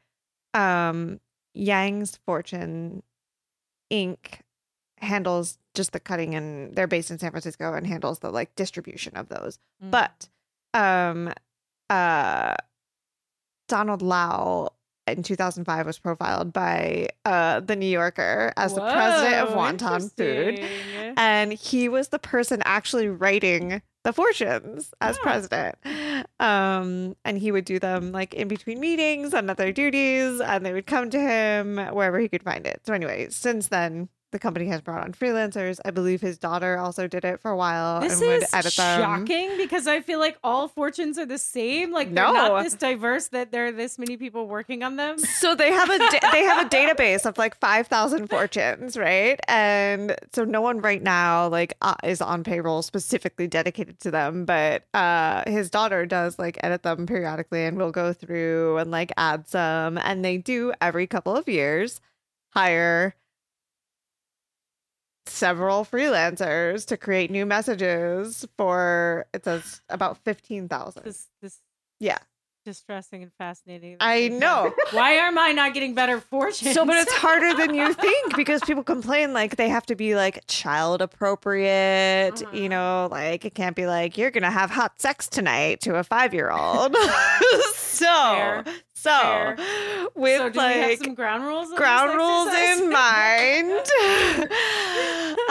um, 0.54 1.20
Yang's 1.54 2.16
Fortune 2.24 3.02
Inc. 3.92 4.40
handles 4.98 5.58
just 5.74 5.92
the 5.92 6.00
cutting, 6.00 6.34
and 6.34 6.74
they're 6.74 6.86
based 6.86 7.10
in 7.10 7.18
San 7.18 7.30
Francisco 7.30 7.74
and 7.74 7.86
handles 7.86 8.20
the 8.20 8.30
like 8.30 8.54
distribution 8.54 9.16
of 9.16 9.28
those. 9.28 9.58
Mm. 9.82 9.90
But 9.90 10.28
um 10.72 11.32
uh 11.88 12.54
Donald 13.68 14.02
Lau 14.02 14.70
in 15.06 15.22
2005 15.24 15.86
was 15.86 15.98
profiled 15.98 16.52
by 16.52 17.08
uh 17.24 17.60
the 17.60 17.74
New 17.74 17.86
Yorker 17.86 18.52
as 18.56 18.74
the 18.74 18.80
president 18.80 19.48
of 19.48 19.54
Whoa, 19.54 19.72
Wonton 19.72 20.16
Food 20.16 20.60
and 21.16 21.52
he 21.52 21.88
was 21.88 22.08
the 22.08 22.20
person 22.20 22.62
actually 22.64 23.08
writing 23.08 23.82
the 24.02 24.12
fortunes 24.12 24.92
as 25.00 25.18
Oh. 25.18 25.22
president 25.22 25.74
um 26.40 27.14
and 27.24 27.38
he 27.38 27.52
would 27.52 27.64
do 27.64 27.78
them 27.78 28.12
like 28.12 28.32
in 28.34 28.48
between 28.48 28.80
meetings 28.80 29.34
and 29.34 29.50
other 29.50 29.72
duties 29.72 30.40
and 30.40 30.64
they 30.64 30.72
would 30.72 30.86
come 30.86 31.10
to 31.10 31.20
him 31.20 31.76
wherever 31.92 32.18
he 32.18 32.28
could 32.28 32.42
find 32.42 32.66
it 32.66 32.80
so 32.84 32.92
anyway 32.94 33.28
since 33.30 33.68
then 33.68 34.08
the 34.32 34.38
company 34.38 34.66
has 34.66 34.80
brought 34.80 35.02
on 35.02 35.12
freelancers 35.12 35.78
i 35.84 35.90
believe 35.90 36.20
his 36.20 36.38
daughter 36.38 36.78
also 36.78 37.06
did 37.06 37.24
it 37.24 37.40
for 37.40 37.50
a 37.50 37.56
while 37.56 38.00
This 38.00 38.20
and 38.20 38.28
would 38.30 38.42
is 38.42 38.54
edit 38.54 38.74
them 38.76 39.00
shocking 39.00 39.56
because 39.56 39.86
I 39.86 40.00
feel 40.00 40.18
like 40.18 40.38
all 40.44 40.68
fortunes 40.68 41.18
are 41.18 41.26
the 41.26 41.38
same. 41.38 41.92
Like 41.92 42.14
they're 42.14 42.24
No. 42.24 42.32
not 42.32 42.62
this 42.64 42.74
diverse 42.74 43.28
that 43.28 43.50
there 43.52 43.66
are 43.66 43.72
this 43.72 43.98
many 43.98 44.16
people 44.16 44.46
working 44.46 44.82
on 44.82 44.96
them. 44.96 45.18
so 45.18 45.54
they 45.54 45.70
have 45.72 45.88
a 45.90 45.98
da- 45.98 46.30
they 46.32 46.42
have 46.44 46.66
a 46.66 46.68
database 46.68 47.26
of 47.26 47.36
like 47.38 47.58
5000 47.58 48.28
fortunes 48.28 48.96
right 48.96 49.38
and 49.48 50.14
so 50.32 50.44
no 50.44 50.60
one 50.60 50.80
right 50.80 51.02
now 51.02 51.48
like 51.48 51.74
uh, 51.82 51.94
is 52.04 52.20
on 52.20 52.44
payroll 52.44 52.82
specifically 52.82 53.46
dedicated 53.46 53.98
to 54.00 54.10
them 54.10 54.44
but 54.44 54.84
uh 54.94 55.42
his 55.50 55.70
daughter 55.70 56.06
does 56.06 56.38
like 56.38 56.58
edit 56.62 56.82
them 56.82 57.06
periodically 57.06 57.64
and 57.64 57.76
will 57.78 57.92
go 57.92 58.12
through 58.12 58.76
and 58.78 58.90
like 58.90 59.12
add 59.16 59.48
some 59.48 59.98
and 59.98 60.24
they 60.24 60.36
do 60.38 60.72
every 60.80 61.06
couple 61.06 61.36
of 61.36 61.48
years 61.48 62.00
hire 62.50 63.14
several 65.26 65.84
freelancers 65.84 66.86
to 66.86 66.96
create 66.96 67.30
new 67.30 67.46
messages 67.46 68.46
for 68.56 69.26
it 69.34 69.44
says 69.44 69.80
about 69.88 70.18
15,000 70.24 71.02
This 71.04 71.28
this 71.42 71.58
Yeah. 71.98 72.18
distressing 72.64 73.22
and 73.22 73.32
fascinating. 73.38 73.96
I 74.00 74.28
know 74.28 74.72
Why 74.92 75.12
am 75.12 75.38
I 75.38 75.52
not 75.52 75.72
getting 75.74 75.94
better 75.94 76.20
fortunes? 76.20 76.74
So, 76.74 76.84
but 76.84 76.96
it's 76.96 77.12
harder 77.26 77.54
than 77.54 77.74
you 77.74 77.94
think 77.94 78.36
because 78.36 78.60
people 78.62 78.82
complain 78.82 79.32
like 79.32 79.56
they 79.56 79.68
have 79.68 79.86
to 79.86 79.94
be 79.94 80.14
like 80.14 80.42
child 80.46 81.00
appropriate, 81.02 82.42
Uh-huh. 82.42 82.56
you 82.56 82.68
know, 82.68 83.08
like 83.10 83.44
it 83.44 83.54
can't 83.54 83.76
be 83.76 83.86
like 83.86 84.18
you're 84.18 84.30
gonna 84.30 84.50
have 84.50 84.70
hot 84.70 85.00
sex 85.00 85.28
tonight 85.28 85.80
to 85.82 85.96
a 85.96 86.04
five 86.04 86.34
year 86.34 86.50
old. 86.50 86.94
so, 87.74 88.06
Fair. 88.06 88.64
so 88.94 89.10
Fair. 89.10 89.56
With 90.14 90.38
so 90.38 90.48
do 90.50 90.58
we 90.58 90.64
have 90.64 90.88
like 90.90 91.04
some 91.04 91.14
ground 91.14 91.44
rules? 91.44 91.72
ground 91.74 92.16
rules 92.16 92.48
in 92.54 92.90
mind, 92.92 93.70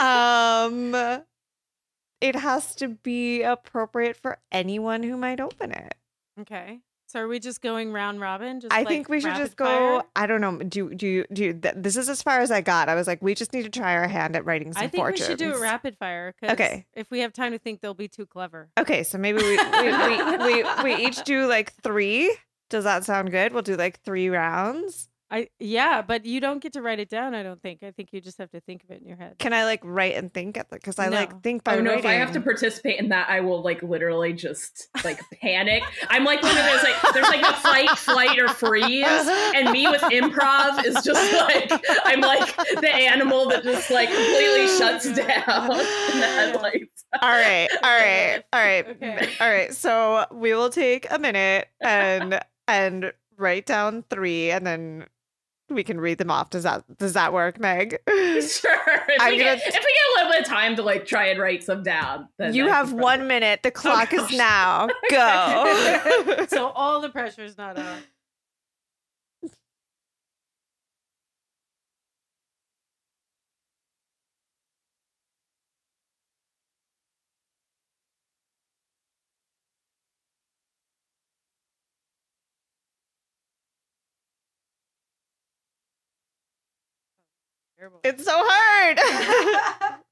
um, 0.00 1.22
it 2.20 2.36
has 2.36 2.74
to 2.76 2.88
be 2.88 3.42
appropriate 3.42 4.16
for 4.16 4.38
anyone 4.52 5.02
who 5.02 5.16
might 5.16 5.40
open 5.40 5.72
it. 5.72 5.94
okay. 6.40 6.80
So 7.06 7.18
are 7.18 7.26
we 7.26 7.40
just 7.40 7.60
going 7.60 7.92
round 7.92 8.20
robin? 8.20 8.60
Just 8.60 8.72
I 8.72 8.78
like 8.82 8.86
think 8.86 9.08
we 9.08 9.20
should 9.20 9.34
just 9.34 9.56
go. 9.56 9.64
fire? 9.64 10.02
I 10.14 10.28
don't 10.28 10.40
know. 10.40 10.58
Do 10.58 10.94
do 10.94 11.08
you 11.08 11.24
do? 11.32 11.52
Th- 11.54 11.74
this 11.76 11.96
is 11.96 12.08
as 12.08 12.22
far 12.22 12.38
as 12.38 12.52
I 12.52 12.60
got. 12.60 12.88
I 12.88 12.94
was 12.94 13.08
like, 13.08 13.20
we 13.20 13.34
just 13.34 13.52
need 13.52 13.64
to 13.64 13.68
try 13.68 13.96
our 13.96 14.06
hand 14.06 14.36
at 14.36 14.44
writing 14.44 14.72
some 14.72 14.80
I 14.80 14.86
think 14.86 15.00
fortunes. 15.00 15.20
we 15.22 15.26
should 15.26 15.38
do 15.40 15.52
it 15.52 15.58
rapid 15.60 15.96
fire. 15.98 16.36
Okay. 16.40 16.86
If 16.94 17.10
we 17.10 17.18
have 17.18 17.32
time 17.32 17.50
to 17.50 17.58
think, 17.58 17.80
they'll 17.80 17.94
be 17.94 18.06
too 18.06 18.26
clever. 18.26 18.70
Okay, 18.78 19.02
so 19.02 19.18
maybe 19.18 19.38
we 19.42 19.56
we, 19.56 19.92
we, 19.92 20.36
we 20.62 20.64
we 20.84 21.04
each 21.04 21.24
do 21.24 21.48
like 21.48 21.72
three. 21.82 22.32
Does 22.70 22.84
that 22.84 23.04
sound 23.04 23.30
good? 23.30 23.52
We'll 23.52 23.62
do 23.62 23.76
like 23.76 24.00
three 24.02 24.28
rounds. 24.30 25.08
I 25.32 25.48
yeah, 25.60 26.02
but 26.02 26.26
you 26.26 26.40
don't 26.40 26.60
get 26.60 26.72
to 26.72 26.82
write 26.82 26.98
it 26.98 27.08
down. 27.08 27.36
I 27.36 27.44
don't 27.44 27.62
think. 27.62 27.84
I 27.84 27.92
think 27.92 28.08
you 28.12 28.20
just 28.20 28.38
have 28.38 28.50
to 28.50 28.60
think 28.62 28.82
of 28.82 28.90
it 28.90 29.00
in 29.00 29.06
your 29.06 29.16
head. 29.16 29.36
Can 29.38 29.52
I 29.52 29.64
like 29.64 29.78
write 29.84 30.16
and 30.16 30.32
think 30.34 30.56
at 30.58 30.70
the? 30.70 30.74
Because 30.74 30.98
I 30.98 31.08
No. 31.08 31.18
like 31.18 31.40
think 31.40 31.62
by 31.62 31.76
oh 31.76 31.80
no! 31.80 31.92
If 31.92 32.04
I 32.04 32.14
have 32.14 32.32
to 32.32 32.40
participate 32.40 32.98
in 32.98 33.10
that, 33.10 33.28
I 33.30 33.38
will 33.38 33.62
like 33.62 33.80
literally 33.80 34.32
just 34.32 34.88
like 35.04 35.20
panic. 35.40 35.84
I'm 36.08 36.24
like 36.24 36.42
one 36.42 36.50
of 36.58 36.64
those 36.64 36.82
like 36.82 36.96
there's 37.14 37.28
like 37.28 37.42
a 37.42 37.52
fight, 37.60 37.90
flight, 37.90 38.40
or 38.40 38.48
freeze, 38.48 39.04
and 39.54 39.70
me 39.70 39.86
with 39.86 40.00
improv 40.02 40.84
is 40.84 40.94
just 41.04 41.32
like 41.32 41.80
I'm 42.04 42.20
like 42.22 42.56
the 42.80 42.90
animal 42.92 43.48
that 43.50 43.62
just 43.62 43.88
like 43.88 44.08
completely 44.08 44.66
shuts 44.66 45.04
down 45.14 45.70
in 45.70 46.20
the 46.20 46.26
headlights. 46.26 47.04
all 47.22 47.28
right, 47.30 47.68
all 47.84 47.88
right, 47.88 48.42
all 48.52 48.60
right, 48.60 48.84
Okay. 48.88 49.28
all 49.40 49.48
right. 49.48 49.72
So 49.72 50.26
we 50.32 50.54
will 50.54 50.70
take 50.70 51.06
a 51.08 51.20
minute 51.20 51.68
and 51.80 52.40
and 52.70 53.12
write 53.36 53.66
down 53.66 54.04
three, 54.10 54.50
and 54.50 54.66
then 54.66 55.06
we 55.68 55.84
can 55.84 56.00
read 56.00 56.18
them 56.18 56.30
off. 56.30 56.50
Does 56.50 56.64
that 56.64 56.84
does 56.98 57.12
that 57.14 57.32
work, 57.32 57.58
Meg? 57.58 57.98
Sure. 58.40 58.72
If, 59.08 59.28
we 59.28 59.36
get, 59.36 59.58
gonna- 59.58 59.60
if 59.66 59.66
we 59.66 59.70
get 59.72 59.82
a 59.82 60.12
little 60.16 60.32
bit 60.32 60.40
of 60.42 60.46
time 60.46 60.74
to 60.76 60.82
like 60.82 61.04
try 61.04 61.26
and 61.26 61.38
write 61.38 61.62
some 61.62 61.82
down, 61.82 62.26
then 62.38 62.54
You 62.54 62.68
have 62.68 62.92
one 62.92 63.26
minute. 63.26 63.62
The 63.62 63.68
oh, 63.68 63.72
clock 63.72 64.14
is 64.14 64.30
now. 64.32 64.88
Go. 65.10 66.46
so 66.48 66.68
all 66.70 67.00
the 67.02 67.10
pressure 67.10 67.44
is 67.44 67.58
not 67.58 67.78
on. 67.78 67.98
It's 88.04 88.24
so 88.24 88.32
hard. 88.34 88.98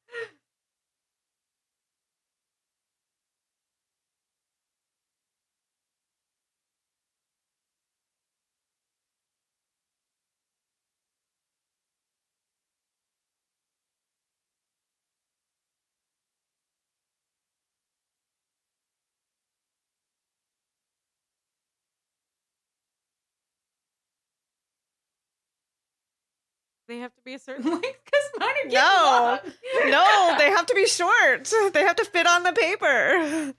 they 26.88 26.98
have 26.98 27.14
to 27.14 27.20
be 27.22 27.34
a 27.34 27.38
certain 27.38 27.64
length 27.70 27.82
because 28.04 28.28
mine 28.38 28.48
are 28.48 28.68
getting 28.68 28.74
No. 28.74 29.38
long. 29.84 29.90
no, 29.90 30.34
they 30.38 30.50
have 30.50 30.66
to 30.66 30.74
be 30.74 30.86
short. 30.86 31.52
They 31.72 31.82
have 31.82 31.96
to 31.96 32.04
fit 32.04 32.26
on 32.26 32.42
the 32.42 32.52
paper. 32.52 33.54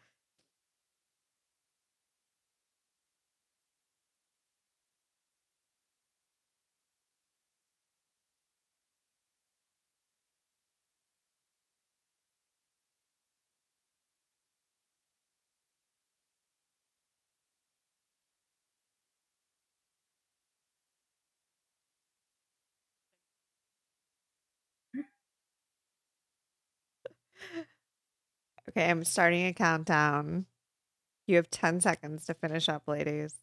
Okay, 28.69 28.89
I'm 28.89 29.03
starting 29.03 29.47
a 29.47 29.53
countdown. 29.53 30.45
You 31.25 31.37
have 31.37 31.49
10 31.49 31.81
seconds 31.81 32.25
to 32.25 32.35
finish 32.35 32.69
up, 32.69 32.83
ladies. 32.87 33.33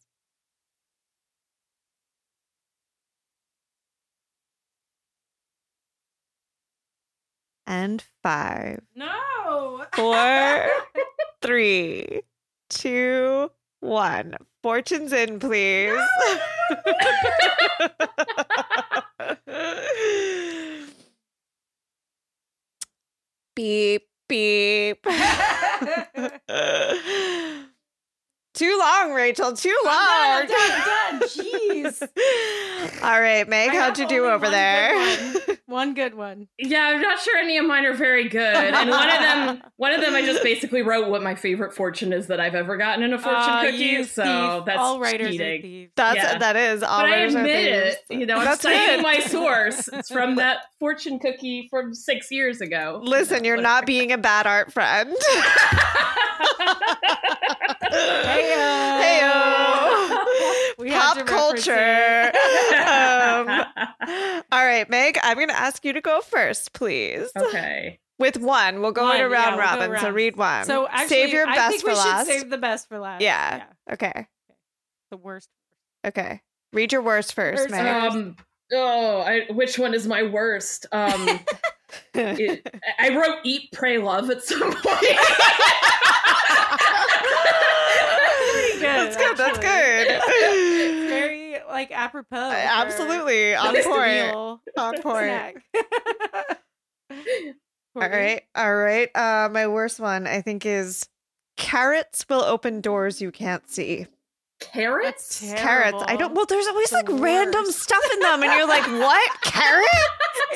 And 7.65 8.01
five, 8.23 8.81
No. 8.95 9.85
four, 9.93 10.67
three, 11.41 12.21
two, 12.69 13.51
one. 13.81 14.35
Fortune's 14.63 15.11
in, 15.11 15.39
please. 15.39 15.99
beep, 23.55 24.07
beep. 24.27 25.05
Too 28.57 28.75
long, 28.79 29.13
Rachel. 29.13 29.53
Too 29.53 29.77
long. 29.85 29.95
I'm 29.97 30.47
done, 30.47 30.57
I'm 30.59 31.19
done, 31.19 31.29
Jeez. 31.29 32.01
All 33.03 33.21
right, 33.21 33.47
Meg, 33.47 33.69
I 33.69 33.75
how'd 33.75 33.99
you 33.99 34.07
do 34.07 34.25
over 34.25 34.45
one 34.45 34.51
there? 34.51 34.93
good 34.93 35.33
one. 35.47 35.57
One 35.67 35.93
good 35.93 36.15
one. 36.15 36.47
Yeah, 36.57 36.79
I'm 36.95 37.01
not 37.01 37.19
sure 37.19 37.37
any 37.37 37.57
of 37.57 37.65
mine 37.67 37.85
are 37.85 37.93
very 37.93 38.27
good. 38.29 38.39
And 38.73 38.89
one 38.89 39.09
of 39.09 39.19
them, 39.19 39.61
one 39.75 39.93
of 39.93 40.01
them, 40.01 40.15
I 40.15 40.25
just 40.25 40.41
basically 40.41 40.81
wrote 40.81 41.07
what 41.09 41.21
my 41.21 41.35
favorite 41.35 41.73
fortune 41.75 42.13
is 42.13 42.27
that 42.27 42.39
I've 42.39 42.55
ever 42.55 42.77
gotten 42.77 43.03
in 43.03 43.13
a 43.13 43.19
fortune 43.19 43.41
Aw, 43.41 43.61
cookie. 43.65 43.77
you 43.77 44.03
So 44.05 44.23
thief. 44.23 44.65
that's 44.65 44.79
all 44.79 44.99
writers 44.99 45.31
cheating. 45.31 45.59
are 45.59 45.61
thieves. 45.61 45.91
That's 45.95 46.15
Yeah. 46.15 46.37
that 46.39 46.55
is 46.55 46.81
all 46.83 47.01
But 47.01 47.05
I 47.05 47.11
writers 47.11 47.35
are 47.35 47.39
admit 47.39 47.65
it. 47.65 47.97
You 48.09 48.25
know, 48.25 48.37
I'm 48.39 48.45
That's 48.45 48.61
citing 48.61 49.03
my 49.03 49.19
source. 49.19 49.87
It's 49.93 50.09
from 50.11 50.35
that 50.37 50.59
fortune 50.79 51.19
cookie 51.19 51.67
from 51.69 51.93
six 51.93 52.31
years 52.31 52.59
ago. 52.61 53.01
Listen, 53.03 53.43
you're 53.43 53.61
not 53.61 53.85
being 53.85 54.11
a 54.13 54.17
bad 54.17 54.47
art 54.47 54.71
friend. 54.73 55.15
Heyo. 57.97 59.01
Heyo. 59.03 60.23
We 60.79 60.91
Pop 60.91 61.17
to 61.17 61.23
culture. 61.23 61.73
um, 61.73 63.49
all 64.51 64.63
right, 64.65 64.87
Meg, 64.89 65.17
I'm 65.23 65.35
going 65.37 65.47
to 65.47 65.57
ask 65.57 65.83
you 65.83 65.93
to 65.93 66.01
go 66.01 66.21
first, 66.21 66.73
please. 66.73 67.29
okay. 67.35 67.99
With 68.19 68.37
one, 68.37 68.81
we'll 68.81 68.91
go 68.91 69.03
One, 69.03 69.15
in 69.17 69.25
a 69.25 69.29
yeah, 69.29 69.33
round 69.35 69.55
we'll 69.57 69.65
go 69.87 69.93
robin. 69.93 69.99
So 69.99 70.09
read 70.11 70.35
one. 70.37 70.65
So 70.65 70.87
actually, 70.87 71.07
save 71.07 71.29
your 71.33 71.47
I 71.47 71.55
best 71.55 71.69
think 71.71 71.81
for 71.81 71.89
we 71.89 71.95
last. 71.95 72.27
should 72.27 72.39
save 72.41 72.49
the 72.51 72.57
best 72.59 72.89
for 72.89 72.99
last. 72.99 73.21
Yeah. 73.21 73.63
Okay. 73.91 74.27
The 75.11 75.17
worst. 75.17 75.49
Okay. 76.05 76.41
Read 76.73 76.91
your 76.91 77.01
worst 77.01 77.33
first, 77.33 77.61
Worst, 77.61 77.71
Meg. 77.71 77.85
Um. 78.13 78.35
Oh, 78.73 79.21
I, 79.21 79.45
which 79.51 79.79
one 79.79 79.93
is 79.93 80.05
my 80.07 80.23
worst? 80.23 80.85
Um, 80.91 81.39
it, 82.13 82.67
I 82.99 83.15
wrote 83.15 83.37
"Eat, 83.43 83.71
Pray, 83.71 83.97
Love" 83.97 84.29
at 84.29 84.43
some 84.43 84.73
point. 84.73 85.05
Pretty 88.95 89.15
good. 89.15 89.37
That's 89.37 89.59
good. 89.59 90.07
That's 90.09 90.23
good. 90.29 91.07
Very 91.09 91.57
like 91.67 91.91
apropos. 91.91 92.49
for 92.49 92.55
Absolutely 92.55 93.55
on 93.55 93.73
point. 93.83 94.59
On 94.77 95.01
point. 95.01 95.57
All 97.95 98.09
right. 98.09 98.43
All 98.55 98.75
right. 98.75 99.09
Uh, 99.15 99.49
my 99.51 99.67
worst 99.67 99.99
one, 99.99 100.27
I 100.27 100.41
think, 100.41 100.65
is 100.65 101.07
carrots 101.57 102.25
will 102.29 102.43
open 102.43 102.81
doors 102.81 103.21
you 103.21 103.31
can't 103.31 103.69
see. 103.69 104.07
Carrots. 104.59 105.39
Carrots. 105.55 106.03
I 106.07 106.15
don't. 106.15 106.33
Well, 106.33 106.45
there's 106.47 106.65
always 106.67 106.89
The 106.89 106.95
like 106.97 107.09
random 107.09 107.65
stuff 107.71 108.03
in 108.13 108.19
them, 108.21 108.41
and 108.43 108.51
you're 108.53 108.67
like, 108.67 108.85
what? 108.87 109.41
Carrot? 109.41 109.85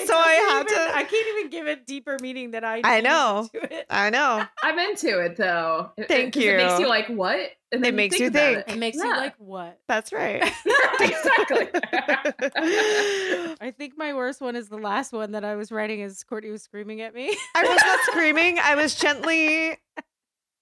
So 0.06 0.14
I 0.16 0.38
doesn't 0.38 0.72
even- 0.72 0.88
to. 0.92 0.96
I 0.98 1.04
can't 1.04 1.28
even 1.38 1.50
give 1.52 1.68
it 1.68 1.86
deeper 1.86 2.18
meaning 2.22 2.52
than 2.52 2.64
I. 2.64 2.82
I 2.84 3.02
know. 3.02 3.50
I 3.90 4.10
know. 4.10 4.44
I'm 4.64 4.80
into 4.80 5.20
it 5.20 5.36
though. 5.36 5.92
It- 5.98 6.08
Thank 6.08 6.36
it, 6.38 6.40
'cause 6.40 6.44
It 6.44 6.58
makes 6.58 6.74
you. 6.80 6.80
you 6.86 6.88
like 6.88 7.08
what? 7.08 7.40
And 7.72 7.86
It 7.86 7.94
makes 7.94 8.20
you 8.20 8.28
about 8.28 8.66
think. 8.66 8.70
It 8.70 8.78
makes 8.80 8.98
you 8.98 9.10
like 9.10 9.36
what? 9.38 9.80
That's 9.88 10.12
right. 10.14 10.42
exactly. 11.00 11.68
I 13.62 13.74
think 13.78 13.94
my 13.98 14.14
worst 14.14 14.42
one 14.42 14.56
is 14.56 14.70
the 14.70 14.78
last 14.78 15.14
one 15.14 15.32
that 15.34 15.44
I 15.44 15.56
was 15.56 15.72
writing 15.72 16.02
as 16.02 16.24
Courtney 16.24 16.52
was 16.52 16.64
screaming 16.64 17.02
at 17.02 17.14
me. 17.14 17.36
I 17.56 17.64
was 17.64 17.80
not 17.86 18.00
screaming. 18.04 18.60
I 18.60 18.76
was 18.76 18.96
gently, 18.96 19.78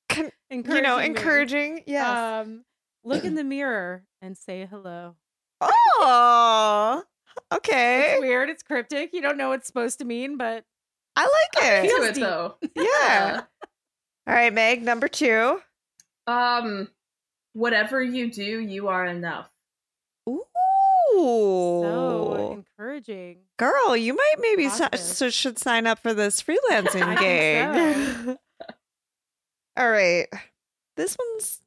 con- 0.10 0.32
you 0.52 0.82
know, 0.82 0.98
me. 0.98 1.06
encouraging. 1.06 1.84
Yes. 1.88 2.06
Um, 2.46 2.64
look 3.04 3.24
in 3.24 3.36
the 3.36 3.44
mirror 3.44 4.04
and 4.22 4.38
say 4.38 4.66
hello. 4.70 5.16
oh, 5.62 7.04
okay. 7.54 8.14
It's 8.14 8.22
weird. 8.22 8.50
It's 8.50 8.64
cryptic. 8.64 9.12
You 9.14 9.22
don't 9.22 9.38
know 9.38 9.50
what 9.50 9.60
it's 9.60 9.68
supposed 9.68 10.00
to 10.00 10.06
mean, 10.06 10.38
but 10.38 10.64
I 11.16 11.24
like 11.24 11.64
it. 11.64 11.84
into 11.86 11.96
Feels 11.96 12.08
it 12.10 12.14
deep. 12.16 12.24
though. 12.24 12.56
Yeah. 12.76 13.42
All 14.28 14.36
right, 14.36 14.54
Meg. 14.54 14.84
Number 14.84 15.08
two. 15.08 15.60
Um, 16.28 16.88
whatever 17.54 18.02
you 18.02 18.32
do, 18.32 18.44
you 18.60 18.88
are 18.90 19.06
enough. 19.06 19.50
Ooh. 20.30 20.44
so 21.16 22.52
encouraging. 22.54 23.40
Girl, 23.58 23.98
you 23.98 24.14
might 24.16 24.36
maybe 24.40 24.70
si- 24.70 24.86
so 24.98 25.30
should 25.30 25.58
sign 25.58 25.88
up 25.88 26.00
for 26.00 26.14
this 26.14 26.42
freelancing 26.44 27.02
I 27.04 27.16
gig. 27.16 28.16
think 28.26 28.40
All 29.78 29.90
right. 29.90 30.28
This 30.96 31.18
one's 31.18 31.62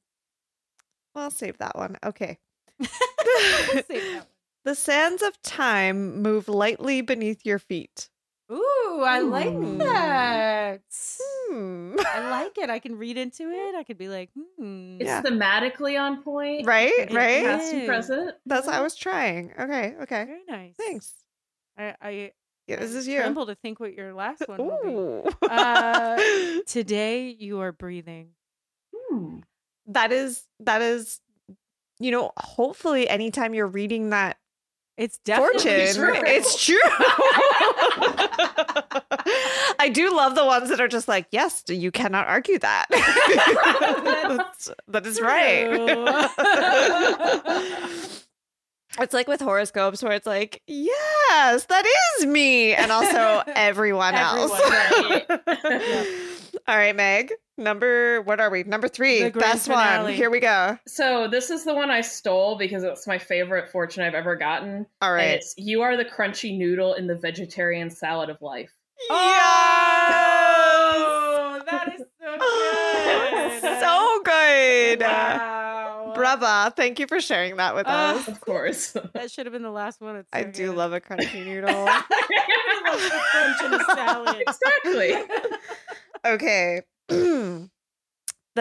well, 1.14 1.24
I'll 1.24 1.30
save 1.30 1.58
that 1.58 1.76
one. 1.76 1.96
Okay. 2.04 2.38
We'll 2.78 2.88
save 3.84 3.86
that 3.88 4.26
the 4.64 4.74
sands 4.74 5.22
of 5.22 5.40
time 5.42 6.22
move 6.22 6.48
lightly 6.48 7.00
beneath 7.00 7.44
your 7.44 7.58
feet. 7.58 8.08
Ooh, 8.50 9.02
I 9.04 9.20
like 9.20 9.78
that. 9.78 10.82
Hmm. 10.90 11.94
I 12.06 12.28
like 12.30 12.58
it. 12.58 12.68
I 12.70 12.78
can 12.78 12.96
read 12.98 13.16
into 13.16 13.44
it. 13.50 13.74
I 13.74 13.82
could 13.82 13.96
be 13.98 14.08
like, 14.08 14.30
hmm. 14.58 14.98
It's 15.00 15.08
Yeah. 15.08 15.22
thematically 15.22 15.98
on 16.00 16.22
point. 16.22 16.66
Right, 16.66 16.92
Yeah. 17.10 17.14
right? 17.16 17.44
Past 17.44 17.72
and 17.72 17.86
present. 17.86 18.34
That's 18.46 18.66
what 18.66 18.74
I 18.76 18.82
was 18.82 18.94
trying. 18.94 19.52
Okay, 19.58 19.94
okay. 20.02 20.24
Very 20.24 20.42
nice. 20.48 20.74
Thanks. 20.76 21.12
I, 21.78 21.94
I, 22.02 22.32
Yeah, 22.66 22.76
this 22.76 22.94
I 22.94 22.98
is 22.98 23.08
you. 23.08 23.20
tremble 23.20 23.46
to 23.46 23.54
think 23.54 23.80
what 23.80 23.94
your 23.94 24.12
last 24.12 24.42
one 24.46 24.58
will 24.58 24.80
be. 24.82 24.90
Ooh. 24.90 25.48
Uh, 25.48 26.18
Today 26.66 27.28
you 27.30 27.60
are 27.60 27.72
breathing. 27.72 28.30
Hmm. 28.94 29.38
That 29.86 30.12
is 30.12 30.42
that 30.60 30.82
is 30.82 31.20
you 31.98 32.10
know, 32.10 32.32
hopefully 32.36 33.08
anytime 33.08 33.54
you're 33.54 33.66
reading 33.68 34.10
that 34.10 34.36
It's 34.96 35.18
definitely 35.24 35.60
fortune, 35.62 35.94
true. 35.94 36.14
it's 36.26 36.64
true. 36.64 36.78
I 39.78 39.88
do 39.92 40.14
love 40.14 40.34
the 40.34 40.44
ones 40.44 40.68
that 40.70 40.80
are 40.80 40.88
just 40.88 41.08
like, 41.08 41.26
yes, 41.30 41.62
you 41.68 41.90
cannot 41.90 42.26
argue 42.28 42.58
that. 42.58 42.86
That's- 42.90 44.70
that 44.88 45.06
is 45.06 45.20
right. 45.20 45.68
it's 49.00 49.14
like 49.14 49.28
with 49.28 49.40
horoscopes 49.40 50.02
where 50.02 50.12
it's 50.12 50.26
like, 50.26 50.62
yes, 50.66 51.64
that 51.66 51.84
is 52.18 52.26
me. 52.26 52.74
And 52.74 52.90
also 52.92 53.42
everyone 53.54 54.14
else. 54.14 54.52
Everyone, 54.60 55.22
right. 55.28 56.28
All 56.68 56.76
right, 56.76 56.94
Meg. 56.94 57.32
Number, 57.58 58.22
what 58.22 58.40
are 58.40 58.48
we? 58.50 58.62
Number 58.64 58.88
three. 58.88 59.22
The 59.24 59.30
grand 59.30 59.52
Best 59.52 59.68
one. 59.68 60.12
Here 60.12 60.30
we 60.30 60.40
go. 60.40 60.78
So 60.86 61.28
this 61.28 61.50
is 61.50 61.64
the 61.64 61.74
one 61.74 61.90
I 61.90 62.00
stole 62.00 62.56
because 62.56 62.82
it's 62.82 63.06
my 63.06 63.18
favorite 63.18 63.70
fortune 63.70 64.02
I've 64.02 64.14
ever 64.14 64.36
gotten. 64.36 64.86
All 65.02 65.12
right. 65.12 65.32
It's 65.34 65.54
you 65.58 65.82
are 65.82 65.96
the 65.96 66.04
crunchy 66.04 66.56
noodle 66.56 66.94
in 66.94 67.06
the 67.06 67.14
vegetarian 67.16 67.90
salad 67.90 68.30
of 68.30 68.40
life. 68.40 68.70
Oh, 70.24 71.60
that 71.70 71.94
is 71.94 72.00
so 72.20 72.38
good. 73.60 73.80
so 73.80 74.20
good. 74.24 75.00
Wow. 75.02 76.12
Brava. 76.14 76.72
Thank 76.76 76.98
you 77.00 77.06
for 77.06 77.20
sharing 77.20 77.56
that 77.56 77.74
with 77.74 77.86
Uh, 77.86 77.90
us. 77.90 78.28
Of 78.28 78.40
course. 78.40 78.96
That 79.14 79.30
should 79.30 79.46
have 79.46 79.52
been 79.52 79.62
the 79.62 79.70
last 79.70 80.00
one. 80.00 80.16
It's 80.16 80.28
I 80.32 80.42
so 80.44 80.50
do 80.50 80.72
love 80.72 80.92
a 80.92 81.00
crunchy 81.00 81.44
noodle. 81.46 81.68
I 81.70 82.02
love 82.86 83.02
the 83.02 83.10
crunch 83.30 83.62
in 83.62 83.74
a 83.74 83.84
salad. 83.94 84.42
exactly. 84.46 85.14
Okay. 86.24 86.82
the 87.08 87.68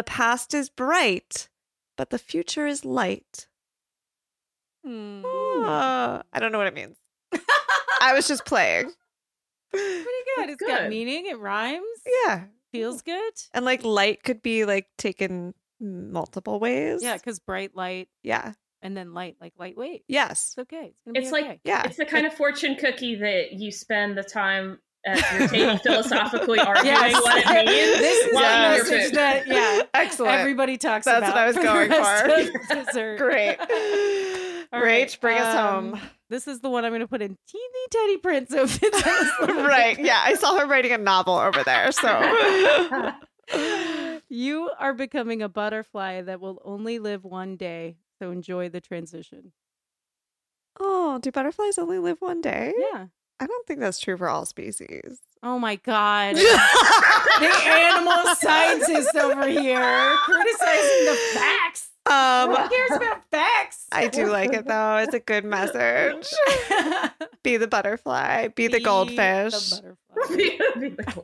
past 0.05 0.53
is 0.53 0.69
bright, 0.69 1.49
but 1.97 2.09
the 2.09 2.17
future 2.19 2.67
is 2.67 2.85
light. 2.85 3.47
Hmm. 4.85 5.23
Uh, 5.25 6.21
I 6.33 6.39
don't 6.39 6.51
know 6.51 6.57
what 6.57 6.67
it 6.67 6.73
means. 6.73 6.97
I 8.01 8.13
was 8.13 8.27
just 8.27 8.45
playing. 8.45 8.91
Pretty 9.71 10.03
good. 10.37 10.49
It's 10.49 10.61
got 10.63 10.89
meaning. 10.89 11.27
It 11.27 11.39
rhymes. 11.39 11.85
Yeah. 12.25 12.43
Feels 12.71 13.01
good. 13.01 13.33
And 13.53 13.63
like 13.65 13.83
light 13.83 14.23
could 14.23 14.41
be 14.41 14.65
like 14.65 14.87
taken 14.97 15.53
multiple 15.79 16.59
ways. 16.59 17.03
Yeah, 17.03 17.15
because 17.17 17.39
bright 17.39 17.75
light 17.75 18.07
Yeah. 18.23 18.53
and 18.81 18.95
then 18.97 19.13
light, 19.13 19.35
like 19.39 19.53
lightweight. 19.57 20.03
Yes. 20.07 20.55
It's 20.57 20.61
okay. 20.63 20.93
It's 20.93 20.97
gonna 21.05 21.13
be 21.13 21.19
It's 21.19 21.31
like- 21.31 21.59
Yeah. 21.63 21.83
It's 21.85 21.97
the 21.97 22.05
kind 22.05 22.25
of 22.25 22.33
fortune 22.33 22.75
cookie 22.75 23.15
that 23.15 23.53
you 23.53 23.71
spend 23.71 24.17
the 24.17 24.23
time 24.23 24.79
at 25.05 25.39
your 25.39 25.47
table 25.47 25.77
philosophically 25.83 26.59
arguing 26.59 26.85
Yes. 26.95 27.13
what 27.21 27.37
it 27.45 27.65
means 27.65 27.97
This 27.99 28.25
is 28.27 28.33
while 28.33 28.43
Yes. 28.43 28.83
the 28.89 28.91
message 28.95 29.13
that 29.13 29.47
yeah 29.47 29.81
Excellent. 29.93 30.33
everybody 30.39 30.77
talks 30.77 31.05
about. 31.07 31.21
That's 31.21 31.33
what 31.33 31.37
I 31.37 31.47
was 31.47 31.55
going 31.57 31.89
for. 32.69 32.75
dessert. 32.85 33.17
Great. 33.19 33.57
All 34.73 34.79
Rach, 34.79 34.83
right, 34.83 35.17
bring 35.19 35.37
us 35.37 35.55
um, 35.55 35.93
home. 35.93 36.01
This 36.29 36.47
is 36.47 36.61
the 36.61 36.69
one 36.69 36.85
I'm 36.85 36.91
going 36.91 37.01
to 37.01 37.07
put 37.07 37.21
in 37.21 37.35
teeny 37.47 37.87
tiny 37.91 38.17
print 38.17 38.49
so 38.49 38.63
it 38.63 38.69
fits 38.69 38.97
in 39.05 39.11
this 39.11 39.31
little 39.41 39.63
right. 39.63 39.99
Yeah. 39.99 40.21
I 40.23 40.35
saw 40.35 40.57
her 40.59 40.65
writing 40.65 40.91
a 40.93 40.97
novel 40.97 41.35
over 41.35 41.63
there. 41.63 41.91
So 41.91 43.11
you 44.29 44.69
are 44.79 44.93
becoming 44.93 45.41
a 45.41 45.49
butterfly 45.49 46.21
that 46.21 46.39
will 46.39 46.61
only 46.63 46.99
live 46.99 47.23
one 47.25 47.57
day. 47.57 47.97
So 48.19 48.31
enjoy 48.31 48.69
the 48.69 48.79
transition. 48.81 49.51
Oh, 50.79 51.19
do 51.21 51.31
butterflies 51.31 51.77
only 51.77 51.99
live 51.99 52.21
one 52.21 52.39
day? 52.39 52.73
Yeah. 52.77 53.07
I 53.41 53.47
don't 53.47 53.65
think 53.67 53.79
that's 53.79 53.99
true 53.99 54.17
for 54.17 54.29
all 54.29 54.45
species. 54.45 55.19
Oh 55.43 55.57
my 55.57 55.75
God. 55.77 56.35
the 56.35 57.51
animal 57.65 58.35
scientist 58.39 59.15
over 59.15 59.47
here 59.47 60.15
criticizing 60.25 61.05
the 61.05 61.19
facts. 61.33 61.89
Um, 62.05 62.49
Who 62.51 62.69
cares 62.69 62.91
about 62.91 63.23
facts? 63.31 63.87
I 63.91 64.07
do 64.07 64.27
like 64.27 64.53
it 64.53 64.67
though. 64.67 64.97
It's 64.97 65.15
a 65.15 65.19
good 65.19 65.43
message. 65.43 66.27
Be 67.43 67.57
the 67.57 67.67
butterfly. 67.67 68.49
Be 68.49 68.67
the 68.67 68.77
Be 68.77 68.83
goldfish. 68.83 69.71
the 69.71 69.97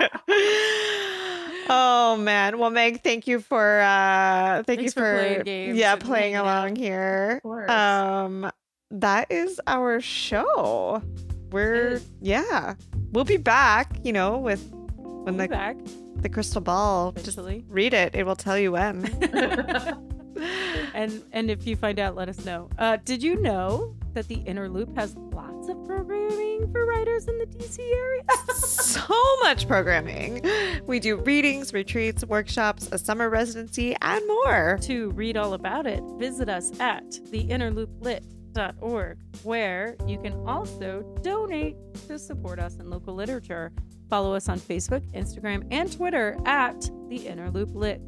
oh 1.68 2.16
man. 2.20 2.59
Well, 2.59 2.70
Meg, 2.70 3.03
thank 3.03 3.26
you 3.26 3.40
for 3.40 3.80
uh 3.80 4.62
thank 4.64 4.80
Thanks 4.80 4.82
you 4.84 4.90
for 4.90 5.00
for, 5.00 5.18
playing 5.18 5.42
games 5.42 5.78
yeah 5.78 5.96
playing 5.96 6.34
hanging 6.34 6.36
out. 6.36 6.44
along 6.46 6.76
here. 6.76 7.32
Of 7.36 7.42
course. 7.42 7.70
Um, 7.70 8.50
that 8.93 9.30
is 9.30 9.61
our 9.66 10.01
show. 10.01 11.03
We're 11.51 12.01
yeah. 12.20 12.74
We'll 13.12 13.24
be 13.24 13.36
back. 13.36 13.97
You 14.05 14.12
know, 14.12 14.38
with 14.38 14.70
when 14.72 15.36
We'll 15.36 15.49
the 15.49 15.49
the 16.16 16.28
crystal 16.28 16.61
ball. 16.61 17.12
Just 17.12 17.38
read 17.68 17.95
it. 17.95 18.14
It 18.14 18.24
will 18.24 18.36
tell 18.36 18.59
you 18.59 18.72
when. 18.72 19.05
and 20.95 21.22
and 21.32 21.51
if 21.51 21.66
you 21.66 21.76
find 21.76 21.99
out, 21.99 22.14
let 22.14 22.28
us 22.28 22.45
know. 22.45 22.68
Uh, 22.78 22.99
did 23.05 23.22
you 23.22 23.36
know 23.36 23.95
that 24.14 24.28
the 24.28 24.36
Inner 24.36 24.68
Loop 24.68 24.95
has 24.97 25.16
lots 25.16 25.68
of 25.68 25.84
programming 25.84 26.70
for 26.70 26.84
writers 26.86 27.28
in 27.28 27.38
the 27.38 27.47
DC 27.47 27.78
area? 27.78 28.22
so 28.55 29.14
much 29.43 29.66
programming. 29.66 30.45
We 30.86 31.01
do 31.01 31.16
readings, 31.16 31.72
retreats, 31.72 32.24
workshops, 32.24 32.88
a 32.93 32.99
summer 32.99 33.28
residency, 33.30 33.97
and 34.01 34.26
more. 34.26 34.78
to 34.82 35.11
read 35.11 35.36
all 35.36 35.55
about 35.55 35.86
it, 35.86 36.03
visit 36.18 36.49
us 36.49 36.78
at 36.80 37.18
theinnerlooplit.org, 38.53 39.18
where 39.42 39.96
you 40.07 40.18
can 40.18 40.34
also 40.46 41.03
donate 41.22 41.76
to 42.09 42.18
support 42.18 42.59
us 42.59 42.76
in 42.76 42.90
local 42.90 43.14
literature. 43.14 43.72
Follow 44.09 44.34
us 44.34 44.48
on 44.48 44.61
Facebook, 44.61 45.03
Instagram, 45.12 45.66
and 45.70 45.90
Twitter 45.90 46.36
at 46.44 46.80
The 47.09 47.26
Inner 47.26 47.50
Loop 47.50 47.70
Lit. 47.74 48.00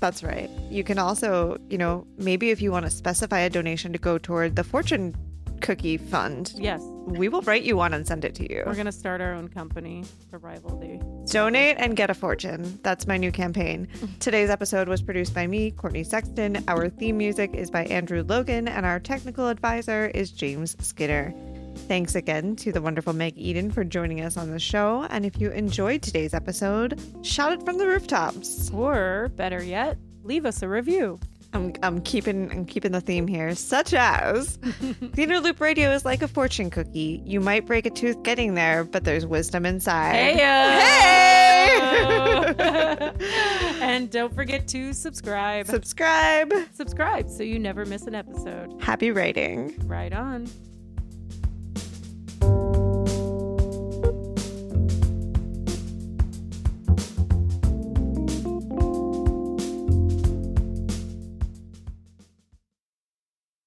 That's 0.00 0.22
right. 0.22 0.50
You 0.68 0.84
can 0.84 0.98
also, 0.98 1.58
you 1.70 1.78
know, 1.78 2.06
maybe 2.18 2.50
if 2.50 2.60
you 2.60 2.70
want 2.72 2.84
to 2.84 2.90
specify 2.90 3.40
a 3.40 3.50
donation 3.50 3.92
to 3.92 3.98
go 3.98 4.18
toward 4.18 4.56
the 4.56 4.64
fortune 4.64 5.16
cookie 5.64 5.96
fund, 5.96 6.52
Yes, 6.56 6.80
we 7.06 7.28
will 7.28 7.42
write 7.42 7.62
you 7.64 7.76
one 7.76 7.92
and 7.94 8.06
send 8.06 8.24
it 8.24 8.34
to 8.36 8.52
you. 8.52 8.62
we're 8.66 8.74
going 8.74 8.86
to 8.86 8.92
start 8.92 9.20
our 9.20 9.32
own 9.32 9.48
company 9.48 10.04
to 10.30 10.38
rival 10.38 10.78
the. 10.78 10.98
Donate 11.30 11.76
and 11.78 11.96
get 11.96 12.10
a 12.10 12.14
fortune. 12.14 12.78
That's 12.82 13.06
my 13.06 13.16
new 13.16 13.32
campaign. 13.32 13.88
Today's 14.20 14.50
episode 14.50 14.88
was 14.88 15.02
produced 15.02 15.34
by 15.34 15.46
me, 15.46 15.70
Courtney 15.72 16.04
Sexton. 16.04 16.62
Our 16.68 16.88
theme 16.88 17.16
music 17.18 17.54
is 17.54 17.70
by 17.70 17.84
Andrew 17.86 18.22
Logan, 18.22 18.68
and 18.68 18.86
our 18.86 19.00
technical 19.00 19.48
advisor 19.48 20.06
is 20.14 20.30
James 20.30 20.76
Skinner. 20.84 21.34
Thanks 21.88 22.14
again 22.14 22.54
to 22.56 22.70
the 22.70 22.80
wonderful 22.80 23.12
Meg 23.12 23.34
Eden 23.36 23.70
for 23.70 23.82
joining 23.84 24.20
us 24.20 24.36
on 24.36 24.50
the 24.50 24.60
show. 24.60 25.06
And 25.10 25.26
if 25.26 25.40
you 25.40 25.50
enjoyed 25.50 26.02
today's 26.02 26.32
episode, 26.32 27.00
shout 27.22 27.52
it 27.52 27.64
from 27.64 27.78
the 27.78 27.86
rooftops. 27.86 28.70
Or 28.70 29.30
better 29.34 29.62
yet, 29.62 29.98
leave 30.22 30.46
us 30.46 30.62
a 30.62 30.68
review. 30.68 31.18
I'm, 31.54 31.72
I'm 31.82 32.00
keeping 32.00 32.50
I'm 32.50 32.66
keeping 32.66 32.92
the 32.92 33.00
theme 33.00 33.26
here, 33.26 33.54
such 33.54 33.94
as 33.94 34.56
the 34.58 35.22
inner 35.22 35.38
loop 35.38 35.60
radio 35.60 35.92
is 35.92 36.04
like 36.04 36.20
a 36.22 36.28
fortune 36.28 36.68
cookie. 36.68 37.22
You 37.24 37.40
might 37.40 37.64
break 37.64 37.86
a 37.86 37.90
tooth 37.90 38.22
getting 38.24 38.54
there, 38.54 38.84
but 38.84 39.04
there's 39.04 39.24
wisdom 39.24 39.64
inside. 39.64 40.14
Hey! 40.14 40.34
Hey! 40.34 41.14
and 43.80 44.10
don't 44.10 44.34
forget 44.34 44.66
to 44.68 44.92
subscribe. 44.92 45.66
Subscribe. 45.66 46.52
subscribe 46.72 47.30
so 47.30 47.42
you 47.44 47.58
never 47.58 47.84
miss 47.84 48.02
an 48.02 48.14
episode. 48.14 48.74
Happy 48.82 49.10
writing. 49.10 49.74
Right 49.86 50.12
on. 50.12 50.48